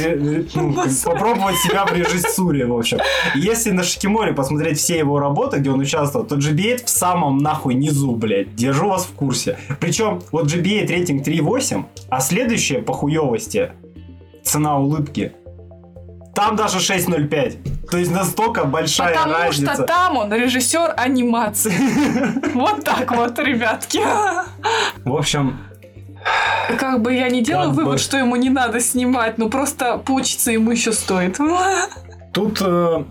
ну, 0.54 0.74
попробовать 1.04 1.56
себя 1.58 1.86
в 1.86 1.94
режиссуре, 1.94 2.66
в 2.66 2.78
общем. 2.78 3.00
Если 3.36 3.72
на 3.72 3.84
Шикиморе 3.84 4.34
посмотреть 4.34 4.78
все 4.78 4.98
его 5.00 5.20
работы, 5.20 5.58
где 5.58 5.72
он 5.72 5.80
участвовал, 5.80 6.26
то 6.26 6.36
GB8 6.36 6.86
в 6.86 6.90
самом 6.90 7.38
нахуй 7.40 7.74
низу, 7.74 8.12
блядь. 8.12 8.56
Держу 8.56 8.90
вас 8.90 9.06
в 9.06 9.14
курсе. 9.14 9.58
Причем 9.80 10.22
вот 10.32 10.46
GB8 10.46 10.88
рейтинг 10.88 11.26
3.8, 11.28 11.86
а 12.10 12.20
следующее 12.22 12.82
по 12.82 12.94
хуёвости 13.22 13.72
цена 14.44 14.78
улыбки. 14.78 15.34
Там 16.34 16.56
даже 16.56 16.78
6.05. 16.80 17.88
То 17.90 17.98
есть 17.98 18.12
настолько 18.12 18.64
большая 18.64 19.14
Потому 19.14 19.34
разница. 19.34 19.74
что 19.74 19.84
там 19.84 20.18
он 20.18 20.34
режиссер 20.34 20.94
анимации. 20.98 21.74
Вот 22.54 22.84
так 22.84 23.12
вот, 23.16 23.38
ребятки. 23.40 24.00
В 25.06 25.14
общем, 25.16 25.58
Как 26.78 27.02
бы 27.02 27.14
я 27.14 27.30
не 27.30 27.42
делаю 27.44 27.68
Как 27.70 27.76
бы. 27.76 27.84
вывод, 27.84 28.00
что 28.00 28.18
ему 28.18 28.36
не 28.38 28.50
надо 28.50 28.80
снимать, 28.80 29.38
но 29.38 29.50
просто 29.50 29.98
поучиться 29.98 30.52
ему 30.52 30.72
еще 30.72 30.94
стоит. 30.94 31.38
тут 32.34 32.62
э, 32.62 33.04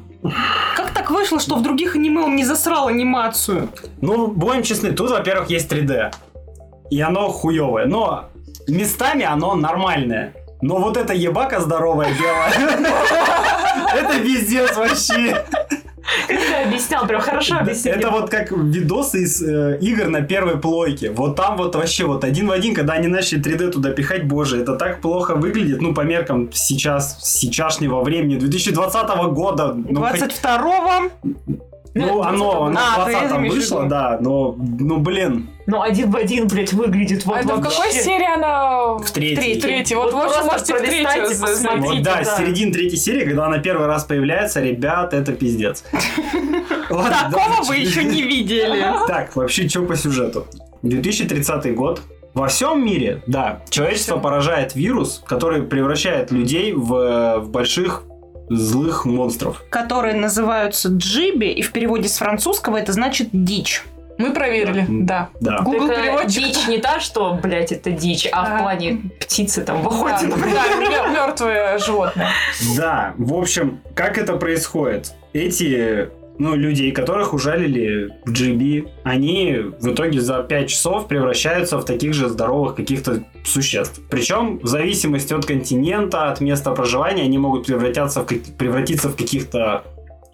Как 0.76 0.90
так 0.90 1.10
вышло, 1.10 1.38
что 1.40 1.56
в 1.56 1.62
других 1.62 1.96
аниме 1.96 2.22
он 2.22 2.36
не 2.36 2.44
засрал 2.44 2.88
анимацию? 2.88 3.68
Ну, 4.00 4.28
будем 4.28 4.62
честны, 4.62 4.92
тут, 4.92 5.10
во-первых, 5.10 5.50
есть 5.50 5.70
3D. 5.70 6.12
И 6.90 7.00
оно 7.00 7.28
хуевое. 7.28 7.86
Но 7.86 8.24
местами 8.68 9.24
оно 9.24 9.54
нормальное. 9.54 10.32
Но 10.62 10.78
вот 10.78 10.96
эта 10.96 11.14
ебака 11.14 11.60
здоровая 11.60 12.10
белая, 12.18 12.52
это 13.94 14.20
пиздец 14.20 14.76
вообще. 14.76 15.42
Как 16.28 16.38
ты 16.38 16.54
объяснял, 16.66 17.06
прям 17.06 17.20
хорошо 17.20 17.58
объяснил. 17.58 17.94
Это 17.94 18.10
вот 18.10 18.30
как 18.30 18.50
видосы 18.50 19.22
из 19.22 19.40
э, 19.42 19.78
игр 19.80 20.08
на 20.08 20.22
первой 20.22 20.58
плойке. 20.58 21.10
Вот 21.12 21.36
там 21.36 21.56
вот 21.56 21.76
вообще 21.76 22.04
вот 22.04 22.24
один 22.24 22.48
в 22.48 22.50
один, 22.52 22.74
когда 22.74 22.94
они 22.94 23.06
начали 23.06 23.40
3D 23.40 23.70
туда 23.70 23.90
пихать, 23.90 24.26
боже, 24.26 24.60
это 24.60 24.74
так 24.76 25.00
плохо 25.00 25.34
выглядит, 25.36 25.80
ну, 25.80 25.94
по 25.94 26.00
меркам 26.00 26.50
сейчас, 26.52 27.18
сейчасшнего 27.22 28.02
времени, 28.02 28.36
2020 28.38 29.08
года. 29.32 29.72
Ну, 29.74 30.02
хоть- 30.04 30.20
22-го. 30.20 31.10
Ну, 31.94 32.22
оно, 32.22 32.64
оно 32.66 32.80
А, 32.80 33.00
в 33.00 33.04
ты 33.06 33.12
это 33.12 33.28
20 33.28 33.38
имеешь 33.38 33.52
в 33.52 33.56
вышло, 33.56 33.84
да, 33.84 34.18
но, 34.20 34.56
ну, 34.58 34.98
блин, 34.98 35.50
Ну, 35.66 35.82
один 35.82 36.10
в 36.10 36.16
один, 36.16 36.46
блядь, 36.46 36.72
выглядит. 36.72 37.24
Вот 37.24 37.36
А 37.36 37.40
это 37.40 37.56
в 37.56 37.62
какой 37.62 37.90
серии 37.92 38.34
она? 38.34 38.94
В 38.98 39.10
третьей. 39.10 39.58
В 39.58 39.62
третьей. 39.62 39.96
Вот, 39.96 40.12
Вот 40.12 40.14
в 40.14 40.26
общем, 40.26 40.48
просто 40.48 40.52
можете 40.52 40.74
в 40.74 40.80
третью 40.80 41.40
посмотрите. 41.40 41.86
Вот, 41.86 42.02
да, 42.02 42.16
да. 42.16 42.24
с 42.24 42.36
середины 42.38 42.72
третьей 42.72 42.98
серии, 42.98 43.24
когда 43.24 43.46
она 43.46 43.58
первый 43.58 43.86
раз 43.86 44.04
появляется, 44.04 44.60
ребят, 44.60 45.14
это 45.14 45.32
пиздец. 45.32 45.84
Такого 46.88 47.62
вы 47.66 47.76
еще 47.76 48.04
не 48.04 48.22
видели. 48.22 48.84
Так, 49.06 49.34
вообще, 49.34 49.68
что 49.68 49.82
по 49.82 49.96
сюжету? 49.96 50.46
2030 50.82 51.74
год. 51.74 52.02
Во 52.32 52.46
всем 52.46 52.84
мире, 52.84 53.22
да, 53.26 53.62
человечество 53.70 54.16
поражает 54.16 54.76
вирус, 54.76 55.20
который 55.26 55.62
превращает 55.62 56.30
людей 56.30 56.72
в, 56.72 57.40
в 57.40 57.48
больших 57.50 58.04
злых 58.50 59.04
монстров. 59.06 59.62
Которые 59.70 60.14
называются 60.14 60.88
джиби, 60.90 61.46
и 61.46 61.62
в 61.62 61.72
переводе 61.72 62.08
с 62.08 62.18
французского 62.18 62.76
это 62.76 62.92
значит 62.92 63.28
дичь. 63.32 63.82
Мы 64.18 64.34
проверили, 64.34 64.84
да. 64.86 65.30
Да. 65.40 65.60
Google 65.62 65.88
Так, 65.88 65.98
э, 65.98 66.02
переводчик. 66.02 66.44
Дичь 66.44 66.68
не 66.68 66.76
та, 66.78 67.00
что, 67.00 67.38
блядь, 67.42 67.72
это 67.72 67.90
дичь, 67.90 68.28
а 68.30 68.42
в 68.44 68.48
Ага. 68.48 68.58
плане 68.58 69.00
птицы 69.18 69.62
там 69.62 69.82
Да, 69.82 69.88
выходит. 69.88 70.28
да, 70.28 71.06
мертвое 71.08 71.78
животное. 71.78 72.28
Да, 72.76 73.14
в 73.16 73.32
общем, 73.32 73.80
как 73.94 74.18
это 74.18 74.34
происходит? 74.36 75.12
Эти, 75.32 76.10
ну, 76.40 76.56
людей, 76.56 76.90
которых 76.90 77.34
ужалили 77.34 78.08
в 78.24 78.32
GB, 78.32 78.88
они 79.04 79.56
в 79.78 79.92
итоге 79.92 80.22
за 80.22 80.42
5 80.42 80.68
часов 80.70 81.06
превращаются 81.06 81.76
в 81.76 81.84
таких 81.84 82.14
же 82.14 82.30
здоровых 82.30 82.76
каких-то 82.76 83.22
существ. 83.44 84.00
Причем 84.10 84.58
в 84.58 84.66
зависимости 84.66 85.34
от 85.34 85.44
континента, 85.44 86.30
от 86.30 86.40
места 86.40 86.70
проживания, 86.70 87.24
они 87.24 87.36
могут 87.36 87.66
превратиться 87.66 88.22
в, 88.22 88.26
превратиться 88.56 89.10
в 89.10 89.16
каких-то 89.16 89.84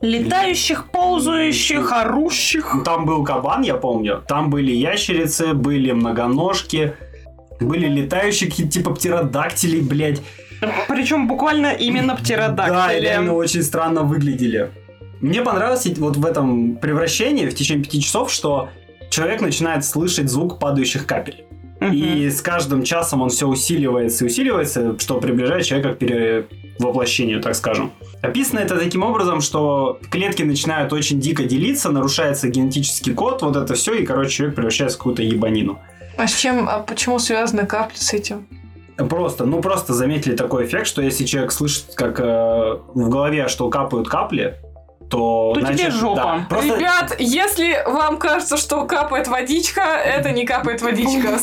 Летающих, 0.01 0.93
ползающих, 0.93 1.91
орущих. 1.91 2.77
Там 2.85 3.05
был 3.05 3.25
кабан, 3.25 3.63
я 3.63 3.75
помню. 3.75 4.23
Там 4.29 4.49
были 4.49 4.71
ящерицы, 4.71 5.55
были 5.55 5.91
многоножки, 5.91 6.95
были 7.59 7.89
летающие 7.89 8.49
типа 8.49 8.95
птеродактилей, 8.95 9.81
блядь. 9.81 10.23
Причем 10.87 11.27
буквально 11.27 11.73
именно 11.73 12.15
Да, 12.15 12.23
птеродактили. 12.23 13.01
реально 13.01 13.33
очень 13.33 13.63
странно 13.63 14.03
выглядели. 14.03 14.71
Мне 15.21 15.43
понравилось 15.43 15.87
вот 15.99 16.17
в 16.17 16.27
этом 16.27 16.77
превращении 16.77 17.47
в 17.47 17.55
течение 17.55 17.85
пяти 17.85 18.01
часов, 18.01 18.31
что 18.31 18.69
человек 19.11 19.41
начинает 19.41 19.85
слышать 19.85 20.29
звук 20.29 20.59
падающих 20.59 21.07
капель. 21.07 21.45
Мгм. 21.81 21.93
И 21.93 22.31
с 22.31 22.41
каждым 22.41 22.83
часом 22.83 23.23
он 23.23 23.29
все 23.29 23.47
усиливается 23.47 24.25
и 24.25 24.29
усиливается, 24.29 24.99
что 24.99 25.21
приближает 25.21 25.65
человека 25.65 25.95
к 25.95 25.99
перевоплощению, 25.99 27.43
так 27.43 27.55
скажем. 27.55 27.93
Описано 28.23 28.61
это 28.61 28.79
таким 28.79 29.03
образом, 29.03 29.41
что 29.41 30.01
клетки 30.11 30.43
начинают 30.43 30.93
очень 30.93 31.21
дико 31.21 31.45
делиться, 31.45 31.91
нарушается 31.91 32.49
генетический 32.49 33.13
код, 33.13 33.43
вот 33.43 33.57
это 33.57 33.75
все, 33.75 33.95
и, 33.95 34.07
короче, 34.07 34.31
человек 34.31 34.57
превращается 34.57 34.97
в 34.97 34.99
какую-то 34.99 35.23
ебанину. 35.23 35.79
А 36.17 36.27
с 36.27 36.35
чем, 36.35 36.67
а 36.69 36.79
почему 36.81 37.19
связаны 37.19 37.67
капли 37.67 37.97
с 37.97 38.15
этим? 38.15 38.47
Просто, 38.97 39.45
ну 39.45 39.61
просто 39.61 39.93
заметили 39.93 40.35
такой 40.35 40.65
эффект, 40.65 40.87
что 40.87 41.03
если 41.03 41.27
человек 41.27 41.53
слышит, 41.53 41.93
как 41.95 42.19
э, 42.19 42.79
в 42.95 43.11
голове, 43.11 43.49
что 43.49 43.69
капают 43.69 44.09
капли, 44.09 44.57
то... 45.09 45.53
То 45.55 45.61
тебе 45.73 45.91
жопа. 45.91 46.17
да, 46.17 46.47
просто... 46.49 46.77
Ребят, 46.77 47.17
если 47.19 47.83
вам 47.87 48.19
кажется, 48.19 48.57
что 48.57 48.85
капает 48.87 49.29
водичка, 49.29 49.81
это 49.81 50.33
не 50.33 50.45
капает 50.45 50.83
водичка. 50.83 51.39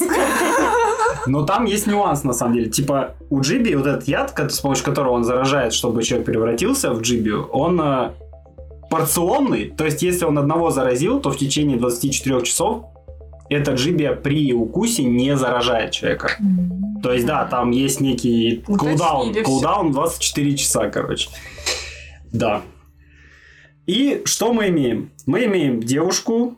Но 1.27 1.43
там 1.43 1.65
есть 1.65 1.87
нюанс, 1.87 2.23
на 2.23 2.33
самом 2.33 2.55
деле. 2.55 2.69
Типа, 2.69 3.15
у 3.29 3.41
Джиби 3.41 3.73
вот 3.75 3.87
этот 3.87 4.07
яд, 4.07 4.33
с 4.37 4.59
помощью 4.59 4.85
которого 4.85 5.13
он 5.13 5.23
заражает, 5.23 5.73
чтобы 5.73 6.03
человек 6.03 6.25
превратился 6.25 6.91
в 6.91 7.01
Джиби, 7.01 7.31
он 7.31 7.79
э, 7.81 8.11
порционный. 8.89 9.69
То 9.69 9.85
есть, 9.85 10.01
если 10.01 10.25
он 10.25 10.37
одного 10.37 10.69
заразил, 10.69 11.21
то 11.21 11.31
в 11.31 11.37
течение 11.37 11.77
24 11.77 12.41
часов 12.43 12.85
эта 13.49 13.73
Джибия 13.73 14.13
при 14.13 14.53
укусе 14.53 15.03
не 15.03 15.37
заражает 15.37 15.91
человека. 15.91 16.37
То 17.01 17.13
есть, 17.13 17.25
да, 17.25 17.45
там 17.45 17.71
есть 17.71 18.01
некий 18.01 18.63
кулдаун. 18.65 19.33
Кулдаун 19.43 19.91
24 19.91 20.57
часа, 20.57 20.89
короче. 20.89 21.29
Да. 22.31 22.61
И 23.85 24.21
что 24.25 24.53
мы 24.53 24.69
имеем? 24.69 25.11
Мы 25.25 25.45
имеем 25.45 25.81
девушку 25.81 26.55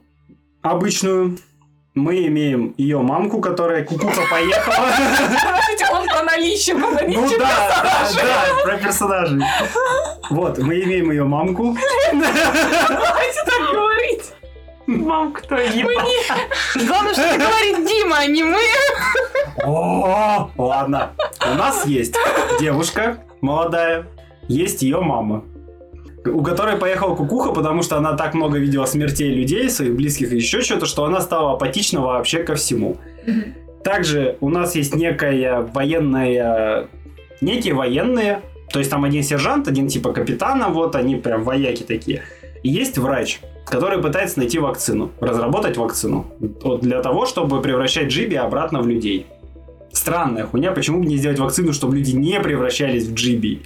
обычную, 0.61 1.37
мы 1.95 2.27
имеем 2.27 2.73
ее 2.77 2.99
мамку, 3.01 3.41
которая 3.41 3.83
кукуха 3.83 4.21
поехала. 4.29 4.87
Он 5.91 6.07
по 6.07 6.23
наличию, 6.23 6.75
по 6.79 6.87
Ну 6.87 6.93
наличию. 6.93 7.39
да, 7.39 7.81
да, 7.83 8.09
да, 8.15 8.63
про 8.63 8.77
персонажей. 8.77 9.41
Вот, 10.29 10.57
мы 10.59 10.81
имеем 10.81 11.11
ее 11.11 11.23
мамку. 11.23 11.75
Давайте 12.11 13.43
так 13.45 13.71
говорить. 13.73 14.31
Мам, 14.87 15.33
кто 15.33 15.55
ебал? 15.57 16.05
Главное, 16.75 17.13
что 17.13 17.21
это 17.23 17.39
говорит 17.39 17.87
Дима, 17.87 18.17
а 18.19 18.25
не 18.27 18.43
мы. 18.43 18.61
О, 19.63 20.51
ладно. 20.57 21.13
У 21.43 21.55
нас 21.55 21.85
есть 21.87 22.15
девушка 22.59 23.23
молодая, 23.41 24.05
есть 24.47 24.83
ее 24.83 25.01
мама. 25.01 25.43
У 26.25 26.41
которой 26.41 26.77
поехала 26.77 27.15
кукуха, 27.15 27.51
потому 27.51 27.83
что 27.83 27.97
она 27.97 28.13
так 28.13 28.33
много 28.33 28.57
видела 28.57 28.85
смертей 28.85 29.33
людей, 29.33 29.69
своих 29.69 29.95
близких 29.95 30.33
и 30.33 30.37
еще 30.37 30.61
что-то, 30.61 30.85
что 30.85 31.05
она 31.05 31.21
стала 31.21 31.53
апатична 31.53 32.01
вообще 32.01 32.43
ко 32.43 32.55
всему. 32.55 32.97
Также 33.83 34.37
у 34.41 34.49
нас 34.49 34.75
есть 34.75 34.95
некая 34.95 35.61
военная... 35.61 36.87
Некие 37.41 37.73
военные, 37.73 38.41
то 38.71 38.79
есть 38.79 38.89
там 38.89 39.03
один 39.03 39.21
сержант, 39.21 39.67
один 39.67 39.89
типа 39.89 40.13
капитана, 40.13 40.69
вот 40.69 40.95
они 40.95 41.17
прям 41.17 41.43
вояки 41.43 41.83
такие. 41.83 42.23
И 42.63 42.69
есть 42.69 42.97
врач, 42.97 43.41
который 43.65 44.01
пытается 44.01 44.39
найти 44.39 44.57
вакцину, 44.57 45.11
разработать 45.19 45.75
вакцину. 45.77 46.25
Вот 46.39 46.79
для 46.79 47.01
того, 47.01 47.25
чтобы 47.25 47.61
превращать 47.61 48.07
Джиби 48.07 48.35
обратно 48.35 48.81
в 48.81 48.87
людей. 48.87 49.27
Странная 49.91 50.45
хуйня, 50.45 50.71
почему 50.71 50.99
бы 51.01 51.05
не 51.05 51.17
сделать 51.17 51.39
вакцину, 51.39 51.73
чтобы 51.73 51.97
люди 51.97 52.11
не 52.11 52.39
превращались 52.39 53.05
в 53.05 53.13
Джиби? 53.13 53.61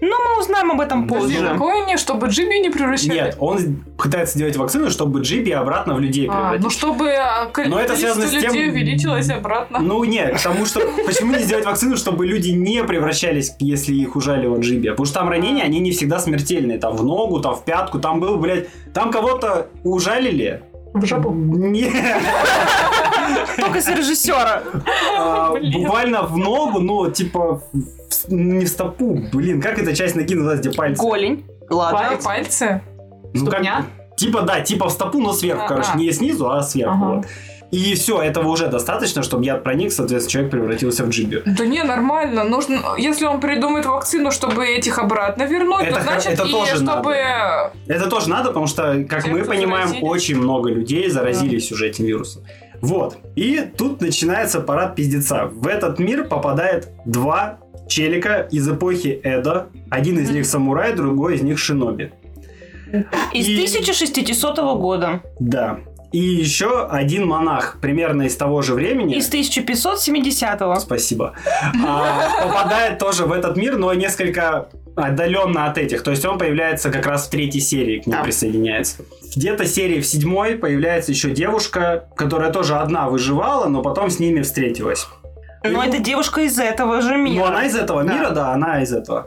Но 0.00 0.16
мы 0.18 0.40
узнаем 0.40 0.70
об 0.72 0.80
этом 0.80 1.06
позже. 1.08 1.40
Такое 1.40 1.86
не, 1.86 1.96
чтобы 1.96 2.26
Джиби 2.26 2.60
не 2.60 2.68
превращали. 2.70 3.14
Нет, 3.14 3.36
он 3.40 3.82
пытается 3.96 4.36
сделать 4.36 4.54
вакцину, 4.56 4.90
чтобы 4.90 5.20
Джиби 5.20 5.50
обратно 5.50 5.94
в 5.94 6.00
людей 6.00 6.26
А, 6.28 6.32
превратить. 6.32 6.62
ну 6.64 6.70
чтобы 6.70 7.10
а, 7.14 7.50
Но 7.66 7.80
это 7.80 7.96
связано 7.96 8.26
с 8.26 8.30
тем- 8.30 8.42
людей 8.52 8.68
увеличилось 8.70 9.30
обратно. 9.30 9.78
Ну 9.78 10.04
нет, 10.04 10.34
потому 10.34 10.66
что 10.66 10.80
почему 11.06 11.32
не 11.32 11.38
сделать 11.42 11.64
вакцину, 11.64 11.96
чтобы 11.96 12.26
люди 12.26 12.50
не 12.50 12.84
превращались, 12.84 13.54
если 13.58 13.94
их 13.94 14.16
ужалило 14.16 14.58
джиби? 14.58 14.90
Потому 14.90 15.06
что 15.06 15.20
там 15.20 15.28
ранения, 15.30 15.62
они 15.64 15.80
не 15.80 15.92
всегда 15.92 16.18
смертельные. 16.18 16.78
Там 16.78 16.94
в 16.94 17.02
ногу, 17.04 17.40
там 17.40 17.54
в 17.54 17.64
пятку, 17.64 17.98
там 17.98 18.20
был, 18.20 18.36
блядь, 18.36 18.68
там 18.92 19.10
кого-то 19.10 19.68
ужалили. 19.82 20.62
В 20.92 21.04
жопу. 21.06 21.30
Нет, 21.32 21.92
Только 23.56 23.80
с 23.80 23.88
режиссера. 23.88 24.62
а, 25.18 25.52
Блин. 25.52 25.82
буквально 25.82 26.22
в 26.22 26.36
ногу, 26.36 26.80
ну, 26.80 27.10
типа, 27.10 27.62
в- 28.10 28.32
не 28.32 28.64
в 28.64 28.68
стопу. 28.68 29.18
Блин, 29.32 29.60
как 29.60 29.78
эта 29.78 29.94
часть 29.94 30.14
ноги 30.16 30.34
называется, 30.34 30.68
где 30.68 30.76
пальцы? 30.76 31.02
Голень. 31.02 31.44
Ладно. 31.70 32.18
Пальцы. 32.22 32.80
Ну, 33.34 33.44
как- 33.46 33.54
Ступня? 33.54 33.86
Типа, 34.16 34.42
да, 34.42 34.60
типа 34.60 34.88
в 34.88 34.92
стопу, 34.92 35.18
но 35.20 35.32
сверху, 35.32 35.64
А, 35.64 35.68
короче, 35.68 35.90
а. 35.94 35.96
не 35.98 36.10
снизу, 36.12 36.50
а 36.50 36.62
сверху. 36.62 36.94
Ага. 36.94 37.14
вот. 37.16 37.26
И 37.72 37.94
все, 37.96 38.22
этого 38.22 38.48
уже 38.48 38.68
достаточно, 38.68 39.24
чтобы 39.24 39.44
я 39.44 39.56
проник, 39.56 39.92
соответственно, 39.92 40.30
человек 40.30 40.50
превратился 40.52 41.04
в 41.04 41.08
джиби. 41.08 41.42
Да 41.44 41.66
не, 41.66 41.82
нормально. 41.82 42.44
Нужно, 42.44 42.78
если 42.96 43.26
он 43.26 43.40
придумает 43.40 43.84
вакцину, 43.86 44.30
чтобы 44.30 44.64
этих 44.66 45.00
обратно 45.00 45.42
вернуть, 45.42 45.82
Это 45.84 45.96
то 45.96 46.02
значит 46.02 46.32
это 46.34 46.44
и 46.44 46.52
тоже 46.52 46.76
чтобы... 46.76 47.16
Это 47.88 48.08
тоже 48.08 48.30
надо, 48.30 48.48
потому 48.50 48.68
что, 48.68 49.04
как 49.10 49.24
Те, 49.24 49.30
мы 49.30 49.42
понимаем, 49.44 49.88
заразились. 49.88 50.08
очень 50.08 50.36
много 50.36 50.70
людей 50.70 51.10
заразились 51.10 51.72
уже 51.72 51.88
этим 51.88 52.04
вирусом. 52.04 52.44
Вот. 52.80 53.16
И 53.34 53.60
тут 53.76 54.00
начинается 54.00 54.60
парад 54.60 54.94
пиздеца. 54.94 55.46
В 55.46 55.66
этот 55.66 55.98
мир 55.98 56.24
попадает 56.28 56.88
два 57.04 57.58
челика 57.88 58.46
из 58.50 58.68
эпохи 58.68 59.20
Эдо. 59.22 59.68
Один 59.90 60.18
из 60.18 60.30
них 60.30 60.46
самурай, 60.46 60.94
другой 60.94 61.36
из 61.36 61.42
них 61.42 61.58
шиноби. 61.58 62.12
Из 63.32 63.48
И- 63.48 63.54
1600 63.56 64.76
года. 64.76 65.22
Да. 65.40 65.80
И 66.12 66.18
еще 66.18 66.86
один 66.86 67.26
монах, 67.26 67.78
примерно 67.82 68.22
из 68.22 68.36
того 68.36 68.62
же 68.62 68.74
времени. 68.74 69.16
Из 69.16 69.28
1570 69.28 70.80
Спасибо. 70.80 71.34
А, 71.84 72.44
попадает 72.44 72.98
тоже 72.98 73.26
в 73.26 73.32
этот 73.32 73.56
мир, 73.56 73.76
но 73.76 73.92
несколько 73.92 74.68
отдаленно 74.94 75.66
от 75.66 75.76
этих. 75.78 76.02
То 76.02 76.12
есть 76.12 76.24
он 76.24 76.38
появляется 76.38 76.90
как 76.90 77.06
раз 77.06 77.26
в 77.26 77.30
третьей 77.30 77.60
серии, 77.60 77.98
к 78.00 78.06
ним 78.06 78.16
Да. 78.16 78.22
присоединяется. 78.22 79.02
Где-то 79.34 79.66
серии 79.66 80.00
в 80.00 80.06
седьмой 80.06 80.54
появляется 80.56 81.12
еще 81.12 81.30
девушка, 81.30 82.08
которая 82.16 82.50
тоже 82.52 82.76
одна 82.76 83.08
выживала, 83.10 83.66
но 83.68 83.82
потом 83.82 84.08
с 84.08 84.18
ними 84.18 84.40
встретилась. 84.42 85.06
Но 85.72 85.84
это 85.84 85.98
девушка 85.98 86.42
из 86.42 86.58
этого 86.58 87.00
же 87.00 87.16
мира. 87.16 87.44
Ну, 87.44 87.46
она 87.46 87.66
из 87.66 87.74
этого 87.76 88.04
Да. 88.04 88.12
мира, 88.12 88.30
да, 88.30 88.52
она 88.52 88.82
из 88.82 88.92
этого. 88.92 89.26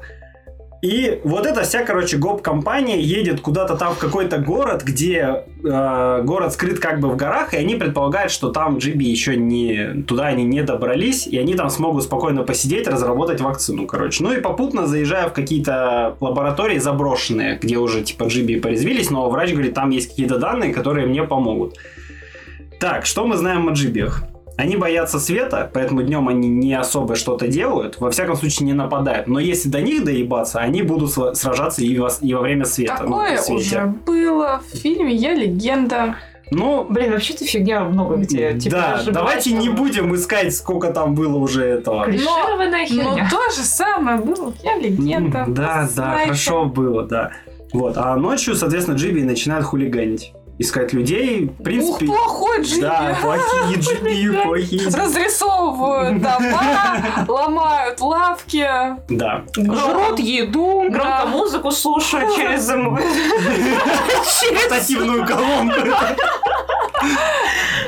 И 0.82 1.20
вот 1.26 1.46
эта 1.46 1.64
вся, 1.64 1.84
короче, 1.84 2.16
гоп-компания 2.16 3.02
едет 3.02 3.42
куда-то 3.42 3.76
там 3.76 3.96
в 3.96 3.98
какой-то 3.98 4.38
город, 4.38 4.82
где 4.86 5.44
э, 5.62 6.22
город 6.24 6.54
скрыт 6.54 6.80
как 6.80 7.02
бы 7.02 7.10
в 7.10 7.18
горах, 7.18 7.54
и 7.54 7.58
они 7.58 7.76
предполагают, 7.76 8.32
что 8.32 8.50
там 8.50 8.78
Джиби 8.78 9.04
еще 9.04 9.36
не... 9.36 10.04
Туда 10.04 10.28
они 10.28 10.46
не 10.46 10.64
добрались, 10.64 11.28
и 11.28 11.38
они 11.38 11.56
там 11.56 11.70
смогут 11.70 12.04
спокойно 12.04 12.44
посидеть, 12.44 12.88
разработать 12.88 13.42
вакцину, 13.42 13.88
короче. 13.88 14.24
Ну 14.24 14.32
и 14.32 14.40
попутно 14.40 14.88
заезжая 14.88 15.28
в 15.28 15.34
какие-то 15.34 16.16
лаборатории 16.22 16.78
заброшенные, 16.78 17.60
где 17.62 17.76
уже 17.78 18.02
типа 18.02 18.26
Джиби 18.28 18.58
порезвились, 18.58 19.10
но 19.10 19.30
врач 19.30 19.52
говорит, 19.52 19.74
там 19.74 19.90
есть 19.90 20.12
какие-то 20.12 20.38
данные, 20.38 20.74
которые 20.74 21.08
мне 21.08 21.24
помогут. 21.24 21.76
Так, 22.80 23.06
что 23.06 23.26
мы 23.28 23.36
знаем 23.36 23.68
о 23.68 23.74
Джибиях? 23.74 24.24
Они 24.60 24.76
боятся 24.76 25.20
света, 25.22 25.70
поэтому 25.74 26.04
днем 26.04 26.28
они 26.28 26.50
не 26.50 26.74
особо 26.74 27.16
что-то 27.16 27.48
делают, 27.48 27.98
во 28.02 28.12
всяком 28.12 28.36
случае 28.36 28.66
не 28.66 28.74
нападают. 28.74 29.28
Но 29.28 29.40
если 29.40 29.70
до 29.70 29.80
них 29.80 30.04
доебаться, 30.04 30.60
они 30.60 30.82
будут 30.82 31.14
сражаться 31.38 31.82
и, 31.82 31.98
во, 31.98 32.10
и 32.20 32.34
во 32.34 32.42
время 32.42 32.66
света. 32.66 32.98
ну, 33.04 33.12
Такое 33.12 33.38
свете. 33.38 33.62
уже 33.78 33.86
было 34.06 34.62
в 34.70 34.76
фильме 34.78 35.16
«Я 35.16 35.34
легенда». 35.34 36.16
Ну, 36.52 36.86
Блин, 36.90 37.12
вообще-то 37.14 37.46
фигня 37.46 37.86
много 37.86 38.18
где. 38.18 38.54
Типа, 38.60 38.76
да, 39.06 39.12
давайте 39.12 39.54
не 39.54 39.70
будем 39.70 40.14
искать, 40.14 40.54
сколько 40.54 40.92
там 40.92 41.16
было 41.16 41.38
уже 41.38 41.64
этого. 41.64 42.04
Клишированная 42.04 42.86
Но 42.90 43.04
херня. 43.14 43.30
то 43.32 43.40
же 43.56 43.62
самое 43.64 44.18
было 44.18 44.54
«Я 44.62 44.76
легенда». 44.76 45.40
М, 45.48 45.54
Да, 45.54 45.64
да, 45.84 45.88
Знаете. 45.88 46.26
хорошо 46.26 46.66
было, 46.66 47.04
да. 47.04 47.32
Вот, 47.72 47.98
а 47.98 48.16
ночью, 48.18 48.56
соответственно, 48.56 48.96
Джиби 48.96 49.22
начинает 49.22 49.64
хулиганить. 49.64 50.34
Искать 50.60 50.92
людей, 50.92 51.46
в 51.46 51.52
Ух, 51.52 51.64
принципе... 51.64 52.06
плохой 52.06 52.62
Джиби. 52.64 52.82
Да, 52.82 53.18
плохие 53.22 53.76
Джиби, 53.80 54.44
плохие. 54.44 54.88
Разрисовывают 54.90 56.22
дома, 56.22 57.26
ломают 57.30 58.02
лавки. 58.02 58.68
Да. 59.08 59.44
Жрут 59.56 60.20
еду. 60.20 60.84
Громко 60.90 61.28
музыку 61.28 61.72
слушают 61.72 62.36
через... 62.36 62.68
Портативную 64.70 65.26
колонку. 65.26 65.76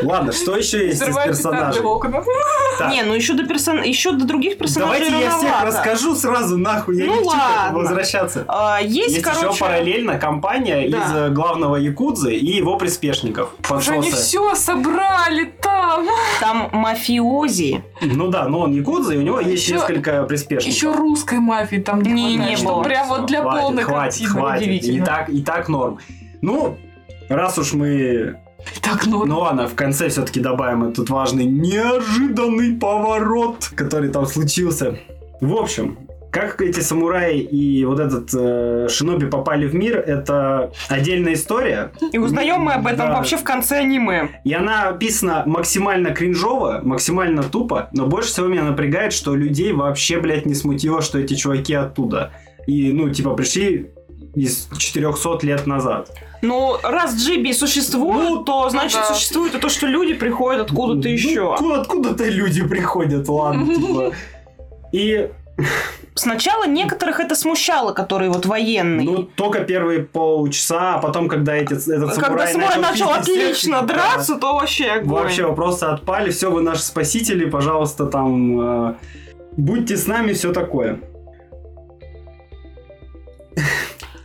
Ладно, 0.04 0.32
что 0.32 0.56
еще 0.56 0.88
есть 0.88 1.02
из 1.02 1.16
персонажей? 1.16 1.82
Не, 2.90 3.04
ну 3.04 3.14
еще 3.14 3.34
до, 3.34 3.46
персон... 3.46 3.84
еще 3.84 4.12
до 4.12 4.26
других 4.26 4.58
персонажей 4.58 5.06
Давайте 5.10 5.26
я 5.26 5.38
всех 5.38 5.64
расскажу 5.64 6.16
сразу, 6.16 6.58
нахуй, 6.58 6.98
я 6.98 7.06
Ну 7.06 7.22
не 7.22 7.30
хочу 7.30 7.74
возвращаться. 7.74 8.46
А, 8.48 8.80
есть, 8.82 9.12
Есть 9.12 9.24
короче... 9.24 9.48
еще 9.48 9.60
параллельно 9.60 10.18
компания 10.18 10.90
Да. 10.90 10.98
из 10.98 11.16
э, 11.16 11.30
главного 11.30 11.76
якудзы 11.76 12.34
и 12.34 12.61
его 12.62 12.78
приспешников. 12.78 13.54
Уже 13.70 13.92
они 13.94 14.12
все 14.12 14.56
собрали 14.56 15.54
там. 15.62 16.06
Там 16.40 16.70
мафиози. 16.72 17.84
Ну 18.02 18.28
да, 18.30 18.48
но 18.48 18.62
он 18.62 18.72
якудза, 18.74 19.14
и 19.14 19.18
у 19.18 19.22
него 19.22 19.40
есть 19.40 19.64
Еще- 19.64 19.74
несколько 19.76 20.24
приспешников. 20.24 20.76
Еще 20.76 20.92
русской 20.94 21.40
мафии 21.40 21.78
там 21.78 22.02
не, 22.02 22.14
Не, 22.14 22.36
не 22.38 22.58
было. 22.64 22.82
прям 22.84 23.08
вот 23.10 23.26
для 23.26 23.42
Хватит, 23.42 23.62
полной 23.62 23.84
хватит, 23.84 24.28
картины 24.28 24.30
хватит. 24.30 24.84
И 24.86 25.02
так, 25.02 25.30
и 25.30 25.42
так 25.42 25.70
норм. 25.70 26.00
Ну, 26.42 26.78
раз 27.30 27.58
уж 27.58 27.74
мы... 27.74 28.38
Так, 28.82 29.06
ну, 29.08 29.26
Ну 29.26 29.40
ладно, 29.40 29.68
в 29.68 29.74
конце 29.76 30.08
все-таки 30.10 30.40
добавим 30.40 30.84
этот 30.84 31.10
важный 31.10 31.46
неожиданный 31.46 32.74
поворот, 32.76 33.72
который 33.76 34.10
там 34.10 34.26
случился. 34.26 35.00
В 35.42 35.56
общем, 35.56 35.98
как 36.32 36.62
эти 36.62 36.80
самураи 36.80 37.40
и 37.40 37.84
вот 37.86 38.00
этот 38.00 38.30
э, 38.34 38.88
шиноби 38.90 39.26
попали 39.28 39.68
в 39.68 39.76
мир, 39.76 39.98
это 40.00 40.72
отдельная 40.90 41.34
история. 41.34 41.92
И 42.14 42.18
узнаем 42.18 42.62
мы 42.62 42.74
об 42.74 42.88
этом 42.88 43.08
Да. 43.08 43.18
вообще 43.18 43.36
в 43.38 43.44
конце 43.44 43.80
аниме. 43.80 44.42
И 44.46 44.54
она 44.54 44.90
описана 44.90 45.44
максимально 45.46 46.12
кринжово, 46.12 46.80
максимально 46.84 47.44
тупо, 47.44 47.90
но 47.92 48.06
больше 48.08 48.30
всего 48.30 48.48
меня 48.48 48.64
напрягает, 48.64 49.12
что 49.14 49.36
людей 49.36 49.74
вообще, 49.74 50.20
блядь, 50.20 50.46
не 50.46 50.56
смутило, 50.56 51.02
что 51.02 51.20
эти 51.20 51.34
чуваки 51.36 51.74
оттуда. 51.74 52.32
И, 52.66 52.94
ну, 52.94 53.10
типа, 53.10 53.32
пришли 53.34 53.92
из 54.34 54.70
400 54.78 55.40
лет 55.46 55.68
назад. 55.68 56.10
Ну, 56.42 56.78
раз 56.82 57.16
Джиби 57.18 57.52
существует, 57.52 58.30
Ну, 58.30 58.44
то 58.44 58.70
значит 58.70 59.00
да. 59.00 59.14
существует 59.14 59.54
и 59.56 59.60
то, 59.60 59.68
что 59.70 59.86
люди 59.86 60.14
приходят 60.14 60.62
откуда-то 60.68 61.08
Ну, 61.08 61.14
еще. 61.14 61.56
ку- 61.58 61.72
Откуда-то 61.74 62.24
люди 62.30 62.66
приходят, 62.66 63.28
ладно, 63.28 63.76
типа. 63.76 64.12
И, 64.94 65.30
Сначала 66.14 66.68
некоторых 66.68 67.22
это 67.22 67.36
смущало, 67.36 67.94
которые 67.94 68.30
вот 68.30 68.46
военные. 68.46 69.06
ну, 69.10 69.24
только 69.24 69.62
первые 69.62 70.02
полчаса, 70.04 70.96
а 70.96 70.98
потом, 71.00 71.30
когда 71.30 71.56
эти, 71.56 71.74
этот 71.74 72.16
Когда 72.16 72.48
самурай 72.48 72.80
начал 72.80 73.08
всех, 73.08 73.18
отлично 73.18 73.82
да, 73.82 73.94
драться, 73.94 74.38
то 74.38 74.56
вообще 74.56 74.92
огонь. 74.92 75.24
Вообще 75.24 75.46
вопросы 75.46 75.86
отпали, 75.86 76.32
все, 76.32 76.52
вы 76.52 76.62
наши 76.62 76.82
спасители, 76.82 77.50
пожалуйста, 77.50 78.08
там 78.08 78.90
э, 78.90 78.96
будьте 79.56 79.96
с 79.96 80.06
нами, 80.06 80.34
все 80.34 80.52
такое. 80.52 81.00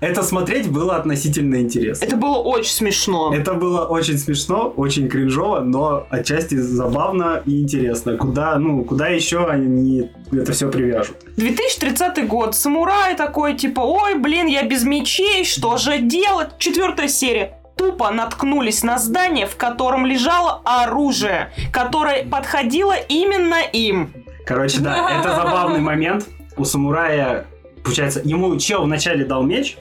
Это 0.01 0.22
смотреть 0.22 0.70
было 0.70 0.97
относительно 0.97 1.57
интересно. 1.61 2.05
Это 2.05 2.16
было 2.16 2.38
очень 2.38 2.72
смешно. 2.72 3.34
Это 3.34 3.55
было 3.55 3.86
очень 3.86 4.18
смешно, 4.18 4.72
очень 4.76 5.09
кринжово, 5.09 5.61
но 5.61 6.07
отчасти 6.11 6.57
забавно 6.57 7.42
и 7.47 7.62
интересно. 7.62 8.16
Куда, 8.16 8.59
ну, 8.59 8.84
куда 8.84 9.09
еще 9.09 9.47
они 9.47 10.11
это 10.32 10.53
все 10.53 10.70
привяжут? 10.70 11.16
2030 11.36 12.26
год. 12.26 12.55
Самурай 12.55 13.16
такой, 13.16 13.55
типа, 13.55 13.80
ой, 13.80 14.18
блин, 14.18 14.47
я 14.47 14.64
без 14.64 14.84
мечей, 14.84 15.44
что 15.44 15.76
же 15.76 15.99
делать? 15.99 16.51
Четвертая 16.59 17.09
серия. 17.09 17.59
Тупо 17.76 18.11
наткнулись 18.11 18.82
на 18.82 18.99
здание, 18.99 19.47
в 19.47 19.57
котором 19.57 20.07
лежало 20.07 20.62
оружие, 20.64 21.53
которое 21.72 22.24
подходило 22.24 22.94
именно 22.97 23.61
им. 23.72 24.12
Короче, 24.47 24.80
да, 24.80 25.20
это 25.20 25.34
забавный 25.34 25.80
момент. 25.80 26.26
У 26.57 26.64
самурая, 26.64 27.47
получается, 27.87 28.20
ему 28.24 28.57
чел 28.59 28.82
вначале 28.82 29.24
дал 29.24 29.43
меч, 29.43 29.78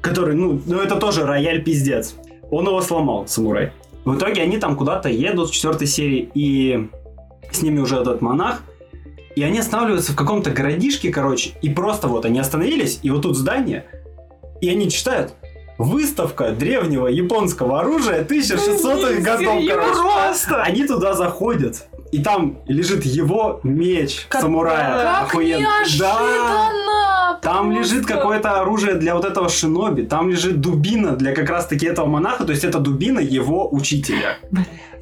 который, 0.00 0.34
ну, 0.34 0.60
ну 0.66 0.80
это 0.80 0.96
тоже 0.96 1.24
рояль 1.24 1.62
пиздец. 1.62 2.16
Он 2.50 2.66
его 2.66 2.80
сломал, 2.80 3.28
самурай. 3.28 3.72
В 4.04 4.16
итоге 4.16 4.42
они 4.42 4.58
там 4.58 4.76
куда-то 4.76 5.08
едут 5.08 5.50
в 5.50 5.54
четвертой 5.54 5.86
серии, 5.86 6.30
и 6.34 6.88
с 7.50 7.62
ними 7.62 7.78
уже 7.78 7.96
этот 7.96 8.20
монах, 8.20 8.62
и 9.36 9.42
они 9.42 9.60
останавливаются 9.60 10.12
в 10.12 10.16
каком-то 10.16 10.50
городишке, 10.50 11.10
короче, 11.10 11.52
и 11.62 11.70
просто 11.70 12.08
вот 12.08 12.24
они 12.24 12.40
остановились, 12.40 12.98
и 13.02 13.10
вот 13.10 13.22
тут 13.22 13.36
здание, 13.36 13.84
и 14.60 14.68
они 14.68 14.90
читают 14.90 15.34
Выставка 15.78 16.52
древнего 16.52 17.08
японского 17.08 17.80
оружия 17.80 18.24
1600-х 18.24 19.20
годов, 19.22 19.62
короче. 19.66 19.92
Просто. 19.92 20.62
Они 20.62 20.86
туда 20.86 21.14
заходят, 21.14 21.88
и 22.12 22.22
там 22.22 22.58
лежит 22.68 23.04
его 23.04 23.58
меч 23.64 24.26
Как- 24.28 24.42
самурая. 24.42 25.02
Как 25.02 25.22
Охуенно. 25.34 25.68
Да! 25.98 26.18
неожиданно! 26.20 27.38
Там 27.42 27.72
просто. 27.72 27.80
лежит 27.94 28.06
какое-то 28.06 28.60
оружие 28.60 28.94
для 28.94 29.14
вот 29.16 29.24
этого 29.24 29.48
шиноби, 29.48 30.02
там 30.02 30.30
лежит 30.30 30.60
дубина 30.60 31.16
для 31.16 31.34
как 31.34 31.48
раз-таки 31.50 31.86
этого 31.86 32.06
монаха, 32.06 32.44
то 32.44 32.52
есть 32.52 32.62
это 32.64 32.78
дубина 32.78 33.18
его 33.18 33.68
учителя. 33.72 34.36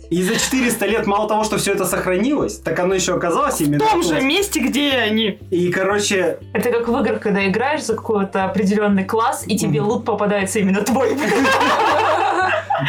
И 0.09 0.23
за 0.25 0.35
400 0.37 0.87
лет 0.87 1.07
мало 1.07 1.29
того, 1.29 1.45
что 1.45 1.57
все 1.59 1.73
это 1.73 1.85
сохранилось, 1.85 2.57
так 2.59 2.79
оно 2.81 2.95
еще 2.95 3.15
оказалось 3.15 3.59
В 3.59 3.61
именно 3.61 3.79
том 3.85 4.03
тут. 4.03 4.11
же 4.11 4.21
месте, 4.23 4.59
где 4.59 4.91
они. 4.93 5.39
И, 5.51 5.71
короче, 5.71 6.39
Это 6.53 6.71
как 6.73 6.89
в 6.89 6.97
играх, 7.01 7.21
когда 7.21 7.47
играешь 7.47 7.85
за 7.85 7.95
какой-то 7.95 8.45
определенный 8.45 9.05
класс, 9.05 9.45
и 9.47 9.57
тебе 9.57 9.81
лут 9.83 10.05
попадается 10.05 10.59
именно 10.59 10.81
твой. 10.83 11.11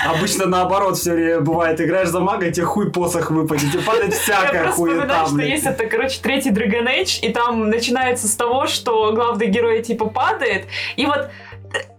обычно 0.07 0.45
наоборот 0.45 0.97
все 0.97 1.13
время 1.13 1.41
бывает, 1.41 1.79
играешь 1.81 2.09
за 2.09 2.19
мага, 2.19 2.51
тебе 2.51 2.65
хуй 2.65 2.91
посох 2.91 3.31
выпадет, 3.31 3.73
и 3.75 3.79
падает 3.79 4.13
Я 4.13 4.19
всякая 4.19 4.63
просто 4.63 4.75
хуета, 4.77 4.99
вспоминаю, 4.99 5.27
что 5.27 5.41
есть 5.41 5.65
это, 5.65 5.85
короче, 5.85 6.19
третий 6.21 6.51
Dragon 6.51 6.87
Age, 6.87 7.19
и 7.21 7.29
там 7.33 7.69
начинается 7.69 8.27
с 8.27 8.35
того, 8.35 8.67
что 8.67 9.11
главный 9.13 9.47
герой 9.47 9.81
типа 9.81 10.05
падает, 10.05 10.65
и 10.95 11.05
вот 11.05 11.29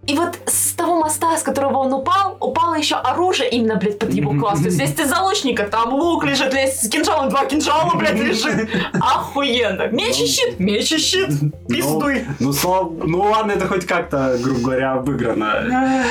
и 0.06 0.16
вот 0.16 0.36
с 0.46 0.72
того 0.72 0.98
моста, 0.98 1.36
с 1.36 1.42
которого 1.42 1.78
он 1.78 1.92
упал, 1.92 2.36
упало 2.40 2.74
еще 2.74 2.96
оружие 2.96 3.48
именно, 3.50 3.76
блядь, 3.76 4.00
под 4.00 4.12
его 4.12 4.34
класс. 4.34 4.58
То 4.58 4.64
есть 4.66 4.76
вместе 4.78 5.06
залучника 5.06 5.62
там 5.64 5.94
лук 5.94 6.24
лежит, 6.24 6.52
вместе 6.52 6.86
с 6.86 6.88
кинжалом 6.88 7.28
два 7.28 7.46
кинжала, 7.46 7.94
блядь, 7.94 8.14
лежит. 8.18 8.68
Охуенно. 8.94 9.86
Меч 9.88 10.20
и 10.20 10.26
щит, 10.26 10.58
меч 10.58 10.90
и 10.92 10.98
щит. 10.98 11.30
Пиздуй. 11.68 12.26
Ну, 12.40 12.52
слава- 12.52 12.92
ну 13.04 13.22
ладно, 13.22 13.52
это 13.52 13.68
хоть 13.68 13.86
как-то, 13.86 14.36
грубо 14.42 14.60
говоря, 14.60 14.94
обыграно. 14.94 16.04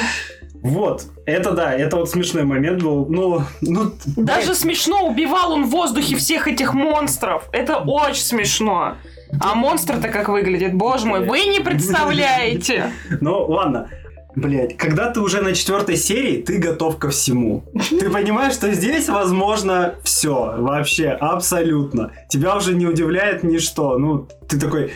Вот, 0.62 1.05
это 1.26 1.51
да, 1.51 1.74
это 1.74 1.97
вот 1.97 2.09
смешной 2.09 2.43
момент 2.43 2.84
был. 2.84 3.07
Ну, 3.07 3.41
ну, 3.62 3.91
Даже 4.16 4.53
смешно, 4.53 5.07
убивал 5.07 5.53
он 5.53 5.66
в 5.66 5.70
воздухе 5.70 6.16
всех 6.18 6.47
этих 6.47 6.74
монстров. 6.74 7.49
Это 7.51 7.78
очень 7.78 8.22
смешно. 8.22 8.97
А 9.39 9.55
монстр-то 9.55 10.09
как 10.09 10.30
выглядит, 10.30 10.76
боже 10.76 11.07
мой, 11.07 11.26
вы 11.26 11.45
не 11.45 11.59
представляете. 11.62 12.91
ну 13.22 13.45
ладно. 13.45 13.89
Блять, 14.34 14.78
когда 14.78 15.12
ты 15.12 15.20
уже 15.20 15.41
на 15.41 15.53
четвертой 15.53 15.97
серии, 15.97 16.41
ты 16.41 16.57
готов 16.57 16.97
ко 16.97 17.09
всему. 17.09 17.66
Ты 17.89 18.09
понимаешь, 18.09 18.53
что 18.53 18.72
здесь 18.72 19.09
возможно 19.09 19.95
все, 20.03 20.55
вообще, 20.57 21.09
абсолютно. 21.09 22.12
Тебя 22.30 22.55
уже 22.55 22.74
не 22.74 22.86
удивляет 22.86 23.43
ничто. 23.43 23.97
Ну, 23.97 24.30
ты 24.47 24.57
такой, 24.57 24.93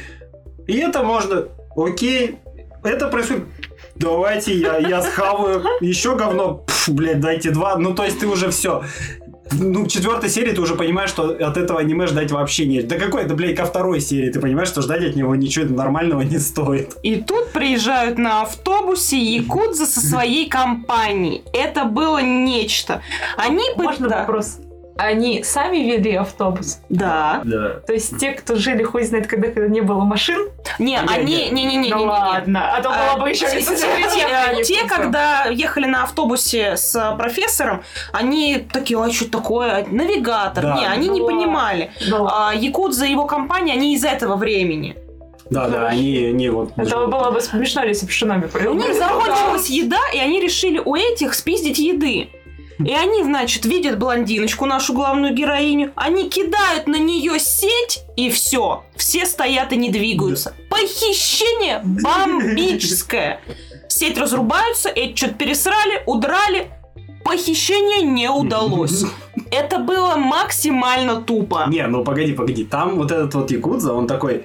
и 0.68 0.78
это 0.78 1.03
можно, 1.03 1.49
окей, 1.76 2.38
это 2.84 3.09
происходит. 3.09 3.43
Давайте 3.96 4.54
я, 4.54 4.78
я 4.78 5.02
схаваю 5.02 5.64
еще 5.80 6.16
говно, 6.16 6.64
Пф, 6.68 6.89
блядь, 6.89 7.22
дайте 7.22 7.52
два. 7.52 7.78
Ну, 7.78 7.93
то 7.93 8.04
есть 8.04 8.20
ты 8.20 8.28
уже 8.28 8.52
все. 8.52 8.84
Ну, 9.52 9.86
в 9.86 9.88
четвертой 9.88 10.30
серии 10.30 10.52
ты 10.52 10.62
уже 10.62 10.76
понимаешь, 10.76 11.10
что 11.10 11.30
от 11.30 11.56
этого 11.56 11.80
аниме 11.80 12.08
ждать 12.08 12.32
вообще 12.32 12.66
нет. 12.66 12.88
Да 12.88 12.98
какой 12.98 13.24
это, 13.24 13.36
блядь, 13.36 13.56
ко 13.56 13.66
второй 13.66 14.02
серии 14.02 14.32
ты 14.32 14.39
понимаешь, 14.39 14.70
что 14.70 14.82
ждать 14.82 15.04
от 15.04 15.16
него 15.16 15.36
ничего 15.36 15.66
нормального 15.74 16.22
не 16.22 16.39
стоит. 16.39 16.98
И 17.04 17.18
тут 17.18 17.52
приезжают 17.52 18.18
на 18.18 18.41
автобусе 18.41 19.18
якудза 19.18 19.86
со 19.86 20.02
своей 20.02 20.50
компанией. 20.50 21.43
Это 21.54 21.86
было 21.86 22.22
нечто. 22.22 23.02
Они... 23.38 23.64
Можно 23.78 24.10
да. 24.10 24.20
вопрос? 24.22 24.60
Они 24.98 25.43
сами 25.43 25.78
вели 25.78 26.16
автобус? 26.16 26.80
Да. 26.89 27.41
Да. 27.43 27.82
То 27.86 27.93
есть 27.93 28.18
те, 28.18 28.32
кто 28.32 28.56
жили 28.56 28.84
хуй 28.84 29.04
знает 29.04 29.28
когда, 29.28 29.50
когда 29.50 29.68
не 29.68 29.82
было 29.82 30.04
машин? 30.04 30.50
Не, 30.80 30.86
Не, 30.86 30.98
они... 30.98 31.50
Не-не-не. 31.52 31.93
Ну 31.93 32.06
ладно, 32.06 32.76
а 32.76 32.82
то 32.82 32.89
А, 32.89 33.16
было 33.16 33.24
бы 33.24 33.30
еще 33.30 33.46
те- 33.46 33.62
те, 33.62 33.76
те, 33.76 34.64
те, 34.64 34.88
когда 34.88 35.46
ехали 35.48 35.86
на 35.86 36.04
автобусе 36.04 36.78
с 36.78 37.16
профессором, 37.18 37.84
они 38.14 38.66
такие, 38.72 39.02
а 39.02 39.12
что 39.12 39.30
такое? 39.30 39.86
Навигатор. 39.89 40.64
Да. 40.64 40.76
Не, 40.78 40.86
они 40.88 41.10
не 41.10 41.20
Ну 41.20 41.28
понимали. 41.28 41.91
А 42.12 42.54
Якудза 42.56 43.06
и 43.06 43.12
его 43.12 43.26
компания, 43.26 43.74
они 43.74 43.96
из 43.96 44.06
этого 44.06 44.38
времени. 44.38 44.96
Да, 45.50 45.68
да, 45.68 45.88
они, 45.88 46.26
они 46.26 46.50
вот... 46.50 46.72
Это 46.76 47.06
было 47.06 47.30
бы 47.32 47.39
смешно, 47.39 47.84
если 47.84 48.06
бы 48.06 48.12
Шиноби 48.12 48.48
У 48.68 48.74
них 48.74 48.96
закончилась 48.96 49.70
еда, 49.70 50.00
и 50.14 50.18
они 50.18 50.41
решили 50.41 50.82
у 50.84 50.96
этих 50.96 51.34
спиздить 51.34 51.78
еды. 51.78 52.30
И 52.80 52.93
они, 52.93 53.23
значит, 53.23 53.65
видят 53.65 53.97
блондиночку, 53.97 54.65
нашу 54.65 54.93
главную 54.93 55.34
героиню, 55.34 55.91
они 55.95 56.30
кидают 56.30 56.88
на 56.88 56.97
нее 56.97 57.39
сеть, 57.39 58.03
и 58.17 58.30
все. 58.30 58.84
Все 58.95 59.26
стоят 59.26 59.71
и 59.71 59.78
не 59.78 59.89
двигаются. 59.89 60.53
Похищение 60.69 61.82
бомбическое. 61.84 63.39
Сеть 63.88 64.17
разрубаются, 64.17 64.89
эти 64.89 65.15
что-то 65.15 65.36
пересрали, 65.36 66.03
удрали. 66.05 66.67
Похищение 67.23 68.01
не 68.01 68.30
удалось. 68.30 69.03
Это 69.51 69.80
было 69.80 70.15
максимально 70.15 71.21
тупо. 71.21 71.65
Не, 71.67 71.88
ну 71.88 72.03
погоди, 72.03 72.34
погоди. 72.34 72.65
Там 72.65 72.97
вот 72.97 73.11
этот 73.11 73.34
вот 73.34 73.51
Якудза, 73.51 73.93
он 73.93 74.05
такой... 74.05 74.43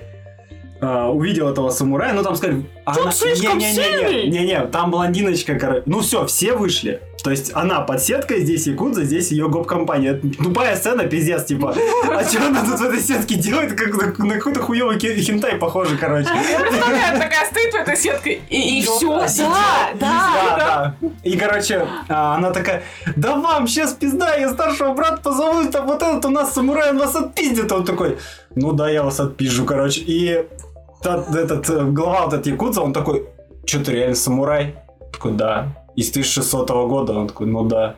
а, 0.80 1.10
увидел 1.10 1.48
этого 1.48 1.70
самурая, 1.70 2.14
ну 2.14 2.22
там 2.22 2.36
сказали... 2.36 2.64
Чё-то 2.94 3.10
слишком 3.12 3.60
сильный. 3.60 4.24
Не-не-не, 4.26 4.38
не-не, 4.38 4.66
там 4.66 4.90
блондиночка, 4.90 5.58
короче. 5.58 5.82
Ну 5.86 6.00
все, 6.00 6.26
все 6.26 6.54
вышли. 6.54 7.02
То 7.22 7.30
есть 7.30 7.50
она 7.54 7.80
под 7.80 8.02
сеткой, 8.02 8.40
здесь 8.40 8.66
Якудза, 8.66 9.04
здесь 9.04 9.30
ее 9.30 9.48
гоп-компания. 9.48 10.14
Тупая 10.14 10.76
сцена, 10.76 11.04
пиздец, 11.04 11.44
типа. 11.44 11.74
А 12.10 12.24
что 12.24 12.46
она 12.46 12.64
тут 12.64 12.80
в 12.80 12.82
этой 12.82 13.00
сетке 13.00 13.34
делает? 13.34 13.74
Как 13.78 14.18
на, 14.18 14.24
на 14.24 14.34
какой-то 14.34 14.60
хуёвый 14.60 14.98
хентай 14.98 15.56
похоже, 15.56 15.96
короче. 15.98 16.28
Я 16.28 16.60
представляю, 16.60 17.18
такая 17.20 17.46
стоит 17.46 17.72
в 17.72 17.76
этой 17.76 17.96
сетке 17.96 18.40
и, 18.48 18.78
и 18.78 18.82
все. 18.82 19.18
Да, 19.18 19.90
да. 19.94 19.96
Да, 20.00 20.56
да. 20.56 21.08
И, 21.22 21.36
короче, 21.36 21.86
а, 22.08 22.36
она 22.36 22.50
такая, 22.50 22.82
да 23.16 23.36
вам 23.36 23.66
сейчас 23.66 23.92
пизда, 23.92 24.34
я 24.36 24.50
старшего 24.50 24.94
брата 24.94 25.20
позову, 25.22 25.70
там 25.70 25.86
вот 25.86 26.02
этот 26.02 26.24
у 26.24 26.30
нас 26.30 26.54
самурай, 26.54 26.90
он 26.90 26.98
вас 26.98 27.14
отпиздит. 27.16 27.70
Он 27.72 27.84
такой, 27.84 28.18
ну 28.54 28.72
да, 28.72 28.88
я 28.88 29.02
вас 29.02 29.20
отпизжу, 29.20 29.64
короче. 29.64 30.00
И 30.00 30.46
тот- 31.02 31.34
этот, 31.34 31.68
э, 31.68 31.84
глава 31.84 32.24
вот 32.24 32.34
этот 32.34 32.46
Якудза, 32.46 32.80
он 32.82 32.92
такой, 32.92 33.26
что 33.66 33.84
ты 33.84 33.92
реально 33.92 34.16
самурай? 34.16 34.74
Такой, 35.12 35.32
да. 35.32 35.66
Из 35.96 36.10
1600 36.10 36.68
года. 36.88 37.12
Он 37.14 37.28
такой, 37.28 37.46
ну 37.46 37.64
да. 37.64 37.96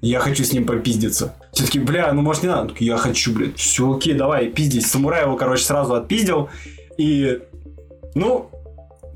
Я 0.00 0.18
хочу 0.18 0.42
с 0.44 0.52
ним 0.52 0.66
попиздиться. 0.66 1.34
Все 1.52 1.64
таки 1.64 1.78
бля, 1.78 2.12
ну 2.12 2.22
может 2.22 2.42
не 2.42 2.48
надо? 2.48 2.62
Он 2.62 2.68
такой, 2.68 2.86
я 2.86 2.96
хочу, 2.96 3.32
блядь. 3.32 3.56
Все, 3.56 3.92
окей, 3.92 4.14
давай, 4.14 4.48
пиздись. 4.48 4.90
Самурай 4.90 5.22
его, 5.22 5.36
короче, 5.36 5.64
сразу 5.64 5.94
отпиздил. 5.94 6.48
И, 6.98 7.40
ну, 8.14 8.50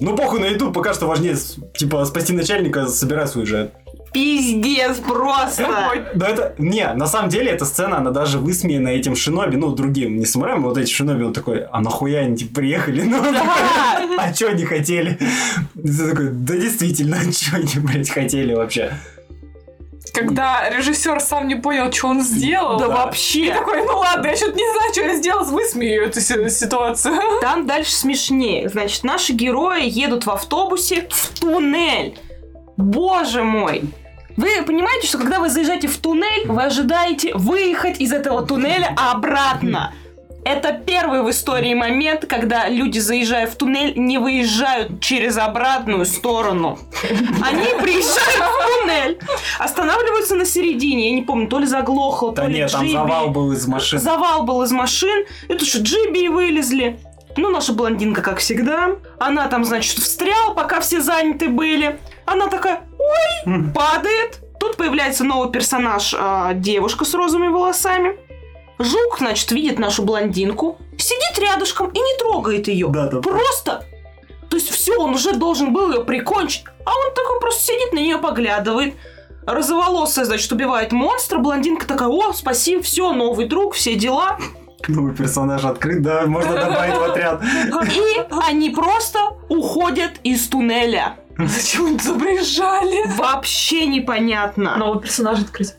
ну 0.00 0.16
похуй 0.16 0.40
на 0.40 0.46
еду, 0.46 0.72
пока 0.72 0.94
что 0.94 1.06
важнее, 1.06 1.36
типа, 1.76 2.04
спасти 2.04 2.32
начальника, 2.32 2.86
собирай 2.86 3.26
свой 3.26 3.46
же. 3.46 3.72
Пиздец 4.12 4.96
просто. 4.98 5.66
Да 6.14 6.28
это, 6.28 6.54
не, 6.59 6.86
на 6.94 7.07
самом 7.07 7.28
деле 7.28 7.50
эта 7.50 7.64
сцена, 7.64 7.98
она 7.98 8.11
даже 8.11 8.38
высмеяна 8.38 8.88
этим 8.88 9.14
шиноби, 9.16 9.57
ну, 9.57 9.70
другим, 9.74 10.16
не 10.18 10.24
самураем, 10.26 10.62
вот 10.62 10.78
эти 10.78 10.90
шиноби, 10.90 11.24
он 11.24 11.32
такой, 11.32 11.64
а 11.70 11.80
нахуя 11.80 12.20
они, 12.20 12.36
типа, 12.36 12.54
приехали? 12.57 13.02
Ну, 13.07 13.22
а 14.18 14.32
чё 14.32 14.48
они 14.50 14.64
хотели? 14.64 15.18
И 15.74 15.88
ты 15.88 16.09
такой, 16.11 16.30
да 16.30 16.54
действительно, 16.54 17.18
а 17.20 17.24
чё 17.32 17.57
они, 17.57 17.72
блядь, 17.86 18.09
хотели 18.11 18.54
вообще? 18.54 18.92
Когда 20.14 20.70
режиссер 20.70 21.20
сам 21.20 21.46
не 21.46 21.57
понял, 21.57 21.92
что 21.92 22.09
он 22.09 22.22
сделал. 22.22 22.78
Да 22.78 22.86
Да. 22.88 22.92
И 22.92 22.96
вообще. 22.96 23.52
такой, 23.52 23.84
ну 23.84 23.98
ладно, 23.98 24.28
я 24.28 24.36
что-то 24.36 24.57
не 24.57 24.72
знаю, 24.72 24.92
что 24.92 25.02
я 25.02 25.16
сделал, 25.16 25.44
высмею 25.44 26.04
эту 26.07 26.20
си- 26.20 26.48
ситуацию. 26.48 27.16
Там 27.42 27.66
дальше 27.66 27.92
смешнее. 27.92 28.68
Значит, 28.70 29.04
наши 29.04 29.34
герои 29.34 29.86
едут 29.86 30.24
в 30.24 30.30
автобусе 30.30 31.07
в 31.11 31.38
туннель. 31.40 32.16
Боже 32.76 33.42
мой. 33.42 33.82
Вы 34.36 34.62
понимаете, 34.66 35.06
что 35.06 35.18
когда 35.18 35.40
вы 35.40 35.48
заезжаете 35.48 35.88
в 35.88 35.96
туннель, 35.96 36.46
вы 36.46 36.62
ожидаете 36.64 37.34
выехать 37.34 38.00
из 38.00 38.12
этого 38.12 38.42
туннеля 38.46 38.94
обратно. 38.96 39.94
Это 40.44 40.72
первый 40.72 41.22
в 41.22 41.30
истории 41.30 41.74
момент, 41.74 42.26
когда 42.28 42.68
люди, 42.68 43.00
заезжая 43.00 43.48
в 43.48 43.56
туннель, 43.56 43.94
не 43.96 44.18
выезжают 44.18 45.00
через 45.00 45.38
обратную 45.38 46.04
сторону. 46.04 46.78
Они 47.42 47.66
приезжают 47.82 48.44
в 48.44 48.80
туннель, 48.80 49.18
останавливаются 49.58 50.36
на 50.36 50.44
середине. 50.44 51.08
Я 51.08 51.14
не 51.16 51.22
помню, 51.22 51.48
то 51.48 51.58
ли 51.58 51.66
заглохло, 51.66 52.30
то 52.32 52.42
Да 52.42 52.48
ли 52.48 52.58
нет, 52.58 52.70
там 52.70 52.82
Джиби. 52.82 52.92
завал 52.92 53.30
был 53.30 53.50
из 53.50 53.66
машин. 53.66 53.98
Завал 53.98 54.44
был 54.44 54.62
из 54.62 54.70
машин. 54.70 55.24
Это 55.48 55.64
что, 55.64 55.80
Джиби 55.80 56.28
вылезли. 56.28 57.00
Ну, 57.36 57.50
наша 57.50 57.72
блондинка, 57.72 58.22
как 58.22 58.38
всегда. 58.38 58.90
Она 59.18 59.48
там, 59.48 59.64
значит, 59.64 59.98
встряла, 59.98 60.54
пока 60.54 60.78
все 60.80 61.00
заняты 61.00 61.48
были. 61.48 61.98
Она 62.26 62.48
такая, 62.48 62.80
ой, 62.98 63.72
падает. 63.74 64.40
Тут 64.58 64.76
появляется 64.76 65.24
новый 65.24 65.50
персонаж, 65.50 66.14
а, 66.18 66.54
девушка 66.54 67.04
с 67.04 67.14
розовыми 67.14 67.48
волосами. 67.48 68.16
Жук, 68.78 69.18
значит, 69.18 69.50
видит 69.52 69.78
нашу 69.78 70.02
блондинку, 70.02 70.78
сидит 70.98 71.38
рядышком 71.38 71.88
и 71.88 71.98
не 71.98 72.18
трогает 72.18 72.68
ее. 72.68 72.88
Да, 72.88 73.06
да. 73.08 73.20
Просто. 73.20 73.84
То 74.50 74.56
есть 74.56 74.70
все, 74.70 74.96
он 74.98 75.14
уже 75.14 75.32
должен 75.32 75.72
был 75.72 75.92
ее 75.92 76.04
прикончить. 76.04 76.64
А 76.84 76.90
он 76.90 77.14
такой 77.14 77.40
просто 77.40 77.72
сидит 77.72 77.92
на 77.92 77.98
нее, 77.98 78.18
поглядывает. 78.18 78.94
Розоволосая, 79.46 80.24
значит, 80.24 80.50
убивает 80.50 80.92
монстра. 80.92 81.38
Блондинка 81.38 81.86
такая, 81.86 82.08
о, 82.08 82.32
спасибо, 82.32 82.82
все, 82.82 83.12
новый 83.12 83.46
друг, 83.46 83.74
все 83.74 83.94
дела. 83.94 84.38
Новый 84.88 85.14
персонаж 85.14 85.64
открыт, 85.64 86.02
да, 86.02 86.26
можно 86.26 86.54
добавить 86.54 86.94
в 86.94 87.02
отряд. 87.02 87.42
И 87.94 88.22
они 88.46 88.70
просто 88.70 89.18
уходят 89.48 90.12
из 90.22 90.48
туннеля. 90.48 91.16
Зачем 91.47 91.87
они 91.87 91.97
изображали? 91.97 93.16
Вообще 93.16 93.87
непонятно. 93.87 94.76
Новый 94.76 95.03
персонаж 95.03 95.41
открыть. 95.41 95.74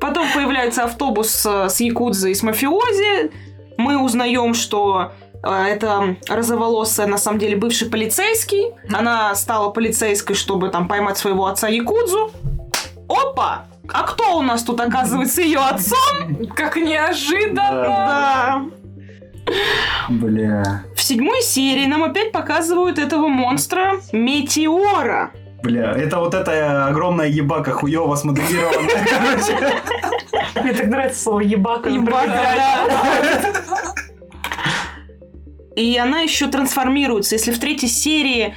Потом 0.00 0.26
появляется 0.34 0.84
автобус 0.84 1.46
э, 1.46 1.68
с 1.68 1.80
Якудзой 1.80 2.32
и 2.32 2.34
с 2.34 2.42
мафиози. 2.42 3.30
Мы 3.76 4.02
узнаем, 4.02 4.54
что 4.54 5.12
э, 5.42 5.50
это 5.50 6.16
розоволосая, 6.28 7.06
на 7.06 7.18
самом 7.18 7.38
деле, 7.38 7.56
бывший 7.56 7.88
полицейский. 7.88 8.72
Она 8.92 9.34
стала 9.34 9.70
полицейской, 9.70 10.34
чтобы 10.34 10.70
там 10.70 10.88
поймать 10.88 11.18
своего 11.18 11.46
отца 11.46 11.68
Якудзу. 11.68 12.32
Опа! 13.08 13.66
А 13.92 14.02
кто 14.04 14.38
у 14.38 14.42
нас 14.42 14.62
тут 14.62 14.80
оказывается 14.80 15.42
ее 15.42 15.58
отцом? 15.58 16.46
Как 16.54 16.76
неожиданно. 16.76 17.82
Да. 17.82 18.64
Бля, 20.08 20.82
В 20.94 21.00
седьмой 21.02 21.42
серии 21.42 21.86
нам 21.86 22.02
опять 22.04 22.32
показывают 22.32 22.98
этого 22.98 23.28
монстра 23.28 23.94
Метеора. 24.12 25.30
бля, 25.62 25.92
это 25.92 26.18
вот 26.18 26.34
эта 26.34 26.86
огромная 26.86 27.28
ебака 27.28 27.72
хуёво 27.72 28.16
смоделированная, 28.16 29.06
короче. 29.10 30.62
Мне 30.62 30.72
так 30.72 30.86
нравится 30.86 31.22
слово 31.22 31.40
ебака. 31.40 31.88
Ебака, 31.88 32.26
да. 32.26 32.86
И 35.76 35.96
она 35.96 36.20
еще 36.20 36.48
трансформируется. 36.48 37.36
Если 37.36 37.52
в 37.52 37.58
третьей 37.60 37.88
серии 37.88 38.54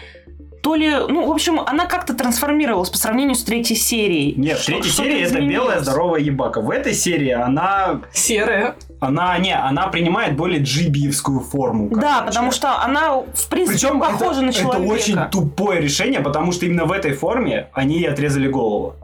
то 0.63 0.75
ли, 0.75 0.89
ну, 0.89 1.27
в 1.27 1.31
общем, 1.31 1.59
она 1.59 1.85
как-то 1.87 2.13
трансформировалась 2.13 2.89
по 2.89 2.97
сравнению 2.97 3.35
с 3.35 3.43
третьей 3.43 3.75
серией. 3.75 4.33
Нет, 4.37 4.59
в 4.59 4.61
Что- 4.61 4.71
третьей 4.71 4.91
серии 4.91 5.21
это 5.21 5.41
белая 5.41 5.81
здоровая 5.81 6.21
ебака. 6.21 6.61
В 6.61 6.69
этой 6.69 6.93
серии 6.93 7.31
она, 7.31 7.99
Серая. 8.13 8.75
она, 9.01 9.37
не, 9.39 9.53
она 9.53 9.87
принимает 9.87 10.37
более 10.37 10.61
джибиевскую 10.61 11.41
форму. 11.41 11.89
Да, 11.89 12.19
короче. 12.19 12.25
потому 12.27 12.51
что 12.53 12.81
она, 12.81 13.17
в 13.17 13.49
принципе, 13.49 13.77
Причем 13.77 13.99
похожа 13.99 14.31
это, 14.31 14.41
на 14.41 14.49
это 14.51 14.59
человека. 14.59 14.89
очень 14.93 15.17
тупое 15.29 15.81
решение, 15.81 16.21
потому 16.21 16.53
что 16.53 16.65
именно 16.65 16.85
в 16.85 16.93
этой 16.93 17.11
форме 17.11 17.67
они 17.73 17.97
ей 17.97 18.07
отрезали 18.07 18.47
голову. 18.47 18.95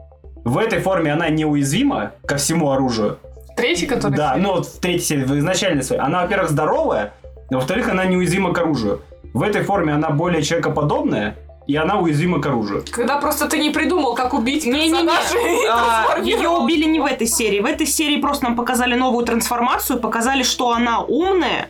В 0.44 0.56
этой 0.56 0.80
форме 0.80 1.12
она 1.12 1.28
неуязвима 1.28 2.12
ко 2.26 2.36
всему 2.36 2.70
оружию. 2.70 3.18
Третий, 3.54 3.84
который... 3.84 4.16
Да, 4.16 4.34
ну 4.38 4.52
вот 4.52 4.66
в 4.66 4.80
третьей 4.80 5.04
серии, 5.04 5.24
в 5.24 5.38
изначальной 5.38 5.82
своей. 5.82 6.00
Она, 6.00 6.22
во-первых, 6.22 6.48
здоровая, 6.48 7.12
а 7.50 7.54
во-вторых, 7.54 7.90
она 7.90 8.06
неуязвима 8.06 8.54
к 8.54 8.58
оружию. 8.58 9.02
В 9.34 9.42
этой 9.42 9.62
форме 9.62 9.92
она 9.92 10.08
более 10.08 10.42
человекоподобная, 10.42 11.36
и 11.66 11.76
она 11.76 11.98
уязвима 11.98 12.40
к 12.40 12.46
оружию. 12.46 12.84
Когда 12.90 13.18
просто 13.18 13.48
ты 13.48 13.58
не 13.58 13.70
придумал, 13.70 14.14
как 14.14 14.34
убить 14.34 14.66
Не-не-не, 14.66 14.90
персонажа 14.90 15.38
и 15.38 15.66
а, 15.70 16.18
ее 16.22 16.48
убили 16.48 16.84
не 16.84 16.98
в 17.00 17.06
этой 17.06 17.26
серии. 17.26 17.60
В 17.60 17.66
этой 17.66 17.86
серии 17.86 18.20
просто 18.20 18.44
нам 18.44 18.56
показали 18.56 18.94
новую 18.94 19.24
трансформацию, 19.24 20.00
показали, 20.00 20.42
что 20.42 20.70
она 20.72 21.00
умная. 21.00 21.68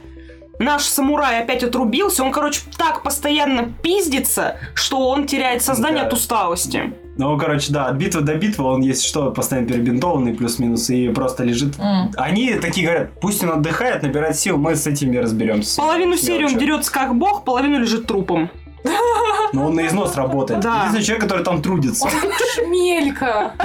Наш 0.59 0.82
самурай 0.82 1.41
опять 1.43 1.62
отрубился, 1.64 2.22
он, 2.22 2.32
короче, 2.32 2.61
так 2.76 3.03
постоянно 3.03 3.72
пиздится, 3.82 4.59
что 4.74 5.09
он 5.09 5.26
теряет 5.26 5.62
сознание 5.62 6.03
Да. 6.03 6.09
от 6.09 6.12
усталости. 6.12 6.93
Ну, 7.16 7.36
короче, 7.38 7.72
да, 7.72 7.86
от 7.86 7.97
битвы 7.97 8.20
до 8.22 8.34
битвы 8.34 8.64
он, 8.64 8.82
если 8.82 9.07
что, 9.07 9.30
постоянно 9.30 9.68
перебинтованный, 9.68 10.34
плюс-минус, 10.34 10.88
и 10.91 11.09
просто 11.09 11.45
лежит. 11.45 11.78
М. 11.78 12.11
Они 12.16 12.55
такие 12.55 12.86
говорят, 12.86 13.11
пусть 13.20 13.43
он 13.43 13.51
отдыхает, 13.51 14.03
набирает 14.03 14.36
сил, 14.36 14.57
мы 14.59 14.76
с 14.76 14.86
этими 14.86 15.16
разберемся. 15.16 15.80
Половину 15.80 16.16
серии 16.16 16.45
он 16.45 16.57
дерется 16.57 16.93
как 16.93 17.14
бог, 17.14 17.45
половину 17.45 17.78
лежит 17.78 18.07
трупом. 18.07 18.51
Но 19.53 19.66
он 19.66 19.74
на 19.74 19.87
износ 19.87 20.16
работает. 20.16 20.61
Да. 20.61 20.76
Единственный 20.76 21.03
человек, 21.03 21.22
который 21.24 21.45
там 21.45 21.62
трудится. 21.62 22.05
Он 22.05 22.11
как 22.11 22.33
шмелька. 22.55 23.53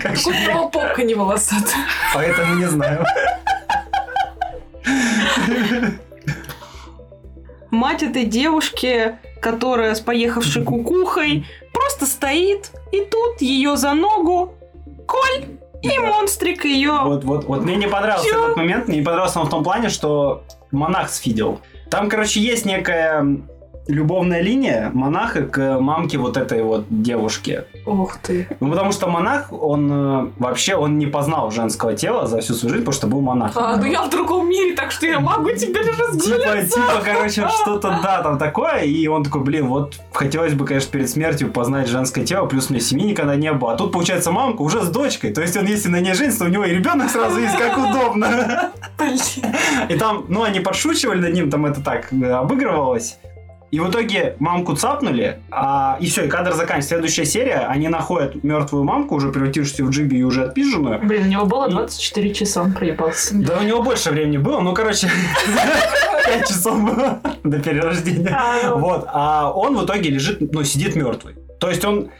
Как 0.00 0.16
него 0.16 0.68
попка 0.68 1.02
не 1.02 1.14
волосатая. 1.14 1.86
Поэтому 2.14 2.54
не 2.54 2.66
знаю. 2.66 3.04
Мать 7.70 8.02
этой 8.02 8.24
девушки, 8.24 9.18
которая 9.40 9.94
с 9.94 10.00
поехавшей 10.00 10.64
кукухой, 10.64 11.46
просто 11.72 12.06
стоит, 12.06 12.70
и 12.92 13.04
тут 13.04 13.40
ее 13.40 13.76
за 13.76 13.94
ногу 13.94 14.54
Коль 15.10 15.58
и 15.82 15.98
монстрик 15.98 16.64
ее. 16.64 16.92
Вот, 17.02 17.24
вот, 17.24 17.44
вот 17.44 17.64
мне 17.64 17.76
не 17.76 17.88
понравился 17.88 18.28
Чё? 18.28 18.44
этот 18.44 18.56
момент. 18.56 18.86
Мне 18.86 18.98
не 18.98 19.04
понравился 19.04 19.40
он 19.40 19.46
в 19.46 19.50
том 19.50 19.64
плане, 19.64 19.88
что 19.88 20.44
монах 20.70 21.10
сфидел. 21.10 21.60
Там, 21.90 22.08
короче, 22.08 22.40
есть 22.40 22.64
некая 22.64 23.26
любовная 23.90 24.40
линия 24.40 24.90
монаха 24.94 25.42
к 25.42 25.78
мамке 25.78 26.18
вот 26.18 26.36
этой 26.36 26.62
вот 26.62 26.86
девушки. 26.88 27.64
Ух 27.86 28.18
ты. 28.18 28.48
Ну, 28.60 28.70
потому 28.70 28.92
что 28.92 29.08
монах, 29.08 29.52
он 29.52 29.90
э, 29.90 30.30
вообще, 30.38 30.76
он 30.76 30.98
не 30.98 31.06
познал 31.06 31.50
женского 31.50 31.94
тела 31.94 32.26
за 32.26 32.40
всю 32.40 32.54
свою 32.54 32.74
жизнь, 32.74 32.84
потому 32.84 32.94
что 32.94 33.06
был 33.06 33.20
монахом. 33.20 33.62
А, 33.62 33.76
ну 33.76 33.84
я 33.84 34.02
в 34.02 34.10
другом 34.10 34.48
мире, 34.48 34.74
так 34.74 34.90
что 34.90 35.06
я 35.06 35.20
могу 35.20 35.50
теперь 35.52 35.90
разгуляться. 35.90 36.76
Типа, 36.76 36.92
типа, 36.92 37.02
короче, 37.04 37.48
что-то, 37.62 38.00
да, 38.02 38.22
там 38.22 38.38
такое, 38.38 38.82
и 38.82 39.06
он 39.06 39.24
такой, 39.24 39.42
блин, 39.42 39.66
вот 39.68 40.00
хотелось 40.12 40.54
бы, 40.54 40.64
конечно, 40.64 40.90
перед 40.90 41.10
смертью 41.10 41.50
познать 41.50 41.88
женское 41.88 42.24
тело, 42.24 42.46
плюс 42.46 42.70
у 42.70 42.72
меня 42.72 42.82
семьи 42.82 43.06
никогда 43.06 43.36
не 43.36 43.52
было. 43.52 43.72
А 43.72 43.76
тут, 43.76 43.92
получается, 43.92 44.32
мамка 44.32 44.62
уже 44.62 44.82
с 44.82 44.88
дочкой, 44.88 45.32
то 45.32 45.40
есть 45.40 45.56
он, 45.56 45.66
если 45.66 45.88
на 45.88 46.00
ней 46.00 46.14
женится, 46.14 46.44
у 46.44 46.48
него 46.48 46.64
и 46.64 46.74
ребенок 46.74 47.10
сразу 47.10 47.40
есть, 47.40 47.56
как 47.56 47.76
удобно. 47.78 48.72
И 49.88 49.94
там, 49.96 50.26
ну, 50.28 50.42
они 50.42 50.60
подшучивали 50.60 51.20
над 51.20 51.32
ним, 51.32 51.50
там 51.50 51.66
это 51.66 51.82
так 51.82 52.12
э, 52.12 52.30
обыгрывалось. 52.30 53.18
И 53.70 53.78
в 53.78 53.88
итоге 53.88 54.34
мамку 54.40 54.74
цапнули, 54.74 55.38
а, 55.50 55.96
и 56.00 56.06
все, 56.06 56.24
и 56.24 56.28
кадр 56.28 56.52
заканчивается. 56.54 56.88
Следующая 56.88 57.24
серия, 57.24 57.66
они 57.68 57.86
находят 57.88 58.42
мертвую 58.42 58.82
мамку, 58.84 59.14
уже 59.14 59.30
превратившуюся 59.30 59.84
в 59.84 59.90
джиби 59.90 60.16
и 60.16 60.22
уже 60.24 60.44
отпизженную. 60.46 60.98
Блин, 61.06 61.22
у 61.24 61.28
него 61.28 61.46
было 61.46 61.68
И- 61.68 61.70
24 61.70 62.34
часа, 62.34 62.62
он 62.62 62.72
проебался. 62.72 63.34
Да 63.36 63.58
у 63.58 63.62
него 63.62 63.82
больше 63.82 64.10
времени 64.10 64.38
было, 64.38 64.58
ну, 64.60 64.74
короче, 64.74 65.08
5 66.26 66.48
часов 66.48 66.82
было 66.82 67.20
до 67.44 67.58
перерождения. 67.60 68.36
Вот, 68.74 69.04
а 69.06 69.52
он 69.52 69.76
в 69.76 69.84
итоге 69.84 70.10
лежит, 70.10 70.52
ну, 70.52 70.64
сидит 70.64 70.96
мертвый. 70.96 71.34
То 71.60 71.68
есть 71.70 71.84
он, 71.84 72.10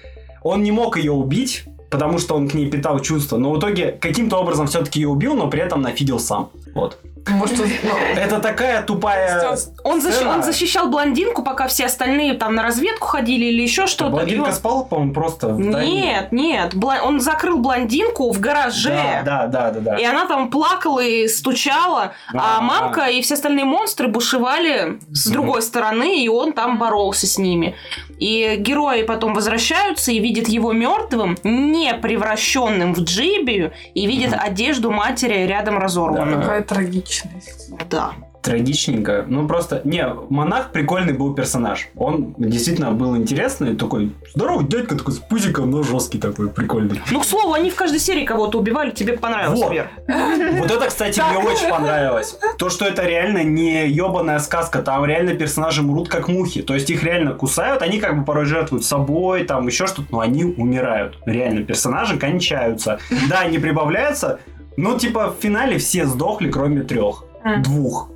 он 0.43 0.63
не 0.63 0.71
мог 0.73 0.97
ее 0.97 1.13
убить, 1.13 1.65
потому 1.91 2.19
что 2.19 2.37
он 2.37 2.49
к 2.49 2.55
ней 2.55 2.71
питал 2.71 3.01
чувства, 3.01 3.39
но 3.39 3.51
в 3.53 3.59
итоге 3.59 3.93
каким-то 4.01 4.37
образом 4.39 4.67
все-таки 4.69 5.01
ее 5.01 5.09
убил, 5.09 5.35
но 5.35 5.49
при 5.49 5.61
этом 5.61 5.83
нафидел 5.83 6.21
сам. 6.21 6.51
Вот. 6.75 6.99
Может, 7.29 7.59
ну, 7.59 7.91
Это 8.17 8.41
такая 8.41 8.83
тупая... 8.83 9.57
Он, 9.85 9.99
защ- 10.01 10.27
он 10.27 10.43
защищал 10.43 10.89
блондинку, 10.89 11.43
пока 11.43 11.69
все 11.69 11.87
остальные 11.87 12.35
там 12.35 12.55
на 12.55 12.63
разведку 12.63 13.07
ходили 13.07 13.47
или 13.47 13.63
еще 13.63 13.87
что-то. 13.87 14.11
Блондинка 14.11 14.49
он- 14.49 14.53
спала, 14.55 14.85
по-моему, 14.85 15.13
просто 15.13 15.49
в 15.49 15.73
тайне. 15.73 16.03
Нет, 16.03 16.33
нет. 16.33 16.75
бла- 16.75 17.01
Он 17.03 17.21
закрыл 17.21 17.59
блондинку 17.59 18.31
в 18.33 18.41
гараже. 18.41 19.23
Да, 19.25 19.47
да, 19.47 19.47
да, 19.47 19.71
да, 19.71 19.81
да. 19.81 19.97
И 19.99 20.05
она 20.05 20.27
там 20.27 20.51
плакала 20.51 21.01
и 21.01 21.29
стучала, 21.29 22.13
Да, 22.33 22.57
а 22.59 22.61
мамка 22.61 23.01
да. 23.03 23.09
и 23.09 23.21
все 23.23 23.35
остальные 23.35 23.65
монстры 23.65 24.09
бушевали 24.09 24.99
с 25.13 25.27
другой 25.29 25.63
стороны, 25.63 26.25
и 26.25 26.29
он 26.29 26.53
там 26.53 26.79
боролся 26.79 27.27
с 27.27 27.39
ними. 27.39 27.75
И 28.19 28.57
герои 28.59 29.03
потом 29.03 29.33
возвращаются 29.35 30.13
и 30.13 30.19
видят 30.19 30.47
его 30.49 30.73
мертвым, 30.73 31.39
не 31.43 31.95
превращенным 31.95 32.93
в 32.95 33.01
джибию, 33.01 33.73
и 33.95 34.07
видят 34.07 34.35
одежду 34.39 34.91
матери 34.91 35.47
рядом 35.47 35.79
разорванную. 35.79 36.41
какая 36.43 36.63
трагичность. 37.11 37.71
Да. 37.91 38.13
Трагичненько. 38.43 39.27
Ну, 39.29 39.47
просто... 39.47 39.83
Не, 39.85 40.07
монах 40.31 40.73
прикольный 40.73 41.13
был 41.13 41.35
персонаж. 41.35 41.89
Он 41.95 42.35
действительно 42.39 42.91
был 42.93 43.15
интересный. 43.15 43.77
Такой 43.77 44.15
здоровый 44.35 44.67
дядька 44.67 44.97
такой 44.97 45.13
с 45.13 45.19
пузиком, 45.19 45.71
но 45.71 45.83
жесткий 45.83 46.19
такой, 46.19 46.49
прикольный. 46.49 47.03
Ну, 47.11 47.21
к 47.21 47.25
слову, 47.25 47.53
они 47.53 47.71
в 47.71 47.75
каждой 47.75 48.01
серии 48.01 48.25
кого-то 48.25 48.59
убивали, 48.59 48.93
тебе 48.93 49.13
понравилось, 49.19 49.61
Вот. 49.61 49.73
Вер. 49.73 49.91
Вот 50.07 50.71
это, 50.71 50.87
кстати, 50.87 51.21
мне 51.21 51.39
очень 51.39 51.69
понравилось. 51.69 52.39
То, 52.57 52.71
что 52.71 52.87
это 52.87 53.05
реально 53.05 53.45
не 53.45 53.87
ебаная 53.89 54.39
сказка, 54.39 54.81
там 54.81 55.05
реально 55.05 55.35
персонажи 55.35 55.83
мрут 55.83 56.09
как 56.09 56.29
мухи. 56.29 56.63
То 56.63 56.75
есть 56.75 56.89
их 56.89 57.03
реально 57.03 57.35
кусают, 57.35 57.83
они 57.83 57.99
как 58.01 58.19
бы 58.19 58.25
порой 58.25 58.47
жертвуют 58.47 58.87
собой, 58.87 59.45
там 59.45 59.67
еще 59.67 59.87
что-то, 59.87 60.09
но 60.13 60.21
они 60.21 60.45
умирают. 60.45 61.19
Реально, 61.27 61.63
персонажи 61.65 62.17
кончаются. 62.17 63.01
Да, 63.29 63.41
они 63.41 63.59
прибавляются, 63.59 64.41
но 64.81 64.99
типа 64.99 65.31
в 65.31 65.41
финале 65.43 65.79
все 65.79 66.07
сдохли, 66.07 66.51
кроме 66.51 66.83
трех. 66.83 67.25
М. 67.45 67.63
Двух. 67.63 68.11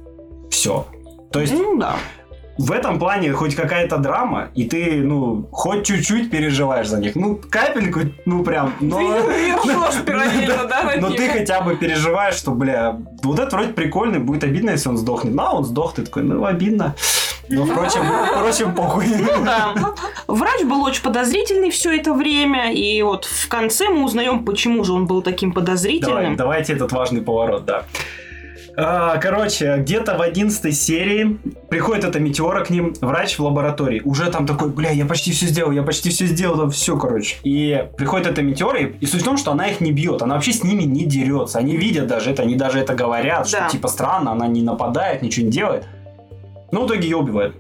Все. 0.51 0.87
То 1.31 1.41
есть 1.41 1.53
Ну, 1.53 1.79
да. 1.79 1.97
В 2.59 2.73
этом 2.73 2.99
плане 2.99 3.33
хоть 3.33 3.55
какая-то 3.55 3.99
драма, 3.99 4.49
и 4.55 4.65
ты, 4.65 5.03
ну, 5.03 5.49
хоть 5.51 5.87
чуть-чуть 5.87 6.31
переживаешь 6.31 6.89
за 6.89 7.01
них. 7.01 7.17
Ну, 7.17 7.41
капельку, 7.51 8.01
ну, 8.27 8.45
прям, 8.45 8.75
но... 8.81 8.99
параллельно, 10.07 10.65
да, 10.69 10.85
над 10.85 11.01
Но 11.01 11.11
ты 11.11 11.29
хотя 11.29 11.61
бы 11.61 11.77
переживаешь, 11.77 12.35
что, 12.35 12.53
бля, 12.53 12.99
вот 13.23 13.39
это 13.39 13.57
вроде 13.57 13.73
прикольный, 13.73 14.19
будет 14.19 14.45
обидно, 14.45 14.71
если 14.71 14.89
он 14.89 14.97
сдохнет. 14.97 15.35
Ну, 15.35 15.43
он 15.43 15.65
сдох, 15.65 15.95
ты 15.95 16.03
такой, 16.03 16.23
ну, 16.23 16.45
обидно. 16.45 16.95
Но, 17.49 17.67
впрочем, 17.67 18.03
впрочем, 18.35 18.75
похуй. 18.75 19.07
Ну 19.07 19.45
да. 19.45 19.75
Врач 20.27 20.63
был 20.63 20.83
очень 20.83 21.03
подозрительный 21.03 21.71
все 21.71 21.97
это 21.97 22.15
время, 22.15 22.73
и 22.73 23.03
вот 23.03 23.27
в 23.27 23.49
конце 23.49 23.89
мы 23.89 24.05
узнаем, 24.05 24.45
почему 24.45 24.85
же 24.85 24.93
он 24.93 25.07
был 25.07 25.23
таким 25.23 25.53
Давай, 25.53 25.67
подозрительным. 25.67 26.37
давайте 26.37 26.73
этот 26.73 26.93
важный 26.93 27.21
поворот, 27.21 27.65
да. 27.65 27.85
А, 28.77 29.19
Короче, 29.19 29.77
где-то 29.79 30.19
в 30.19 30.23
11 30.23 30.77
серии 30.77 31.39
приходит 31.71 32.05
эта 32.05 32.19
метеора 32.19 32.65
к 32.65 32.71
ним, 32.71 32.95
врач 33.01 33.39
в 33.39 33.43
лаборатории. 33.45 34.03
Уже 34.05 34.31
там 34.31 34.47
такой, 34.47 34.69
бля, 34.71 34.91
я 34.91 35.07
почти 35.07 35.33
все 35.33 35.47
сделал, 35.47 35.71
я 35.71 35.83
почти 35.83 36.11
все 36.11 36.27
сделал, 36.27 36.57
там 36.57 36.71
все, 36.71 36.97
короче. 36.99 37.37
И 37.45 37.87
приходит 37.97 38.27
эта 38.27 38.43
метеора, 38.43 38.81
и, 38.81 38.87
и 38.99 39.07
суть 39.07 39.23
в 39.23 39.25
том, 39.25 39.37
что 39.37 39.53
она 39.53 39.69
их 39.69 39.81
не 39.81 39.93
бьет, 39.93 40.23
она 40.23 40.35
вообще 40.35 40.53
с 40.53 40.65
ними 40.65 40.83
не 40.83 41.05
дерется. 41.05 41.59
Они 41.59 41.77
видят 41.77 42.07
даже 42.09 42.31
это, 42.33 42.43
они 42.43 42.57
даже 42.57 42.81
это 42.81 42.95
говорят, 42.95 43.49
Да. 43.53 43.61
что 43.69 43.71
типа 43.71 43.89
странно, 43.89 44.33
она 44.33 44.49
не 44.49 44.63
нападает, 44.63 45.23
ничего 45.23 45.47
не 45.47 45.53
делает. 45.53 45.87
Но 46.73 46.83
в 46.83 46.87
итоге 46.87 47.03
ее 47.09 47.17
убивают. 47.17 47.57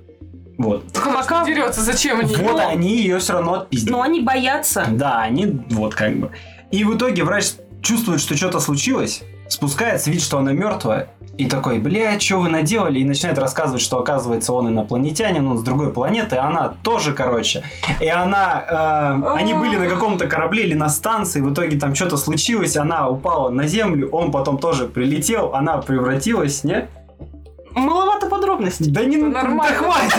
Вот. 0.58 0.84
Пока- 0.92 1.44
Дерется, 1.44 1.80
зачем 1.80 2.20
они? 2.20 2.34
Вот 2.36 2.56
Но- 2.56 2.68
они 2.68 2.96
ее 2.96 3.18
все 3.18 3.34
равно 3.34 3.54
отпиздили. 3.54 3.92
Но 3.92 4.02
они 4.02 4.20
боятся. 4.20 4.86
Да, 4.90 5.20
они 5.22 5.60
вот 5.70 5.94
как 5.94 6.16
бы. 6.18 6.30
И 6.70 6.82
в 6.84 6.96
итоге 6.96 7.22
врач 7.24 7.52
чувствует, 7.82 8.20
что 8.20 8.36
что-то 8.36 8.60
случилось, 8.60 9.22
спускается, 9.48 10.10
видит, 10.10 10.24
что 10.24 10.38
она 10.38 10.52
мертвая, 10.52 11.08
и 11.36 11.46
такой, 11.46 11.78
бля, 11.78 12.18
что 12.20 12.38
вы 12.38 12.48
наделали? 12.48 13.00
И 13.00 13.04
начинает 13.04 13.38
рассказывать, 13.38 13.82
что 13.82 13.98
оказывается 13.98 14.52
он 14.52 14.68
инопланетянин, 14.68 15.46
он 15.46 15.58
с 15.58 15.62
другой 15.62 15.92
планеты, 15.92 16.36
а 16.36 16.46
она 16.46 16.74
тоже, 16.82 17.12
короче. 17.12 17.64
И 18.00 18.06
она, 18.06 19.20
э, 19.26 19.36
они 19.36 19.54
были 19.54 19.76
на 19.76 19.88
каком-то 19.88 20.28
корабле 20.28 20.64
или 20.64 20.74
на 20.74 20.88
станции, 20.88 21.40
в 21.40 21.52
итоге 21.52 21.78
там 21.78 21.94
что-то 21.94 22.16
случилось, 22.16 22.76
она 22.76 23.08
упала 23.08 23.50
на 23.50 23.66
землю, 23.66 24.10
он 24.10 24.30
потом 24.30 24.58
тоже 24.58 24.86
прилетел, 24.86 25.54
она 25.54 25.78
превратилась, 25.78 26.62
не? 26.62 26.88
Маловато 27.72 28.28
подробностей. 28.28 28.90
Да 28.90 29.04
не 29.04 29.16
нормально. 29.16 29.76
Да 29.80 29.92
хватит. 29.92 30.14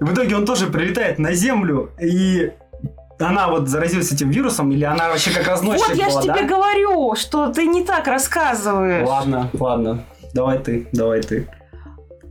В 0.00 0.12
итоге 0.12 0.36
он 0.36 0.44
тоже 0.44 0.66
прилетает 0.66 1.18
на 1.18 1.32
землю, 1.32 1.90
и 2.00 2.50
она 3.18 3.48
вот 3.48 3.68
заразилась 3.68 4.12
этим 4.12 4.30
вирусом, 4.30 4.70
или 4.72 4.84
она 4.84 5.08
вообще 5.08 5.30
как 5.30 5.46
разносчик 5.46 5.88
Вот 5.88 5.96
я 5.96 6.08
была, 6.08 6.20
ж 6.20 6.24
тебе 6.24 6.40
да? 6.40 6.46
говорю, 6.46 7.14
что 7.14 7.48
ты 7.48 7.66
не 7.66 7.82
так 7.82 8.06
рассказываешь. 8.06 9.06
Ладно, 9.06 9.50
ладно. 9.58 10.04
Давай 10.34 10.58
ты, 10.58 10.88
давай 10.92 11.22
ты. 11.22 11.48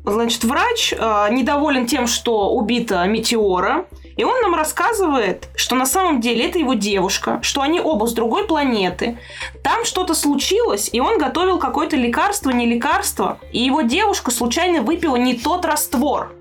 Значит, 0.06 0.44
врач 0.44 0.94
э, 0.94 1.28
недоволен 1.32 1.88
тем, 1.88 2.06
что 2.06 2.54
убита 2.54 3.04
метеора, 3.06 3.86
и 4.18 4.24
он 4.24 4.40
нам 4.42 4.54
рассказывает, 4.54 5.50
что 5.56 5.76
на 5.76 5.88
самом 5.88 6.22
деле 6.22 6.48
это 6.48 6.60
его 6.60 6.76
девушка, 6.76 7.40
что 7.42 7.62
они 7.62 7.82
оба 7.82 8.06
с 8.06 8.14
другой 8.14 8.46
планеты. 8.46 9.18
Там 9.64 9.84
что-то 9.84 10.14
случилось, 10.14 10.90
и 10.94 11.00
он 11.00 11.18
готовил 11.18 11.58
какое-то 11.58 11.96
лекарство, 11.96 12.52
не 12.52 12.68
лекарство, 12.68 13.40
и 13.52 13.64
его 13.64 13.82
девушка 13.82 14.30
случайно 14.30 14.82
выпила 14.82 15.16
не 15.16 15.34
тот 15.34 15.66
раствор. 15.66 16.36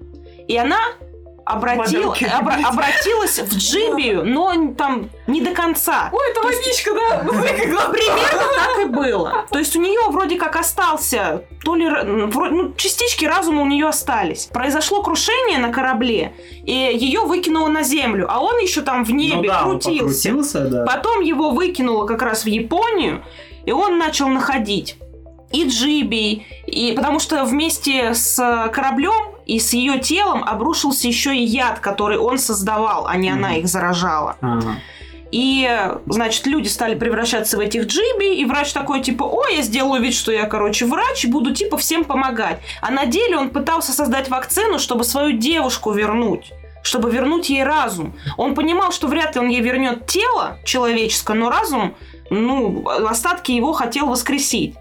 И 0.47 0.57
она 0.59 0.79
обратил- 1.45 2.13
обра- 2.13 2.63
обратилась 2.65 3.39
в 3.39 3.57
джибию, 3.57 4.25
но 4.25 4.75
там 4.75 5.11
не 5.27 5.41
до 5.41 5.51
конца. 5.51 6.09
Ой, 6.13 6.31
это 6.31 6.43
водичка, 6.43 6.93
да? 6.95 7.23
Ну, 7.25 7.33
Примерно 7.93 8.43
так 8.57 8.79
и 8.83 8.85
было. 8.87 9.47
То 9.51 9.59
есть 9.59 9.77
у 9.77 9.81
нее 9.81 10.01
вроде 10.11 10.37
как 10.37 10.57
остался, 10.57 11.45
то 11.65 11.75
ли 11.75 11.89
ну, 11.89 12.73
частички 12.75 13.25
разума 13.25 13.63
у 13.63 13.67
нее 13.67 13.89
остались. 13.89 14.47
Произошло 14.47 15.03
крушение 15.03 15.59
на 15.59 15.71
корабле, 15.73 16.33
и 16.65 16.73
ее 16.73 17.21
выкинуло 17.21 17.69
на 17.69 17.83
землю, 17.83 18.27
а 18.31 18.41
он 18.41 18.59
еще 18.59 18.81
там 18.83 19.05
в 19.05 19.11
небе 19.11 19.37
ну 19.37 19.43
да, 19.43 19.63
крутился. 19.63 19.99
покрутился, 20.05 20.69
да. 20.69 20.85
Потом 20.85 21.21
его 21.21 21.51
выкинуло 21.51 22.07
как 22.07 22.23
раз 22.23 22.45
в 22.45 22.49
Японию, 22.49 23.23
и 23.67 23.73
он 23.73 23.99
начал 23.99 24.29
находить 24.29 24.97
и 25.53 25.69
джиби, 25.69 26.47
и 26.67 26.93
потому 26.97 27.21
что 27.21 27.45
вместе 27.45 28.13
с 28.15 28.37
кораблем 28.73 29.34
и 29.47 29.59
с 29.59 29.73
ее 29.73 29.99
телом 29.99 30.45
обрушился 30.45 31.07
еще 31.09 31.35
и 31.37 31.43
яд, 31.43 31.81
который 31.81 32.19
он 32.19 32.39
создавал, 32.39 33.07
а 33.07 33.17
не 33.17 33.31
она 33.31 33.49
Мгм. 33.51 33.59
их 33.59 33.69
заражала. 33.69 34.37
Ага. 34.41 34.77
И, 35.31 35.69
значит, 36.07 36.47
люди 36.47 36.69
стали 36.69 36.95
превращаться 36.95 37.57
в 37.57 37.61
этих 37.61 37.87
джиби, 37.87 38.37
и 38.37 38.45
врач 38.45 38.73
такой, 38.73 39.01
типа, 39.01 39.25
ой, 39.25 39.57
я 39.57 39.63
сделаю 39.63 40.01
вид, 40.01 40.15
что 40.15 40.31
я, 40.31 40.47
короче, 40.47 40.87
врач, 40.87 41.25
и 41.25 41.29
буду, 41.29 41.53
типа, 41.53 41.77
всем 41.77 42.05
помогать. 42.05 42.61
А 42.81 42.93
на 42.93 43.05
деле 43.07 43.37
он 43.37 43.51
пытался 43.51 43.91
создать 43.93 44.29
вакцину, 44.29 44.79
чтобы 44.79 45.05
свою 45.05 45.37
девушку 45.37 45.91
вернуть 45.93 46.53
чтобы 46.85 47.11
вернуть 47.11 47.49
ей 47.49 47.65
разум. 47.65 48.13
Он 48.37 48.55
понимал, 48.55 48.93
что 48.93 49.09
вряд 49.09 49.35
ли 49.35 49.41
он 49.41 49.49
ей 49.49 49.63
вернет 49.63 50.07
тело 50.07 50.59
человеческое, 50.67 51.33
но 51.33 51.49
разум, 51.49 51.95
ну, 52.29 52.87
остатки 52.87 53.53
его 53.53 53.73
хотел 53.73 54.07
воскресить. 54.07 54.75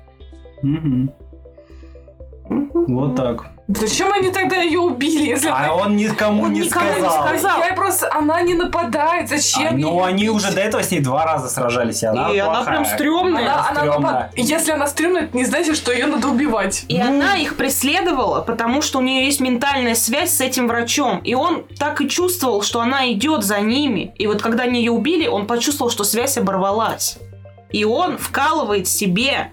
Мгм. 0.61 1.11
Вот 2.49 3.16
так. 3.16 3.53
Зачем 3.80 4.11
они 4.13 4.30
тогда 4.30 4.57
ее 4.57 4.80
убили, 4.80 5.28
если 5.30 5.47
А 5.49 5.55
она- 5.57 5.74
он 5.76 5.95
никому 5.95 6.43
Он 6.43 6.53
не 6.53 6.61
никому 6.61 6.86
не 6.86 6.91
сказал. 6.99 7.28
сказал. 7.28 7.63
Я 7.63 7.74
просто, 7.74 8.09
она 8.13 8.41
не 8.41 8.53
нападает, 8.53 9.30
зачем 9.30 9.67
А, 9.67 9.78
ей 9.78 9.84
ну, 9.84 10.03
они 10.03 10.30
уже 10.30 10.51
до 10.51 10.61
этого 10.61 10.84
с 10.84 10.91
ней 10.91 10.99
два 10.99 11.26
раза 11.26 11.49
сражались, 11.49 12.03
и 12.03 12.05
она 12.05 12.30
и 12.32 12.38
она 12.38 12.63
прям 12.63 12.86
стрёмная. 12.86 13.43
Она, 13.43 13.67
она 13.69 13.80
стрёмно. 13.82 13.99
напад- 14.11 14.32
Если 14.36 14.71
она 14.71 14.88
стрёмная, 14.88 15.24
это 15.24 15.36
не 15.38 15.45
значит, 15.45 15.76
что 15.76 15.91
ее 15.91 16.05
надо 16.07 16.28
убивать. 16.28 16.86
И 16.88 16.99
она 16.99 17.38
их 17.38 17.55
преследовала, 17.57 18.41
потому 18.41 18.82
что 18.82 18.99
у 18.99 19.01
нее 19.01 19.26
есть 19.26 19.39
ментальная 19.39 19.95
связь 19.95 20.34
с 20.36 20.41
этим 20.41 20.67
врачом. 20.67 21.19
И 21.19 21.34
он 21.34 21.63
так 21.80 22.01
и 22.01 22.07
чувствовал, 22.09 22.61
что 22.61 22.80
она 22.80 23.11
идет 23.11 23.43
за 23.43 23.59
ними. 23.59 24.13
И 24.17 24.28
вот 24.28 24.41
когда 24.41 24.63
они 24.63 24.80
ее 24.80 24.91
убили, 24.91 25.28
он 25.28 25.47
почувствовал, 25.47 25.89
что 25.91 26.03
связь 26.03 26.38
оборвалась. 26.38 27.17
И 27.71 27.86
он 27.86 28.17
вкалывает 28.17 28.88
себе 28.88 29.49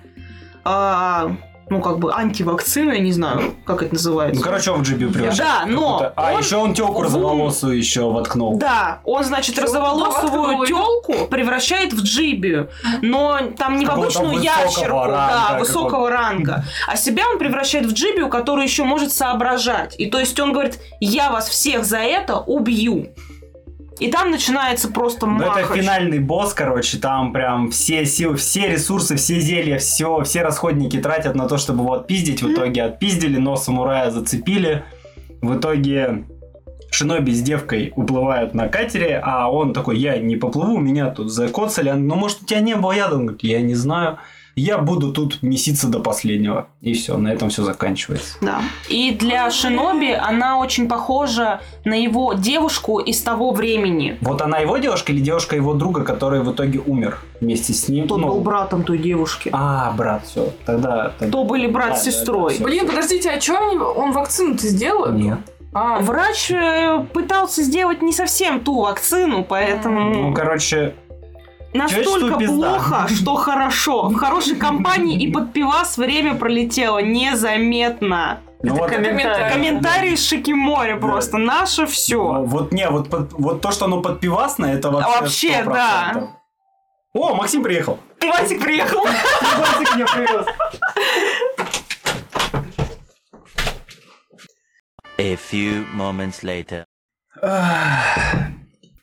а, 0.62 1.30
ну, 1.70 1.80
как 1.80 1.98
бы 1.98 2.12
антивакцину, 2.12 2.92
я 2.92 2.98
не 3.00 3.12
знаю, 3.12 3.54
как 3.64 3.82
это 3.82 3.94
называется. 3.94 4.38
Ну, 4.40 4.44
короче, 4.44 4.70
он 4.72 4.80
в 4.80 4.82
джибе 4.86 5.06
превращает. 5.06 5.38
Да, 5.38 5.66
но 5.66 6.12
А, 6.16 6.32
он- 6.32 6.40
еще 6.40 6.56
он 6.56 6.74
телку 6.74 6.96
он- 6.98 7.04
розоволосую 7.04 7.76
еще 7.78 8.10
воткнул. 8.10 8.58
Да, 8.58 9.00
он, 9.04 9.24
значит, 9.24 9.54
Чё? 9.54 9.62
розоволосовую 9.62 10.58
Воткнул. 10.58 10.66
телку 10.66 11.26
превращает 11.30 11.92
в 11.92 12.02
джибию, 12.02 12.68
но 13.02 13.38
там 13.56 13.78
не 13.78 13.86
в 13.86 13.90
обычную 13.90 14.30
высокого 14.34 14.42
ящерку, 14.64 14.96
ранга 14.96 15.46
да, 15.50 15.58
высокого 15.58 16.10
ранга, 16.10 16.64
а 16.88 16.96
себя 16.96 17.22
он 17.30 17.38
превращает 17.38 17.86
в 17.86 17.92
джибию, 17.92 18.28
которая 18.28 18.66
еще 18.66 18.84
может 18.84 19.12
соображать. 19.12 19.94
И 19.98 20.06
то 20.06 20.18
есть 20.18 20.38
он 20.40 20.52
говорит, 20.52 20.78
я 21.00 21.30
вас 21.30 21.48
всех 21.48 21.84
за 21.84 21.98
это 21.98 22.38
убью. 22.38 23.06
И 23.98 24.10
там 24.10 24.30
начинается 24.30 24.90
просто 24.90 25.26
Ну, 25.26 25.40
это 25.40 25.60
махач. 25.60 25.78
финальный 25.78 26.20
босс, 26.20 26.54
короче, 26.54 26.98
там 26.98 27.32
прям 27.32 27.70
все 27.70 28.06
силы, 28.06 28.36
все 28.36 28.68
ресурсы, 28.68 29.16
все 29.16 29.40
зелья, 29.40 29.78
все, 29.78 30.22
все 30.22 30.42
расходники 30.42 30.98
тратят 30.98 31.34
на 31.34 31.46
то, 31.48 31.58
чтобы 31.58 31.82
его 31.82 31.92
отпиздить. 31.94 32.42
В 32.42 32.52
итоге 32.52 32.84
отпиздили, 32.84 33.36
но 33.36 33.56
самурая 33.56 34.10
зацепили. 34.10 34.84
В 35.42 35.58
итоге 35.58 36.24
Шиноби 36.90 37.32
с 37.32 37.42
девкой 37.42 37.92
уплывают 37.94 38.54
на 38.54 38.68
катере, 38.68 39.20
а 39.22 39.50
он 39.50 39.72
такой, 39.72 39.98
я 39.98 40.18
не 40.18 40.36
поплыву, 40.36 40.78
меня 40.78 41.10
тут 41.10 41.30
закоцали. 41.30 41.90
Ну, 41.90 42.14
может, 42.14 42.42
у 42.42 42.46
тебя 42.46 42.60
не 42.60 42.76
было 42.76 42.92
яда? 42.92 43.16
Он 43.16 43.26
говорит, 43.26 43.44
я 43.44 43.60
не 43.60 43.74
знаю. 43.74 44.18
Я 44.60 44.76
буду 44.78 45.12
тут 45.12 45.42
меситься 45.42 45.88
до 45.88 46.00
последнего. 46.00 46.68
И 46.82 46.92
все, 46.92 47.16
на 47.16 47.28
этом 47.32 47.48
все 47.48 47.62
заканчивается. 47.62 48.36
Да. 48.42 48.60
И 48.88 49.12
для 49.12 49.50
Шиноби 49.50 50.12
она 50.12 50.58
очень 50.58 50.86
похожа 50.88 51.60
на 51.84 51.94
его 51.94 52.34
девушку 52.34 52.98
из 52.98 53.22
того 53.22 53.52
времени. 53.52 54.18
Вот 54.20 54.42
она 54.42 54.58
его 54.58 54.76
девушка 54.76 55.12
или 55.12 55.20
девушка 55.20 55.56
его 55.56 55.72
друга, 55.74 56.02
который 56.04 56.40
в 56.40 56.52
итоге 56.52 56.78
умер 56.78 57.18
вместе 57.40 57.72
с 57.72 57.88
ним? 57.88 58.06
Тот 58.06 58.20
Ну, 58.20 58.26
был 58.28 58.40
братом 58.40 58.82
той 58.84 58.98
девушки. 58.98 59.48
А, 59.52 59.92
брат, 59.96 60.26
все. 60.26 60.52
Тогда... 60.66 61.12
тогда- 61.18 61.32
То 61.32 61.44
были 61.44 61.66
брат 61.66 61.90
Да, 61.90 61.96
с 61.96 62.04
да, 62.04 62.10
сестрой. 62.10 62.58
да, 62.58 62.64
Блин, 62.64 62.86
подождите, 62.86 63.30
а 63.30 63.40
что 63.40 63.54
он 63.96 64.12
вакцину-то 64.12 64.66
сделал? 64.66 65.10
Нет. 65.12 65.38
А, 65.72 66.00
Врач 66.00 66.50
э, 66.50 67.06
пытался 67.14 67.62
сделать 67.62 68.02
не 68.02 68.12
совсем 68.12 68.58
ту 68.60 68.80
вакцину, 68.80 69.44
поэтому 69.44 70.10
Ну, 70.30 70.34
короче, 70.34 70.94
настолько 71.72 72.38
плохо, 72.38 73.08
что 73.08 73.36
хорошо. 73.36 74.08
В 74.08 74.16
хорошей 74.16 74.56
компании 74.56 75.20
и 75.20 75.30
под 75.30 75.52
пивас 75.52 75.96
время 75.96 76.34
пролетело 76.34 76.98
незаметно. 76.98 78.40
ну 78.62 78.74
вот, 78.74 78.90
комментарий. 78.90 79.52
Комментарии 79.52 80.14
с 80.14 80.26
Шикимори 80.26 80.94
Да. 80.94 80.98
просто. 81.00 81.38
Наше 81.38 81.82
ну, 81.82 81.86
все. 81.86 82.42
вот 82.44 82.72
не, 82.72 82.88
вот, 82.90 83.08
под- 83.08 83.32
вот 83.32 83.60
то, 83.60 83.70
что 83.70 83.86
оно 83.86 84.02
подпивасное, 84.02 84.74
это 84.74 84.90
вообще 84.90 85.20
Вообще, 85.20 85.62
100%. 85.62 85.72
да. 85.72 86.36
О, 87.12 87.34
Максим 87.34 87.62
приехал. 87.62 87.98
Пивасик 88.20 88.62
приехал. 88.62 89.02
Пивасик 89.40 89.94
мне 89.96 90.04
привез. 90.06 90.46
A 95.18 95.36
few 95.36 95.84
moments 95.94 96.42
later. 96.42 96.84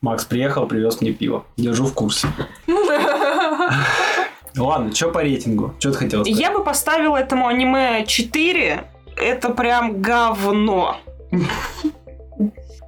Макс 0.02 0.26
приехал, 0.26 0.68
привез 0.68 1.02
мне 1.02 1.12
пиво. 1.12 1.45
Держу 1.58 1.86
в 1.86 1.93
курсе. 1.93 2.28
Ладно, 4.56 4.93
что 4.93 5.10
по 5.10 5.22
рейтингу? 5.22 5.74
Что 5.80 5.91
ты 5.91 5.98
хотел 5.98 6.24
сказать? 6.24 6.39
Я 6.39 6.52
бы 6.52 6.64
поставила 6.64 7.18
этому 7.18 7.48
аниме 7.48 8.06
4. 8.06 8.84
Это 9.18 9.50
прям 9.50 10.02
говно. 10.02 10.98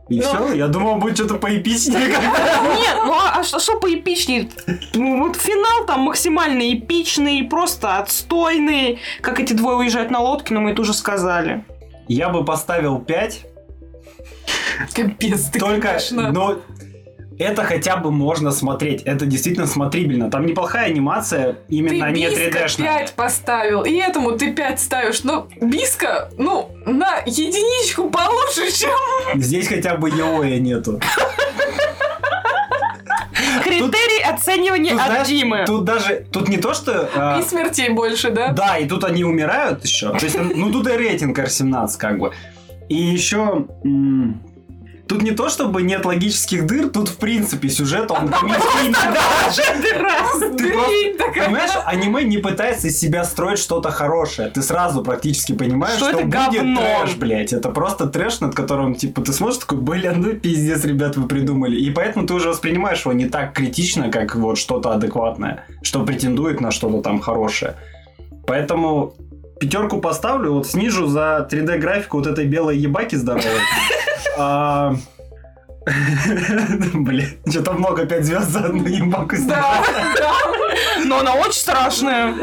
И 0.10 0.20
все? 0.22 0.54
Я 0.54 0.68
думал, 0.68 0.96
будет 0.96 1.16
что-то 1.16 1.36
поэпичнее. 1.36 2.08
Нет, 2.08 2.98
ну 3.06 3.14
а 3.14 3.44
что, 3.44 3.60
что 3.60 3.80
поэпичнее? 3.80 4.50
Ну, 4.96 5.24
вот 5.24 5.36
финал 5.36 5.86
там 5.86 6.02
максимально 6.02 6.74
эпичный, 6.74 7.44
просто 7.44 7.98
отстойный. 7.98 9.00
Как 9.22 9.40
эти 9.40 9.54
двое 9.54 9.78
уезжают 9.78 10.10
на 10.10 10.20
лодке, 10.20 10.56
но 10.56 10.62
мы 10.62 10.72
это 10.72 10.82
уже 10.82 10.94
сказали. 10.94 11.64
Я 12.08 12.30
бы 12.30 12.44
поставил 12.44 13.00
5, 13.00 13.46
Капец, 14.94 15.46
ты, 15.46 15.60
только, 15.60 15.88
конечно. 15.88 16.32
но 16.32 16.60
это 17.40 17.64
хотя 17.64 17.96
бы 17.98 18.12
можно 18.12 18.52
смотреть. 18.52 19.02
Это 19.04 19.26
действительно 19.26 19.66
смотрибельно. 19.66 20.30
Там 20.30 20.46
неплохая 20.46 20.88
анимация, 20.88 21.54
Ты 21.54 21.76
именно 21.76 22.12
не 22.12 22.28
Биска 22.28 22.66
3D-шная. 22.66 23.00
5 23.00 23.14
поставил, 23.14 23.82
и 23.84 23.94
этому 23.96 24.34
ты 24.34 24.52
5 24.54 24.80
ставишь. 24.80 25.24
Но 25.24 25.48
Биска, 25.62 26.30
ну, 26.38 26.70
на 26.86 27.20
единичку 27.26 28.10
получше, 28.10 28.72
чем... 28.72 28.92
Здесь 29.42 29.68
хотя 29.68 29.96
бы 29.96 30.10
Йоя 30.10 30.60
нету. 30.60 31.00
Критерий 33.64 34.22
оценивания 34.24 34.92
Тут, 34.92 35.02
от 35.02 35.08
знаешь, 35.08 35.28
Димы. 35.28 35.64
Тут 35.66 35.84
даже, 35.86 36.26
тут 36.32 36.50
не 36.50 36.58
то, 36.58 36.74
что... 36.74 37.10
а, 37.16 37.40
И 37.40 37.44
смертей 37.44 37.90
больше, 37.90 38.32
да? 38.32 38.52
Да, 38.52 38.78
и 38.78 38.88
тут 38.88 39.04
они 39.04 39.24
умирают 39.24 39.84
еще. 39.84 40.10
То 40.12 40.26
есть, 40.26 40.38
ну 40.56 40.72
тут 40.72 40.88
и 40.88 40.92
рейтинг 40.92 41.38
R17 41.40 41.98
как 41.98 42.20
бы. 42.20 42.32
И 42.90 42.96
еще... 42.96 43.66
м, 43.84 44.42
Тут 45.10 45.24
не 45.24 45.32
то, 45.32 45.50
чтобы 45.50 45.82
нет 45.82 46.06
логических 46.06 46.68
дыр, 46.68 46.90
тут 46.90 47.10
в 47.10 47.18
принципе 47.18 47.68
сюжет, 47.68 48.12
он 48.12 48.30
комедийный. 48.30 48.96
Понимаешь, 51.34 51.72
аниме 51.86 52.24
не 52.26 52.38
пытается 52.38 52.88
из 52.90 53.00
себя 53.00 53.24
строить 53.24 53.58
что-то 53.58 53.90
хорошее. 53.90 54.50
Ты 54.50 54.62
сразу 54.62 55.02
практически 55.02 55.54
понимаешь, 55.54 55.96
Что 55.98 56.10
что, 56.10 56.20
это 56.20 56.28
будет 56.28 56.54
говно. 56.62 56.82
трэш, 57.02 57.16
блядь. 57.16 57.54
Это 57.54 57.70
просто 57.70 58.06
трэш, 58.06 58.40
над 58.42 58.54
которым, 58.54 58.94
типа, 58.94 59.22
ты 59.22 59.34
смотришь 59.34 59.58
такой, 59.58 59.80
блин, 59.80 60.22
ну 60.22 60.34
пиздец, 60.36 60.86
ребят, 60.86 61.18
вы 61.18 61.28
придумали. 61.28 61.76
И 61.76 61.90
поэтому 61.90 62.28
ты 62.28 62.36
уже 62.36 62.50
воспринимаешь 62.50 63.00
его 63.02 63.14
не 63.14 63.26
так 63.26 63.54
критично, 63.54 64.12
как 64.12 64.36
вот 64.36 64.60
что-то 64.60 64.92
адекватное, 64.92 65.66
что 65.82 66.06
претендует 66.06 66.62
на 66.62 66.70
что-то 66.70 67.02
там 67.02 67.20
хорошее. 67.20 67.76
Поэтому 68.46 69.16
пятерку 69.60 70.00
поставлю, 70.00 70.54
вот 70.54 70.68
снижу 70.68 71.08
за 71.08 71.48
3D-графику 71.50 72.18
вот 72.18 72.28
этой 72.28 72.46
белой 72.46 72.78
ебаки 72.78 73.16
здоровой. 73.16 73.62
А, 74.38 74.96
Блин, 76.94 77.30
что-то 77.50 77.74
много 77.74 78.06
5 78.06 78.26
звезд 78.26 78.50
за 78.50 78.60
одну 78.60 78.86
ебаку 78.86 79.36
Да, 79.48 79.84
да. 80.16 80.34
Но 81.06 81.20
она 81.20 81.34
очень 81.34 81.54
страшная. 81.54 82.36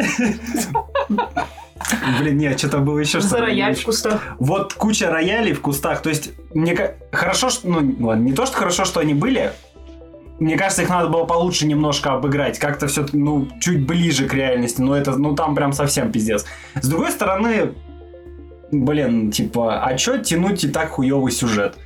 Блин, 2.19 2.39
нет, 2.39 2.59
что-то 2.59 2.79
было 2.79 2.99
еще 2.99 3.21
что-то. 3.21 3.37
За 3.37 3.41
рояль 3.41 3.77
в 3.77 3.85
кустах. 3.85 4.21
Вот 4.39 4.75
куча 4.75 5.11
роялей 5.11 5.53
в 5.53 5.61
кустах. 5.61 6.03
То 6.03 6.09
есть, 6.09 6.33
мне 6.55 6.95
хорошо, 7.13 7.51
что. 7.51 7.69
Ну, 7.69 8.07
ладно, 8.07 8.23
не 8.23 8.33
то, 8.33 8.47
что 8.47 8.57
хорошо, 8.57 8.85
что 8.85 9.01
они 9.01 9.15
были. 9.15 9.53
Мне 10.39 10.57
кажется, 10.57 10.83
их 10.83 10.91
надо 10.91 11.09
было 11.09 11.25
получше 11.25 11.67
немножко 11.67 12.13
обыграть. 12.13 12.59
Как-то 12.59 12.89
все, 12.89 13.07
ну, 13.13 13.49
чуть 13.61 13.87
ближе 13.87 14.27
к 14.27 14.35
реальности. 14.35 14.81
Но 14.81 14.97
это, 14.97 15.17
ну, 15.17 15.35
там 15.35 15.55
прям 15.55 15.73
совсем 15.73 16.13
пиздец. 16.13 16.45
С 16.81 16.87
другой 16.89 17.11
стороны, 17.11 17.75
блин, 18.71 19.31
типа, 19.31 19.83
а 19.83 19.97
чё 19.97 20.19
тянуть 20.19 20.65
и 20.65 20.69
так 20.69 20.91
хуёвый 20.91 21.33
сюжет? 21.33 21.77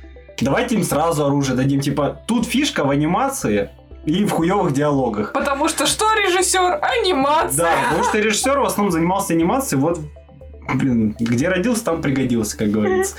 Давайте 0.41 0.75
им 0.75 0.83
сразу 0.83 1.25
оружие 1.25 1.55
дадим. 1.55 1.79
Типа, 1.81 2.21
тут 2.27 2.45
фишка 2.45 2.83
в 2.83 2.89
анимации 2.89 3.69
и 4.05 4.25
в 4.25 4.31
хуёвых 4.31 4.73
диалогах. 4.73 5.31
Потому 5.33 5.69
что 5.69 5.85
что 5.85 6.05
режиссер? 6.13 6.79
Анимация. 6.81 7.65
Да, 7.65 7.71
потому 7.83 8.03
что 8.03 8.19
режиссер 8.19 8.59
в 8.59 8.65
основном 8.65 8.91
занимался 8.91 9.33
анимацией, 9.33 9.79
вот, 9.79 9.99
блин, 10.73 11.15
где 11.19 11.47
родился, 11.49 11.85
там 11.85 12.01
пригодился, 12.01 12.57
как 12.57 12.71
говорится. 12.71 13.15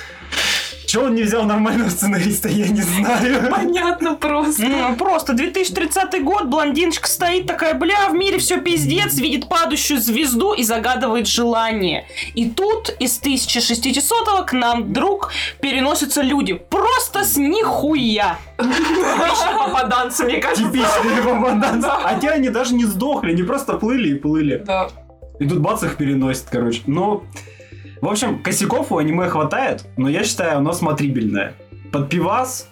Чего 0.92 1.04
он 1.04 1.14
не 1.14 1.22
взял 1.22 1.44
нормального 1.44 1.88
сценариста, 1.88 2.50
я 2.50 2.68
не 2.68 2.82
знаю. 2.82 3.50
Понятно 3.50 4.14
просто. 4.14 4.62
Ну, 4.62 4.94
просто 4.96 5.32
2030 5.32 6.22
год, 6.22 6.48
блондиночка 6.48 7.08
стоит 7.08 7.46
такая, 7.46 7.72
бля, 7.72 8.10
в 8.10 8.12
мире 8.12 8.36
все 8.36 8.60
пиздец, 8.60 9.14
видит 9.14 9.48
падающую 9.48 9.98
звезду 9.98 10.52
и 10.52 10.62
загадывает 10.62 11.26
желание. 11.26 12.04
И 12.34 12.50
тут 12.50 12.94
из 12.98 13.18
1600 13.18 14.44
к 14.46 14.52
нам 14.52 14.84
вдруг 14.84 15.32
переносятся 15.62 16.20
люди. 16.20 16.52
Просто 16.52 17.24
с 17.24 17.38
нихуя. 17.38 18.36
Типичные 18.58 19.56
попаданцы, 19.56 20.24
мне 20.24 20.42
кажется. 20.42 20.64
Типичные 20.64 21.22
попаданцы. 21.24 21.88
Те 22.20 22.28
они 22.28 22.50
даже 22.50 22.74
не 22.74 22.84
сдохли, 22.84 23.30
они 23.30 23.44
просто 23.44 23.78
плыли 23.78 24.10
и 24.10 24.14
плыли. 24.16 24.62
Да. 24.66 24.90
И 25.40 25.48
тут 25.48 25.60
бац 25.60 25.82
их 25.84 25.96
переносит, 25.96 26.48
короче. 26.50 26.82
Ну, 26.84 27.22
в 28.02 28.08
общем, 28.08 28.42
косяков 28.42 28.92
у 28.92 28.98
аниме 28.98 29.28
хватает, 29.28 29.84
но 29.96 30.08
я 30.08 30.24
считаю, 30.24 30.58
оно 30.58 30.72
смотрибельное. 30.72 31.54
Под 31.92 32.08
пивас, 32.10 32.68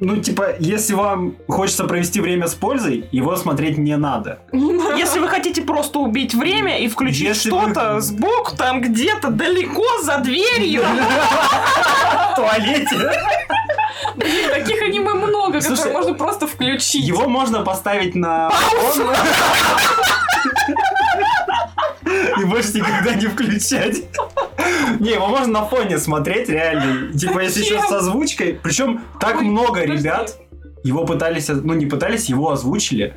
ну, 0.00 0.16
типа, 0.16 0.54
если 0.58 0.94
вам 0.94 1.36
хочется 1.46 1.84
провести 1.84 2.20
время 2.20 2.48
с 2.48 2.54
пользой, 2.54 3.04
его 3.12 3.36
смотреть 3.36 3.78
не 3.78 3.96
надо. 3.96 4.40
Если 4.96 5.20
вы 5.20 5.28
хотите 5.28 5.62
просто 5.62 6.00
убить 6.00 6.34
время 6.34 6.78
и 6.80 6.88
включить 6.88 7.20
Если 7.28 7.50
что-то 7.50 7.94
вы- 7.94 8.00
сбоку, 8.00 8.56
там 8.56 8.80
где-то 8.80 9.30
далеко 9.30 9.84
за 10.02 10.18
дверью. 10.18 10.82
В 12.32 12.34
туалете. 12.34 13.12
Блин, 14.16 14.50
таких 14.50 14.82
аниме 14.82 15.14
много, 15.14 15.60
которые 15.60 15.92
можно 15.92 16.14
просто 16.14 16.46
включить. 16.48 17.04
Его 17.06 17.28
можно 17.28 17.62
поставить 17.62 18.14
на. 18.16 18.50
И 22.40 22.44
больше 22.44 22.74
никогда 22.74 23.14
не 23.14 23.26
включать. 23.26 24.02
Не, 25.00 25.12
его 25.12 25.26
можно 25.26 25.60
на 25.60 25.64
фоне 25.64 25.98
смотреть, 25.98 26.48
реально. 26.48 27.12
Типа, 27.16 27.40
если 27.40 27.62
еще 27.62 27.80
с 27.80 27.92
озвучкой. 27.92 28.58
Причем 28.62 29.02
так 29.20 29.40
много 29.40 29.84
ребят 29.84 30.38
его 30.84 31.04
пытались, 31.04 31.48
ну 31.48 31.74
не 31.74 31.86
пытались, 31.86 32.26
его 32.26 32.50
озвучили. 32.50 33.14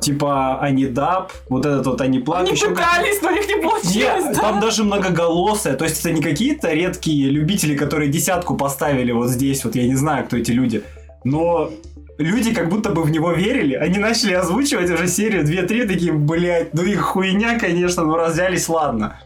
Типа 0.00 0.60
Анидап, 0.60 1.32
вот 1.48 1.64
этот 1.64 1.86
вот 1.86 2.00
Аниплак. 2.00 2.40
Они 2.40 2.52
еще 2.52 2.70
пытались, 2.70 3.22
но 3.22 3.28
у 3.28 3.32
них 3.32 3.46
не 3.46 3.56
получилось, 3.62 4.24
Нет, 4.24 4.34
да? 4.34 4.40
там 4.40 4.60
даже 4.60 4.82
многоголосые. 4.82 5.76
То 5.76 5.84
есть 5.84 6.00
это 6.00 6.10
не 6.10 6.20
какие-то 6.20 6.72
редкие 6.72 7.30
любители, 7.30 7.76
которые 7.76 8.10
десятку 8.10 8.56
поставили 8.56 9.12
вот 9.12 9.28
здесь. 9.28 9.64
Вот 9.64 9.76
я 9.76 9.86
не 9.86 9.94
знаю, 9.94 10.26
кто 10.26 10.36
эти 10.36 10.50
люди. 10.50 10.82
Но 11.22 11.70
люди 12.18 12.54
как 12.54 12.68
будто 12.68 12.90
бы 12.90 13.02
в 13.02 13.10
него 13.10 13.32
верили. 13.32 13.74
Они 13.74 13.98
начали 13.98 14.32
озвучивать 14.34 14.90
уже 14.90 15.08
серию 15.08 15.44
2-3, 15.44 15.86
такие, 15.86 16.12
блядь, 16.12 16.74
ну 16.74 16.82
их 16.82 17.00
хуйня, 17.00 17.58
конечно, 17.58 18.04
ну 18.04 18.16
разделись, 18.16 18.68
ладно. 18.68 19.20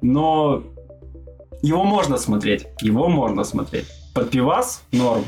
Но 0.00 0.62
его 1.62 1.84
можно 1.84 2.18
смотреть. 2.18 2.66
Его 2.80 3.08
можно 3.08 3.44
смотреть. 3.44 3.86
Под 4.14 4.30
пивас 4.30 4.82
норм. 4.92 5.24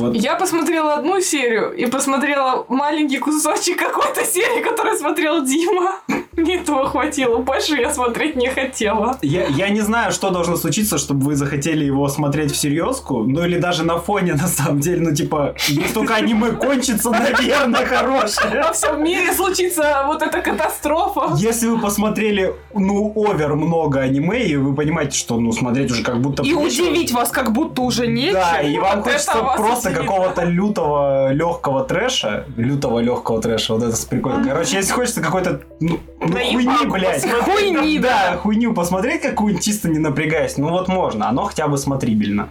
Вот 0.00 0.14
Я 0.14 0.36
посмотрела 0.36 0.94
одну 0.94 1.20
серию 1.20 1.72
и 1.72 1.86
посмотрела 1.86 2.64
маленький 2.68 3.18
кусочек 3.18 3.78
какой-то 3.78 4.24
серии, 4.24 4.62
которую 4.62 4.96
смотрел 4.96 5.44
Дима. 5.44 5.96
Мне 6.32 6.56
этого 6.56 6.88
хватило. 6.88 7.38
Больше 7.38 7.76
я 7.76 7.92
смотреть 7.92 8.36
не 8.36 8.48
хотела. 8.48 9.18
Я, 9.20 9.46
я 9.46 9.68
не 9.68 9.80
знаю, 9.80 10.12
что 10.12 10.30
должно 10.30 10.56
случиться, 10.56 10.96
чтобы 10.96 11.26
вы 11.26 11.36
захотели 11.36 11.84
его 11.84 12.08
смотреть 12.08 12.52
всерьезку, 12.52 13.24
ну 13.24 13.44
или 13.44 13.58
даже 13.58 13.84
на 13.84 13.98
фоне, 13.98 14.34
на 14.40 14.46
самом 14.46 14.80
деле, 14.80 15.00
ну 15.00 15.14
типа, 15.14 15.54
если 15.68 15.92
только 15.92 16.14
аниме 16.14 16.52
кончится, 16.52 17.10
наверное, 17.10 17.84
хорошее. 17.84 18.62
Во 18.62 18.72
всем 18.72 19.02
мире 19.04 19.32
случится 19.32 20.04
вот 20.06 20.22
эта 20.22 20.40
катастрофа. 20.40 21.34
Если 21.36 21.66
вы 21.66 21.78
посмотрели, 21.78 22.54
ну, 22.74 23.12
овер 23.14 23.54
много 23.54 24.00
аниме, 24.00 24.44
и 24.44 24.56
вы 24.56 24.74
понимаете, 24.74 25.18
что, 25.18 25.38
ну, 25.38 25.52
смотреть 25.52 25.90
уже 25.90 26.02
как 26.02 26.20
будто... 26.20 26.42
И 26.42 26.52
нечего. 26.52 26.60
удивить 26.60 27.12
вас 27.12 27.30
как 27.30 27.52
будто 27.52 27.82
уже 27.82 28.06
нечем. 28.06 28.34
Да, 28.34 28.60
и 28.60 28.78
вам 28.78 29.02
хочется 29.02 29.38
просто 29.56 29.89
удивит, 29.90 30.08
какого-то 30.08 30.44
лютого 30.44 31.32
легкого 31.32 31.84
трэша. 31.84 32.44
Лютого 32.56 33.00
легкого 33.00 33.40
трэша, 33.40 33.74
вот 33.74 33.82
это 33.82 33.96
прикольно. 34.08 34.44
Короче, 34.44 34.76
если 34.76 34.92
хочется 34.92 35.20
какой-то 35.20 35.60
ну, 35.80 35.98
ну, 36.20 36.26
хуйни, 36.28 36.86
блядь. 36.86 37.24
Хуйни, 37.28 37.98
да. 37.98 38.36
хуйню 38.36 38.74
посмотреть 38.74 39.22
какую-нибудь, 39.22 39.64
чисто 39.64 39.88
не 39.88 39.98
напрягаясь. 39.98 40.56
Ну 40.56 40.70
вот 40.70 40.88
можно, 40.88 41.28
оно 41.28 41.44
хотя 41.44 41.68
бы 41.68 41.78
смотрибельно. 41.78 42.48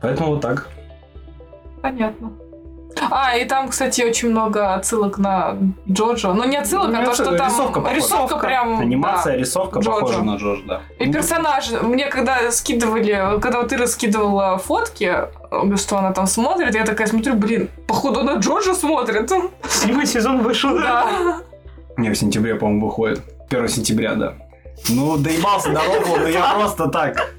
Поэтому 0.00 0.30
вот 0.30 0.40
так. 0.40 0.68
Понятно. 1.80 2.32
А, 3.10 3.36
и 3.36 3.44
там, 3.44 3.68
кстати, 3.68 4.02
очень 4.02 4.30
много 4.30 4.74
отсылок 4.74 5.18
на 5.18 5.56
Джоджо. 5.90 6.32
Ну, 6.32 6.44
не 6.44 6.56
отсылок, 6.56 6.90
Ну, 6.90 7.00
а 7.00 7.04
то, 7.04 7.14
что 7.14 7.36
там 7.36 7.48
рисовка 7.48 7.80
похожа. 7.80 7.96
рисовка 7.96 8.38
прям... 8.38 8.80
Анимация, 8.80 9.32
да. 9.34 9.38
рисовка 9.38 9.80
Джоджо. 9.80 10.00
похожа 10.00 10.22
на 10.22 10.36
Джош, 10.36 10.60
да. 10.66 10.80
И 10.98 11.06
Ну, 11.06 11.12
персонаж, 11.12 11.70
мне 11.82 12.06
когда 12.06 12.50
скидывали, 12.50 13.40
когда 13.40 13.58
вот 13.60 13.68
ты 13.68 13.76
раскидывала 13.76 14.58
фотки, 14.58 15.14
что 15.76 15.98
она 15.98 16.12
там 16.12 16.26
смотрит, 16.26 16.74
я 16.74 16.84
такая 16.84 17.06
смотрю, 17.06 17.34
блин, 17.34 17.68
походу 17.86 18.22
на 18.22 18.34
Джорджа 18.36 18.74
смотрит. 18.74 19.30
Седьмой 19.68 20.06
сезон 20.06 20.42
вышел, 20.42 20.78
Да. 20.78 21.40
Не, 21.96 22.10
в 22.10 22.14
сентябре, 22.14 22.54
по-моему, 22.54 22.86
выходит. 22.86 23.20
1 23.50 23.68
сентября, 23.68 24.14
да. 24.14 24.34
Ну, 24.88 25.16
доебался 25.18 25.70
до 25.70 25.80
Робло, 25.80 26.16
но 26.16 26.28
я 26.28 26.54
просто 26.54 26.88
так. 26.88 27.30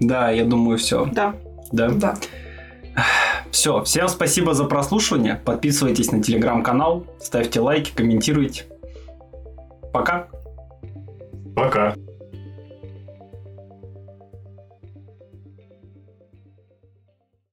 Да, 0.00 0.30
я 0.30 0.44
думаю, 0.44 0.78
все. 0.78 1.06
Да. 1.12 1.34
Да. 1.72 1.88
Да. 1.90 2.14
Все, 3.50 3.82
всем 3.84 4.08
спасибо 4.08 4.54
за 4.54 4.64
прослушивание. 4.64 5.40
Подписывайтесь 5.44 6.12
на 6.12 6.22
телеграм-канал, 6.22 7.06
ставьте 7.20 7.60
лайки, 7.60 7.92
комментируйте. 7.94 8.66
Пока. 9.92 10.28
Пока. 11.56 11.94